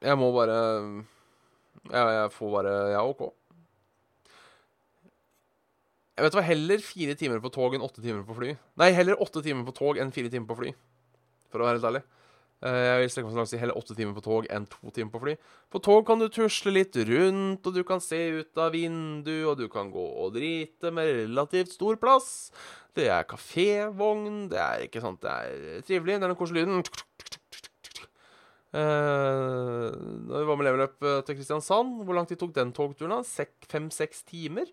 Jeg 0.00 0.16
må 0.16 0.30
bare 0.32 0.56
Ja, 1.90 2.04
jeg 2.22 2.32
får 2.36 2.54
bare 2.54 2.74
Ja, 2.94 3.02
OK. 3.04 3.28
Jeg 6.16 6.26
vet 6.26 6.36
hva, 6.36 6.44
Heller 6.44 6.82
fire 6.84 7.16
timer 7.16 7.40
på 7.40 7.52
tog 7.52 7.74
enn 7.76 7.84
åtte 7.84 8.02
timer 8.04 8.24
på 8.28 8.36
fly. 8.36 8.54
Nei, 8.80 8.90
heller 8.92 9.20
åtte 9.24 9.40
timer 9.44 9.64
på 9.64 9.72
tog 9.76 10.00
enn 10.00 10.10
fire 10.12 10.28
timer 10.32 10.50
på 10.50 10.58
fly. 10.58 10.72
For 11.48 11.62
å 11.62 11.68
være 11.68 11.78
helt 11.78 11.88
ærlig. 11.88 12.02
Eh, 12.60 12.80
jeg 12.84 12.98
vil 13.00 13.12
strekke 13.14 13.28
meg 13.28 13.32
så 13.32 13.40
langt 13.40 13.50
si 13.54 13.60
heller 13.62 13.78
åtte 13.80 13.96
timer 13.96 14.16
på 14.18 14.24
tog 14.26 14.48
enn 14.52 14.66
to 14.68 14.92
timer 14.92 15.14
på 15.14 15.22
fly. 15.22 15.34
På 15.72 15.80
tog 15.80 16.04
kan 16.08 16.20
du 16.20 16.26
tusle 16.28 16.74
litt 16.74 16.98
rundt, 17.08 17.64
og 17.64 17.72
du 17.72 17.80
kan 17.88 18.04
se 18.04 18.20
ut 18.36 18.60
av 18.60 18.74
vinduet, 18.76 19.46
og 19.48 19.56
du 19.62 19.70
kan 19.72 19.88
gå 19.94 20.04
og 20.24 20.34
drite 20.36 20.92
med 20.92 21.08
relativt 21.22 21.72
stor 21.78 21.96
plass. 22.02 22.50
Det 22.96 23.08
er 23.08 23.24
kafévogn, 23.30 24.50
det 24.52 24.60
er 24.60 24.84
ikke 24.84 25.00
sant, 25.00 25.22
det 25.24 25.32
er 25.32 25.86
trivelig, 25.88 26.18
det 26.18 26.26
er 26.26 26.34
den 26.34 26.40
koselige 26.42 26.68
lyden. 26.68 26.84
Uh, 28.70 29.90
vi 30.30 30.44
var 30.46 30.54
med 30.54 30.68
leveløp 30.68 31.02
eh, 31.02 31.22
til 31.26 31.40
Kristiansand, 31.40 32.04
hvor 32.06 32.14
lang 32.14 32.28
tid 32.30 32.38
tok 32.38 32.52
den 32.54 32.70
togturen? 32.74 33.24
Fem-seks 33.70 34.22
timer. 34.28 34.70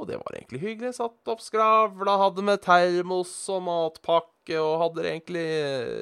Og 0.00 0.06
det 0.08 0.18
var 0.20 0.36
egentlig 0.36 0.62
hyggelig. 0.62 0.94
Satt 0.96 1.30
opp 1.30 1.42
skravla, 1.44 2.16
hadde 2.22 2.44
med 2.46 2.62
termos 2.64 3.32
og 3.52 3.64
matpakke, 3.66 4.56
og 4.60 4.78
hadde 4.84 5.02
det 5.02 5.10
egentlig, 5.10 5.48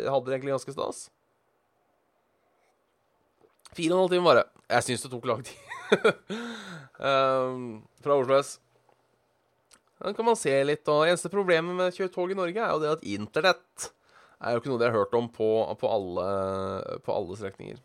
hadde 0.06 0.28
det 0.28 0.36
egentlig 0.36 0.54
ganske 0.54 0.76
stas. 0.76 1.00
Fire 3.74 3.94
og 3.94 3.96
en 3.96 4.02
halv 4.04 4.14
time 4.14 4.28
bare. 4.28 4.44
Jeg 4.70 4.86
syns 4.86 5.04
det 5.04 5.12
tok 5.12 5.28
lang 5.30 5.44
tid. 5.46 5.56
um, 7.00 7.80
fra 8.04 8.18
Oslo 8.20 8.38
S. 8.38 8.58
Den 10.00 10.16
kan 10.16 10.28
man 10.28 10.38
se 10.38 10.52
litt. 10.64 10.86
og 10.88 11.08
Eneste 11.08 11.32
problemet 11.32 11.76
med 11.76 11.90
å 11.90 11.96
kjøre 11.96 12.12
tog 12.14 12.32
i 12.32 12.38
Norge 12.38 12.62
er 12.62 12.72
jo 12.72 12.84
det 12.84 12.94
at 12.94 13.08
internett 13.16 13.90
er 14.40 14.54
jo 14.54 14.62
ikke 14.62 14.72
noe 14.72 14.80
de 14.80 14.88
har 14.88 14.96
hørt 14.96 15.16
om 15.16 15.28
på, 15.32 15.48
på, 15.80 15.92
alle, 15.92 16.26
på 17.04 17.14
alle, 17.14 17.36
strekninger. 17.38 17.80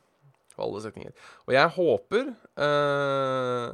På 0.55 0.65
alle 0.67 0.81
strekninger. 0.83 1.15
Og 1.47 1.55
jeg 1.55 1.73
håper 1.75 2.29
uh, 2.31 3.65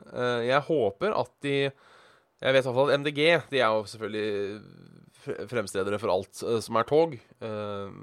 Jeg 0.48 0.62
håper 0.66 1.14
at 1.14 1.34
de 1.46 1.56
Jeg 1.70 2.56
vet 2.56 2.66
iallfall 2.66 2.90
at 2.90 3.04
MDG 3.04 3.22
De 3.52 3.62
er 3.62 3.68
jo 3.68 3.86
selvfølgelig 3.92 5.46
fremstedere 5.52 6.02
for 6.02 6.16
alt 6.16 6.42
uh, 6.42 6.58
som 6.66 6.80
er 6.82 6.90
tog. 6.90 7.14
Uh, 7.46 7.94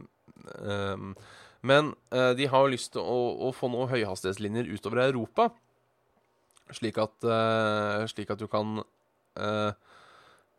um, 0.62 1.16
men 1.66 1.90
uh, 2.14 2.30
de 2.38 2.46
har 2.46 2.62
jo 2.62 2.74
lyst 2.76 2.92
til 2.94 3.02
å, 3.02 3.18
å, 3.48 3.50
få 3.50 3.70
noen 3.72 3.90
høyhastighetslinjer 3.90 4.70
utover 4.70 5.02
Europa. 5.08 5.48
Slik 6.78 7.00
at, 7.02 7.16
uh, 7.26 8.06
slik 8.06 8.30
at 8.30 8.38
du 8.38 8.46
kan 8.50 8.78
uh, 8.78 9.72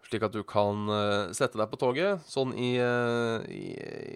Slik 0.09 0.25
at 0.25 0.33
du 0.33 0.41
kan 0.47 0.89
sette 1.37 1.59
deg 1.59 1.69
på 1.69 1.77
toget 1.77 2.23
sånn 2.25 2.55
i 2.57 2.71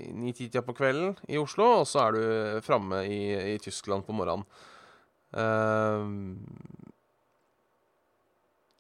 ni-ti-tida 0.10 0.64
på 0.66 0.74
kvelden 0.74 1.14
i 1.30 1.38
Oslo, 1.38 1.68
og 1.84 1.86
så 1.86 2.08
er 2.08 2.16
du 2.16 2.24
framme 2.66 3.04
i, 3.06 3.20
i, 3.54 3.60
Tyskland 3.62 4.02
på 4.08 4.16
morgenen. 4.18 4.42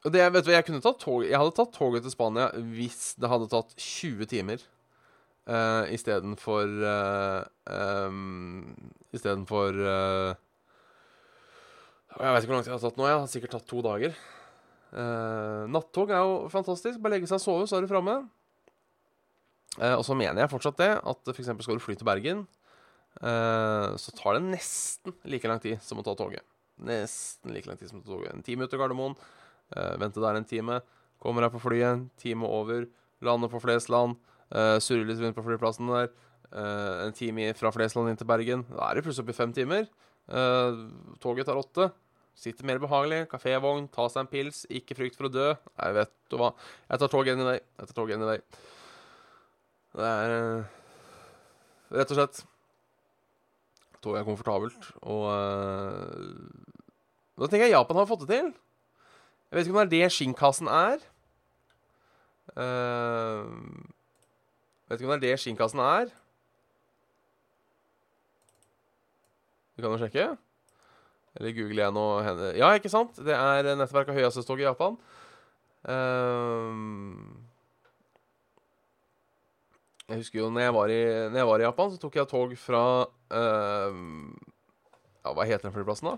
og 0.01 0.09
det, 0.09 0.25
vet 0.33 0.49
du, 0.49 0.51
jeg, 0.55 0.65
kunne 0.65 0.81
tatt 0.81 0.97
tog, 1.05 1.21
jeg 1.21 1.37
hadde 1.37 1.53
tatt 1.59 1.77
toget 1.77 2.01
til 2.01 2.15
Spania 2.15 2.49
hvis 2.73 3.13
det 3.21 3.29
hadde 3.29 3.51
tatt 3.53 3.77
20 3.77 4.31
timer. 4.33 4.65
Uh, 5.43 5.83
Istedenfor 5.91 6.63
uh, 6.87 7.43
um, 8.07 8.71
Istedenfor 9.11 9.75
uh, 9.75 10.31
Jeg 12.15 12.31
vet 12.31 12.45
ikke 12.45 12.47
hvor 12.47 12.55
lang 12.55 12.63
tid 12.63 12.71
jeg 12.71 12.77
har 12.77 12.85
tatt 12.85 12.99
nå. 13.01 13.07
Jeg 13.09 13.17
har 13.17 13.27
sikkert 13.27 13.55
tatt 13.57 13.67
to 13.67 13.81
dager. 13.83 14.15
Uh, 14.93 15.65
nattog 15.73 16.11
er 16.13 16.21
jo 16.21 16.33
fantastisk. 16.53 17.01
Bare 17.01 17.17
legge 17.17 17.29
seg 17.29 17.39
og 17.39 17.43
sove, 17.43 17.67
så 17.69 17.77
er 17.77 17.85
du 17.85 17.91
framme. 17.91 18.19
Uh, 19.79 19.95
og 19.97 20.03
så 20.05 20.15
mener 20.17 20.43
jeg 20.43 20.51
fortsatt 20.51 20.81
det, 20.81 20.91
at 21.01 21.31
f.eks. 21.33 21.53
skal 21.65 21.79
du 21.79 21.83
fly 21.83 21.95
til 21.97 22.07
Bergen, 22.07 22.43
uh, 23.23 23.93
så 23.97 24.13
tar 24.17 24.37
det 24.37 24.43
nesten 24.51 25.15
like 25.25 25.49
lang 25.49 25.61
tid 25.63 25.81
som 25.85 26.01
å 26.01 26.05
ta 26.05 26.13
toget. 26.19 26.45
Nesten 26.85 27.53
like 27.55 27.69
lang 27.69 27.79
tid 27.79 27.89
som 27.89 28.01
å 28.01 28.05
ta 28.05 28.13
toget. 28.13 28.35
En 28.35 28.45
time 28.45 28.67
ut 28.67 28.73
til 28.73 28.81
Gardermoen, 28.81 29.17
vente 29.97 30.21
der 30.21 30.37
en 30.37 30.45
time, 30.45 30.77
kommer 31.23 31.45
deg 31.45 31.53
på 31.55 31.61
flyet, 31.63 32.03
time 32.21 32.45
over, 32.45 32.85
lander 33.25 33.49
på 33.49 33.61
Flesland. 33.63 34.19
Uh, 34.53 34.77
surrer 34.83 35.07
litt 35.09 35.21
rundt 35.23 35.37
på 35.37 35.45
flyplassen 35.45 35.89
der. 35.89 36.13
En 36.53 37.15
time 37.17 37.47
fra 37.57 37.71
Flesland 37.73 38.11
inn 38.11 38.17
til 38.19 38.27
Bergen. 38.29 38.61
Da 38.69 38.85
er 38.85 38.99
det 38.99 39.01
plutselig 39.07 39.23
oppe 39.23 39.33
i 39.33 39.37
fem 39.39 39.53
timer. 39.55 39.87
Toget 41.23 41.47
tar 41.49 41.57
åtte. 41.57 41.87
Sitter 42.35 42.65
mer 42.65 42.81
behagelig. 42.81 43.25
Kafévogn, 43.31 43.87
ta 43.93 44.07
seg 44.09 44.23
en 44.23 44.31
pils. 44.31 44.63
Ikke 44.73 44.97
frykt 44.97 45.17
for 45.19 45.29
å 45.29 45.33
dø. 45.33 45.49
Jeg 45.53 45.97
vet 45.99 46.13
du 46.31 46.37
hva. 46.41 46.53
Jeg 46.89 47.03
tar 47.03 47.11
toget 47.13 47.35
inn 47.35 47.43
i 47.45 47.51
deg. 47.51 47.67
Jeg 47.79 47.89
tar 47.89 47.99
toget 47.99 48.17
inn 48.17 48.25
i 48.25 48.31
deg. 48.31 48.63
Det 49.93 50.09
er 50.09 50.33
eh, 50.33 50.73
rett 51.93 52.11
og 52.15 52.17
slett 52.17 52.41
Toget 54.03 54.19
er 54.19 54.25
komfortabelt, 54.27 54.87
og 55.07 55.29
uh, 55.31 56.09
Da 57.39 57.47
tenker 57.47 57.69
jeg 57.69 57.71
Japan 57.71 58.01
har 58.01 58.07
fått 58.09 58.25
det 58.25 58.33
til. 58.33 58.49
Jeg 59.47 59.55
vet 59.55 59.69
ikke 59.69 59.75
om 59.77 59.79
det 59.79 59.85
er 59.85 59.93
det 59.93 60.09
skinnkassen 60.11 60.67
er. 60.67 61.05
Uh, 62.57 63.47
vet 64.89 64.99
ikke 64.99 65.07
om 65.07 65.13
det 65.13 65.19
er 65.21 65.23
det 65.29 65.39
skinnkassen 65.39 65.79
er. 65.85 66.11
Du 69.77 69.85
kan 69.85 69.95
jo 69.95 70.01
sjekke. 70.03 70.33
Eller 71.39 71.55
googler 71.57 71.87
jeg 71.87 71.95
nå 71.95 72.05
henne 72.25 72.51
Ja, 72.59 72.69
ikke 72.77 72.91
sant? 72.93 73.17
Det 73.17 73.33
er 73.33 73.73
nettverk 73.77 74.11
av 74.11 74.17
høyhastighetstog 74.19 74.61
i 74.61 74.67
Japan. 74.67 74.99
Um, 75.83 77.43
jeg 80.07 80.21
husker 80.21 80.39
jo 80.39 80.51
når 80.53 80.67
jeg 80.67 80.75
var 80.75 80.93
i, 80.93 81.01
når 81.31 81.41
jeg 81.41 81.49
var 81.49 81.63
i 81.63 81.65
Japan, 81.65 81.91
så 81.91 81.99
tok 81.99 82.19
jeg 82.19 82.29
tog 82.31 82.53
fra 82.59 82.83
um, 83.33 84.29
Ja, 85.23 85.33
hva 85.33 85.47
heter 85.47 85.67
den 85.67 85.75
flyplassen, 85.75 86.13
da? 86.13 86.17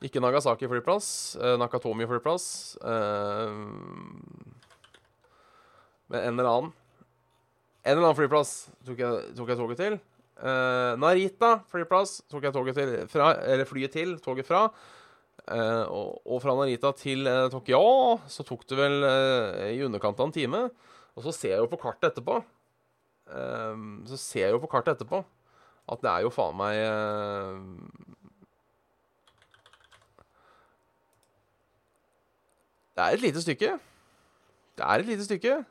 Ikke 0.00 0.22
Nagasaki 0.24 0.68
flyplass. 0.68 1.36
Uh, 1.36 1.54
Nakatomi 1.60 2.08
flyplass. 2.08 2.44
Um, 2.80 4.20
men 6.10 6.24
en 6.24 6.38
eller 6.40 6.48
annen 6.50 6.70
En 7.84 7.92
eller 7.92 8.08
annen 8.08 8.18
flyplass 8.18 8.70
tok 8.84 8.98
jeg, 9.00 9.34
tok 9.36 9.52
jeg 9.52 9.60
toget 9.60 9.78
til. 9.80 10.00
Uh, 10.40 10.96
Narita 10.96 11.58
flyplass 11.68 12.22
tok 12.32 12.46
jeg 12.46 12.54
toget 12.54 12.78
til 12.78 12.92
fra, 13.12 13.34
Eller 13.44 13.68
flyet 13.68 13.92
til, 13.92 14.14
toget 14.24 14.48
fra. 14.48 14.68
Uh, 15.50 15.84
og, 15.88 16.08
og, 16.24 16.38
fra 16.40 16.54
Narita 16.56 16.92
til 16.96 17.28
uh, 17.28 17.48
Tokyo 17.52 17.82
så 18.30 18.44
tok 18.46 18.64
det 18.70 18.78
vel 18.78 19.04
i 19.74 19.82
underkant 19.84 20.20
av 20.20 20.30
en 20.30 20.34
time. 20.36 20.62
Og 21.16 21.26
så 21.26 21.34
ser 21.36 21.56
jeg 21.56 21.64
jo 21.64 21.70
på 21.72 21.80
kartet 21.80 22.12
etterpå 22.12 22.40
så 23.30 24.16
ser 24.18 24.48
jeg 24.48 24.56
jo 24.56 24.58
på 24.58 24.66
kartet 24.72 24.96
etterpå 24.96 25.20
at 25.94 26.00
det 26.02 26.08
er 26.10 26.24
jo 26.24 26.32
faen 26.34 26.56
meg 26.58 26.80
Det 32.96 33.04
er 33.04 33.14
et 33.14 33.22
lite 33.22 33.42
stykke. 33.42 33.68
Det 34.76 34.84
er 34.84 35.00
et 35.00 35.06
lite 35.06 35.24
stykke. 35.24 35.64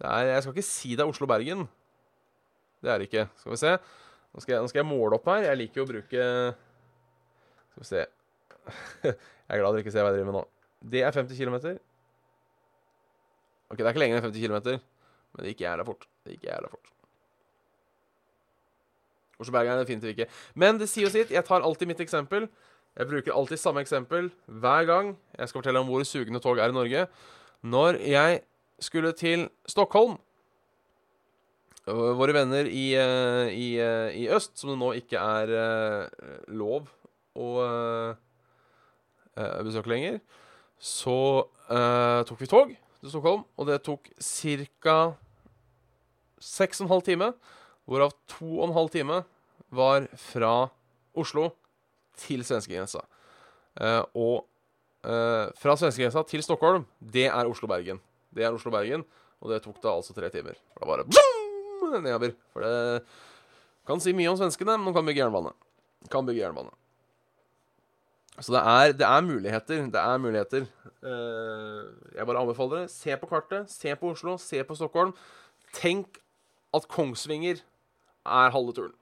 Er, 0.00 0.18
jeg 0.30 0.42
skal 0.42 0.54
ikke 0.54 0.64
si 0.64 0.94
det 0.96 1.00
er 1.04 1.10
Oslo-Bergen. 1.10 1.66
Det 2.82 2.90
er 2.90 2.98
det 2.98 3.08
ikke. 3.08 3.26
Skal 3.40 3.54
vi 3.54 3.60
se. 3.60 3.72
Nå 4.32 4.42
skal, 4.42 4.54
jeg, 4.54 4.64
nå 4.64 4.70
skal, 4.70 4.80
jeg, 4.82 4.88
måle 4.88 5.18
opp 5.18 5.28
her. 5.30 5.46
Jeg 5.50 5.60
liker 5.60 5.82
jo 5.82 5.86
å 5.86 5.90
bruke 5.90 6.26
Skal 7.72 7.84
vi 7.84 7.88
se. 7.88 8.04
jeg 9.06 9.14
er 9.14 9.60
glad 9.60 9.74
dere 9.74 9.84
ikke 9.84 9.94
ser 9.94 10.06
hva 10.06 10.12
jeg 10.12 10.20
driver 10.20 10.30
med 10.30 10.38
nå. 10.40 10.44
Det 10.92 11.02
er 11.06 11.14
50 11.14 11.38
km. 11.38 11.58
OK, 13.70 13.78
det 13.78 13.86
er 13.86 13.92
ikke 13.92 14.02
lenger 14.02 14.18
enn 14.18 14.26
50 14.26 14.46
km. 14.46 14.80
Men 15.32 15.44
det 15.44 15.54
gikk 15.54 15.64
jævla 15.66 15.86
fort. 15.86 16.08
Det 16.24 16.36
gikk 16.36 16.48
jævla 16.50 16.72
fort. 16.72 16.90
Oslobergeren 19.42 19.80
er 19.80 19.86
definitivt 19.86 20.14
ikke. 20.14 20.28
Men 20.58 20.78
det 20.78 20.90
sier 20.90 21.06
jo 21.06 21.12
sitt. 21.14 21.32
Jeg 21.34 21.46
tar 21.46 21.64
alltid 21.64 21.90
mitt 21.90 22.02
eksempel. 22.04 22.48
Jeg 22.98 23.08
bruker 23.08 23.32
alltid 23.34 23.60
samme 23.60 23.80
eksempel 23.80 24.28
hver 24.46 24.84
gang 24.84 25.14
jeg 25.38 25.48
skal 25.48 25.62
fortelle 25.62 25.80
om 25.80 25.88
hvor 25.88 26.04
sugende 26.04 26.42
tog 26.44 26.60
er 26.60 26.68
i 26.68 26.76
Norge. 26.76 27.06
Når 27.64 27.98
jeg 28.04 28.42
skulle 28.82 29.14
til 29.16 29.46
Stockholm 29.70 30.18
Våre 31.82 32.34
venner 32.36 32.68
i, 32.70 32.92
eh, 32.94 33.48
i, 33.50 33.68
eh, 33.82 34.14
i 34.14 34.28
øst, 34.30 34.54
som 34.58 34.70
det 34.70 34.78
nå 34.78 34.92
ikke 35.00 35.18
er 35.18 35.50
uh, 35.50 36.06
lov 36.54 36.86
å 37.34 37.48
besøke 39.64 39.88
lenger, 39.88 40.18
så 40.76 41.48
tok 42.28 42.42
vi 42.42 42.48
tog 42.50 42.74
til 43.00 43.08
Stockholm, 43.08 43.46
og 43.56 43.66
det 43.70 43.78
tok 43.86 44.10
ca. 44.20 44.96
6,5 46.42 47.02
time, 47.06 47.30
hvorav 47.88 48.12
2,5 48.28 48.92
time 48.92 49.22
var 49.72 50.06
fra 50.20 50.68
Oslo 51.16 51.48
til 52.20 52.44
svenskegrensa. 52.44 53.00
Uh, 53.80 54.04
og 54.12 54.44
uh, 55.08 55.48
fra 55.56 55.78
svenskegrensa 55.80 56.22
til 56.28 56.44
Stockholm, 56.44 56.84
det 57.00 57.30
er 57.30 57.48
Oslo-Bergen. 57.48 58.02
Det 58.30 58.44
er 58.44 58.52
Oslo-Bergen, 58.52 59.06
og 59.40 59.54
det 59.54 59.64
tok 59.64 59.80
da 59.82 59.96
altså 59.96 60.14
tre 60.14 60.28
timer. 60.30 60.60
For 60.76 60.84
da 60.84 60.92
bare 60.92 61.41
nedover. 61.90 62.36
For 62.52 62.64
det 62.64 63.02
kan 63.88 64.00
si 64.02 64.14
mye 64.16 64.30
om 64.30 64.38
svenskene, 64.38 64.78
men 64.78 64.90
de 64.90 64.96
kan 64.96 65.08
bygge 65.08 65.24
jernbane. 65.24 65.52
Kan 66.12 66.28
bygge 66.28 66.44
jernbane. 66.44 66.72
Så 68.40 68.54
det 68.54 68.62
er, 68.64 68.92
det 68.96 69.06
er, 69.06 69.20
muligheter. 69.20 69.86
Det 69.92 70.00
er 70.00 70.18
muligheter. 70.18 70.66
Uh, 71.02 71.92
jeg 72.16 72.26
bare 72.26 72.40
anbefaler 72.40 72.82
det. 72.82 72.90
Se 72.90 73.16
på 73.20 73.28
kartet. 73.28 73.70
Se 73.70 73.96
på 73.96 74.10
Oslo. 74.14 74.38
Se 74.40 74.62
på 74.64 74.74
Stockholm. 74.74 75.12
Tenk 75.76 76.18
at 76.74 76.88
Kongsvinger 76.88 77.60
er 78.24 78.54
halve 78.54 78.72
turen. 78.72 78.94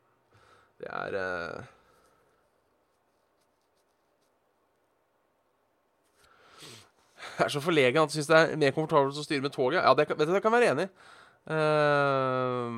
Det 0.80 0.88
er 0.90 1.14
uh, 1.14 1.68
Jeg 7.40 7.46
er 7.46 7.52
så 7.54 7.60
forlegen 7.64 7.96
at 7.96 8.10
jeg 8.10 8.20
syns 8.20 8.28
det 8.28 8.36
er 8.36 8.58
mer 8.60 8.72
komfortabelt 8.76 9.16
å 9.16 9.24
styre 9.24 9.44
med 9.44 9.54
toget. 9.54 9.78
Ja, 9.80 9.94
det, 9.96 10.04
vet 10.10 10.28
du, 10.28 10.34
det 10.34 10.42
kan 10.44 10.52
være 10.52 10.74
enig. 10.74 10.88
Uh, 11.48 12.68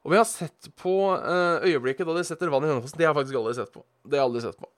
og 0.00 0.12
vi 0.12 0.18
har 0.18 0.26
sett 0.28 0.70
på 0.80 0.94
uh, 1.12 1.60
øyeblikket 1.62 2.08
da 2.08 2.16
de 2.16 2.24
setter 2.26 2.50
vann 2.52 2.64
i 2.66 2.72
Hønefossen. 2.72 2.98
Det 2.98 3.06
har 3.06 3.14
jeg 3.14 3.20
faktisk 3.20 3.38
aldri 3.40 3.54
sett 3.60 3.72
på. 3.74 3.84
Det 4.02 4.18
har 4.18 4.24
jeg 4.24 4.30
aldri 4.30 4.42
sett 4.46 4.58
på. 4.60 4.70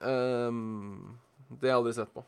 Um, 0.00 1.18
det 1.50 1.68
har 1.68 1.74
jeg 1.74 1.80
aldri 1.82 1.94
sett 1.98 2.12
på. 2.14 2.24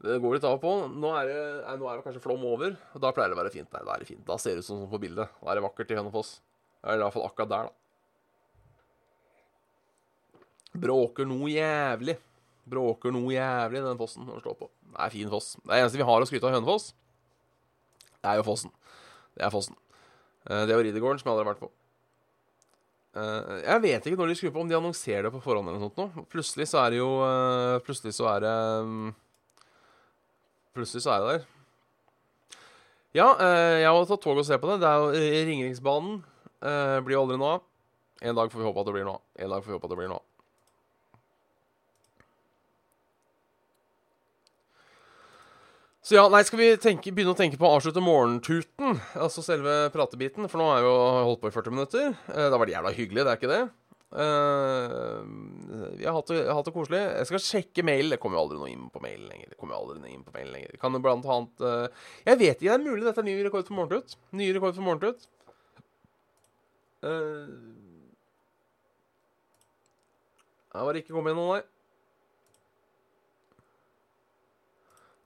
Det 0.00 0.16
går 0.16 0.38
litt 0.38 0.46
av 0.48 0.56
og 0.56 0.62
på. 0.62 0.70
Nå 0.96 1.10
er, 1.18 1.28
det, 1.28 1.40
nå 1.76 1.88
er 1.90 1.98
det 1.98 2.04
kanskje 2.06 2.22
flom 2.24 2.44
over. 2.48 2.72
Og 2.96 3.02
da 3.04 3.10
pleier 3.12 3.28
det 3.32 3.36
å 3.36 3.42
være 3.42 3.52
fint. 3.52 3.68
Nei, 3.74 3.82
da 3.84 3.92
er 3.92 4.00
det 4.00 4.08
fint. 4.08 4.24
Da 4.24 4.38
ser 4.40 4.56
det 4.56 4.64
ut 4.64 4.68
som 4.70 4.86
på 4.88 5.02
bildet. 5.02 5.28
Da 5.42 5.50
er 5.52 5.60
det 5.60 5.66
vakkert 5.66 5.92
i 5.92 5.98
Hønefoss. 5.98 6.30
Eller 6.80 7.12
fall 7.12 7.26
akkurat 7.26 7.50
der, 7.50 7.68
da. 7.68 7.76
Bråker 10.80 11.28
noe 11.28 11.50
jævlig. 11.52 12.16
Bråker 12.70 13.14
noe 13.14 13.34
jævlig, 13.34 13.82
den 13.84 13.98
fossen 14.00 14.28
å 14.30 14.40
slå 14.40 14.54
på. 14.58 14.70
Det 14.90 14.98
er 15.04 15.14
fin 15.14 15.30
foss. 15.32 15.52
Det 15.62 15.76
eneste 15.76 16.00
vi 16.00 16.06
har 16.06 16.22
å 16.22 16.28
skryte 16.28 16.48
av 16.48 16.56
Hønefoss, 16.56 16.92
det 18.20 18.30
er 18.30 18.40
jo 18.40 18.46
fossen. 18.46 18.72
Det 19.36 19.44
er 19.46 19.52
fossen. 19.52 19.76
Eh, 20.46 20.64
det 20.68 20.74
jo 20.74 20.82
Riddergården, 20.84 21.20
som 21.20 21.30
jeg 21.30 21.34
aldri 21.34 21.46
har 21.46 21.54
vært 21.54 21.64
på. 21.64 21.70
Uh, 23.10 23.56
jeg 23.64 23.82
vet 23.82 24.04
ikke 24.06 24.18
når 24.20 24.28
de 24.30 24.34
skrur 24.38 24.52
på, 24.54 24.62
om 24.62 24.68
de 24.70 24.76
annonserer 24.76 25.24
det 25.26 25.32
på 25.34 25.40
forhånd 25.42 25.66
eller 25.66 25.80
noe 25.82 25.90
sånt. 25.90 26.28
Plutselig 26.30 26.68
så 26.70 26.78
er 26.84 26.92
det 26.92 27.00
jo 27.00 27.08
uh, 27.18 27.80
Plutselig 27.82 28.14
så 28.14 28.28
er 28.30 28.44
det 28.44 28.52
um, 28.86 29.08
Plutselig 30.78 31.02
så 31.02 31.16
er 31.16 31.24
det 31.24 31.32
der. 31.32 31.48
Ja, 33.18 33.26
jeg 33.82 33.88
har 33.90 34.04
tatt 34.06 34.22
tog 34.22 34.38
og 34.38 34.46
se 34.46 34.54
på 34.62 34.68
det. 34.70 34.76
Det 34.84 34.86
er 34.86 35.00
jo 35.02 35.48
Ringeriksbanen. 35.48 36.20
blir 37.02 37.16
jo 37.16 37.24
aldri 37.24 37.40
noe 37.40 37.56
av. 37.56 37.64
En 38.22 38.38
dag 38.38 38.52
får 38.52 38.60
vi 38.60 38.68
håpe 38.68 38.84
at 38.84 38.86
det 38.86 38.94
blir 38.94 39.08
noe 39.08 39.18
av. 39.18 39.24
En 39.34 39.50
dag 39.50 39.64
får 39.64 39.72
vi 39.72 39.74
håpe 39.74 39.88
at 39.88 39.90
det 39.96 39.98
blir 39.98 40.12
noe 40.12 40.20
av. 40.20 40.29
Så 46.00 46.16
ja, 46.16 46.22
nei, 46.32 46.40
skal 46.48 46.60
vi 46.62 46.68
tenke, 46.80 47.12
begynne 47.12 47.34
å 47.34 47.36
tenke 47.36 47.58
på 47.60 47.68
å 47.68 47.74
avslutte 47.76 48.00
morgentuten? 48.00 48.96
Altså 49.20 49.44
selve 49.44 49.90
pratebiten? 49.92 50.48
For 50.48 50.56
nå 50.60 50.68
har 50.70 50.78
jeg 50.80 50.86
jo 50.86 50.94
holdt 51.28 51.42
på 51.42 51.50
i 51.50 51.52
40 51.52 51.74
minutter. 51.76 52.06
Eh, 52.32 52.46
det 52.46 52.54
har 52.54 52.62
vært 52.62 52.72
jævla 52.72 52.92
hyggelig, 52.96 53.24
det 53.26 53.32
er 53.32 53.40
ikke 53.40 53.50
det? 53.50 53.62
Uh, 54.10 55.22
vi 55.94 56.02
har 56.02 56.16
hatt 56.16 56.30
det, 56.32 56.40
det, 56.48 56.72
koselig. 56.74 57.02
Jeg 57.20 57.28
skal 57.28 57.42
sjekke 57.44 57.84
mail. 57.86 58.08
Det 58.10 58.18
kommer 58.22 58.38
jo 58.40 58.46
aldri 58.46 58.58
noe 58.62 58.70
inn 58.72 58.88
på 58.90 59.02
mail 59.04 59.26
lenger. 59.28 59.52
Det 59.52 59.58
kommer 59.60 59.76
jo 59.76 59.82
aldri 59.84 60.00
noe 60.00 60.14
inn 60.14 60.24
på 60.26 60.34
mail 60.34 60.48
lenger 60.50 60.80
Kan 60.82 60.96
det 60.96 61.02
blant 61.04 61.28
annet 61.30 61.62
uh, 61.62 62.08
Jeg 62.24 62.40
vet 62.40 62.56
ikke, 62.56 62.64
det 62.64 62.72
er 62.74 62.82
mulig 62.88 63.06
dette 63.06 63.22
er 63.22 63.28
ny 63.28 63.36
rekord 63.44 63.68
for 63.68 63.78
morgentut. 63.78 64.16
Ny 64.40 64.48
rekord 64.56 64.74
for 64.80 64.88
morgentut. 64.88 65.28
Uh, 67.04 67.44
det 70.70 70.88
var 70.88 70.98
ikke 70.98 71.12
kommet 71.12 71.36
inn 71.36 71.40
noe, 71.42 71.60
nei. 71.60 71.79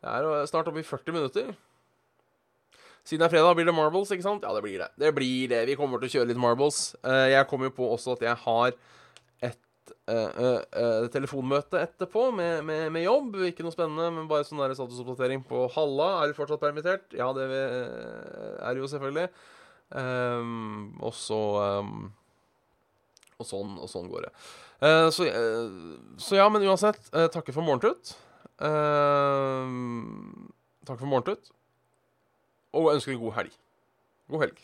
Det 0.05 0.13
er 0.13 0.51
snart 0.51 0.69
oppe 0.69 0.83
i 0.83 0.87
40 0.87 1.17
minutter. 1.17 1.55
Siden 3.05 3.21
det 3.21 3.27
er 3.29 3.33
fredag, 3.37 3.55
blir 3.57 3.69
det 3.69 3.77
Marbles, 3.77 4.11
ikke 4.13 4.25
sant? 4.25 4.45
Ja, 4.45 4.53
det 4.57 4.65
blir 4.65 4.81
det. 4.81 4.89
Det 5.01 5.13
blir 5.17 5.49
det. 5.49 5.65
Vi 5.69 5.77
kommer 5.77 6.01
til 6.01 6.09
å 6.09 6.15
kjøre 6.15 6.31
litt 6.31 6.41
Marbles. 6.41 6.95
Uh, 7.05 7.29
jeg 7.33 7.49
kommer 7.51 7.69
jo 7.69 7.77
på 7.77 7.89
også 7.93 8.17
at 8.17 8.25
jeg 8.25 8.41
har 8.47 8.77
et 9.45 9.93
uh, 10.09 10.61
uh, 10.73 11.09
telefonmøte 11.13 11.83
etterpå 11.85 12.31
med, 12.37 12.63
med, 12.65 12.87
med, 12.93 13.05
jobb. 13.05 13.37
Ikke 13.49 13.67
noe 13.67 13.77
spennende, 13.77 14.09
men 14.13 14.29
bare 14.29 14.49
sånn 14.49 14.63
statusoppdatering 14.73 15.45
på 15.49 15.67
Halla. 15.77 16.09
Er 16.23 16.33
du 16.33 16.39
fortsatt 16.39 16.65
permittert? 16.65 17.09
Ja, 17.17 17.29
det 17.37 17.49
er 17.53 18.81
jo 18.81 18.89
selvfølgelig. 18.89 19.29
Um, 19.93 20.95
og 21.05 21.13
så 21.13 21.41
um, 21.85 22.07
Og 23.37 23.45
sånn, 23.47 23.77
og 23.77 23.91
sånn 23.93 24.09
går 24.09 24.31
det. 24.31 24.37
Så, 25.15 25.25
så, 26.21 26.35
ja, 26.37 26.45
men 26.53 26.65
uansett, 26.67 27.07
takker 27.33 27.55
for 27.57 27.65
morgentut. 27.65 28.11
Uh, 28.61 29.67
takk 30.87 30.99
for 31.01 31.07
morgentut. 31.11 31.51
Og 32.73 32.93
ønsker 32.95 33.13
en 33.13 33.19
god 33.19 33.33
helg. 33.33 33.53
God 34.31 34.47
helg. 34.47 34.59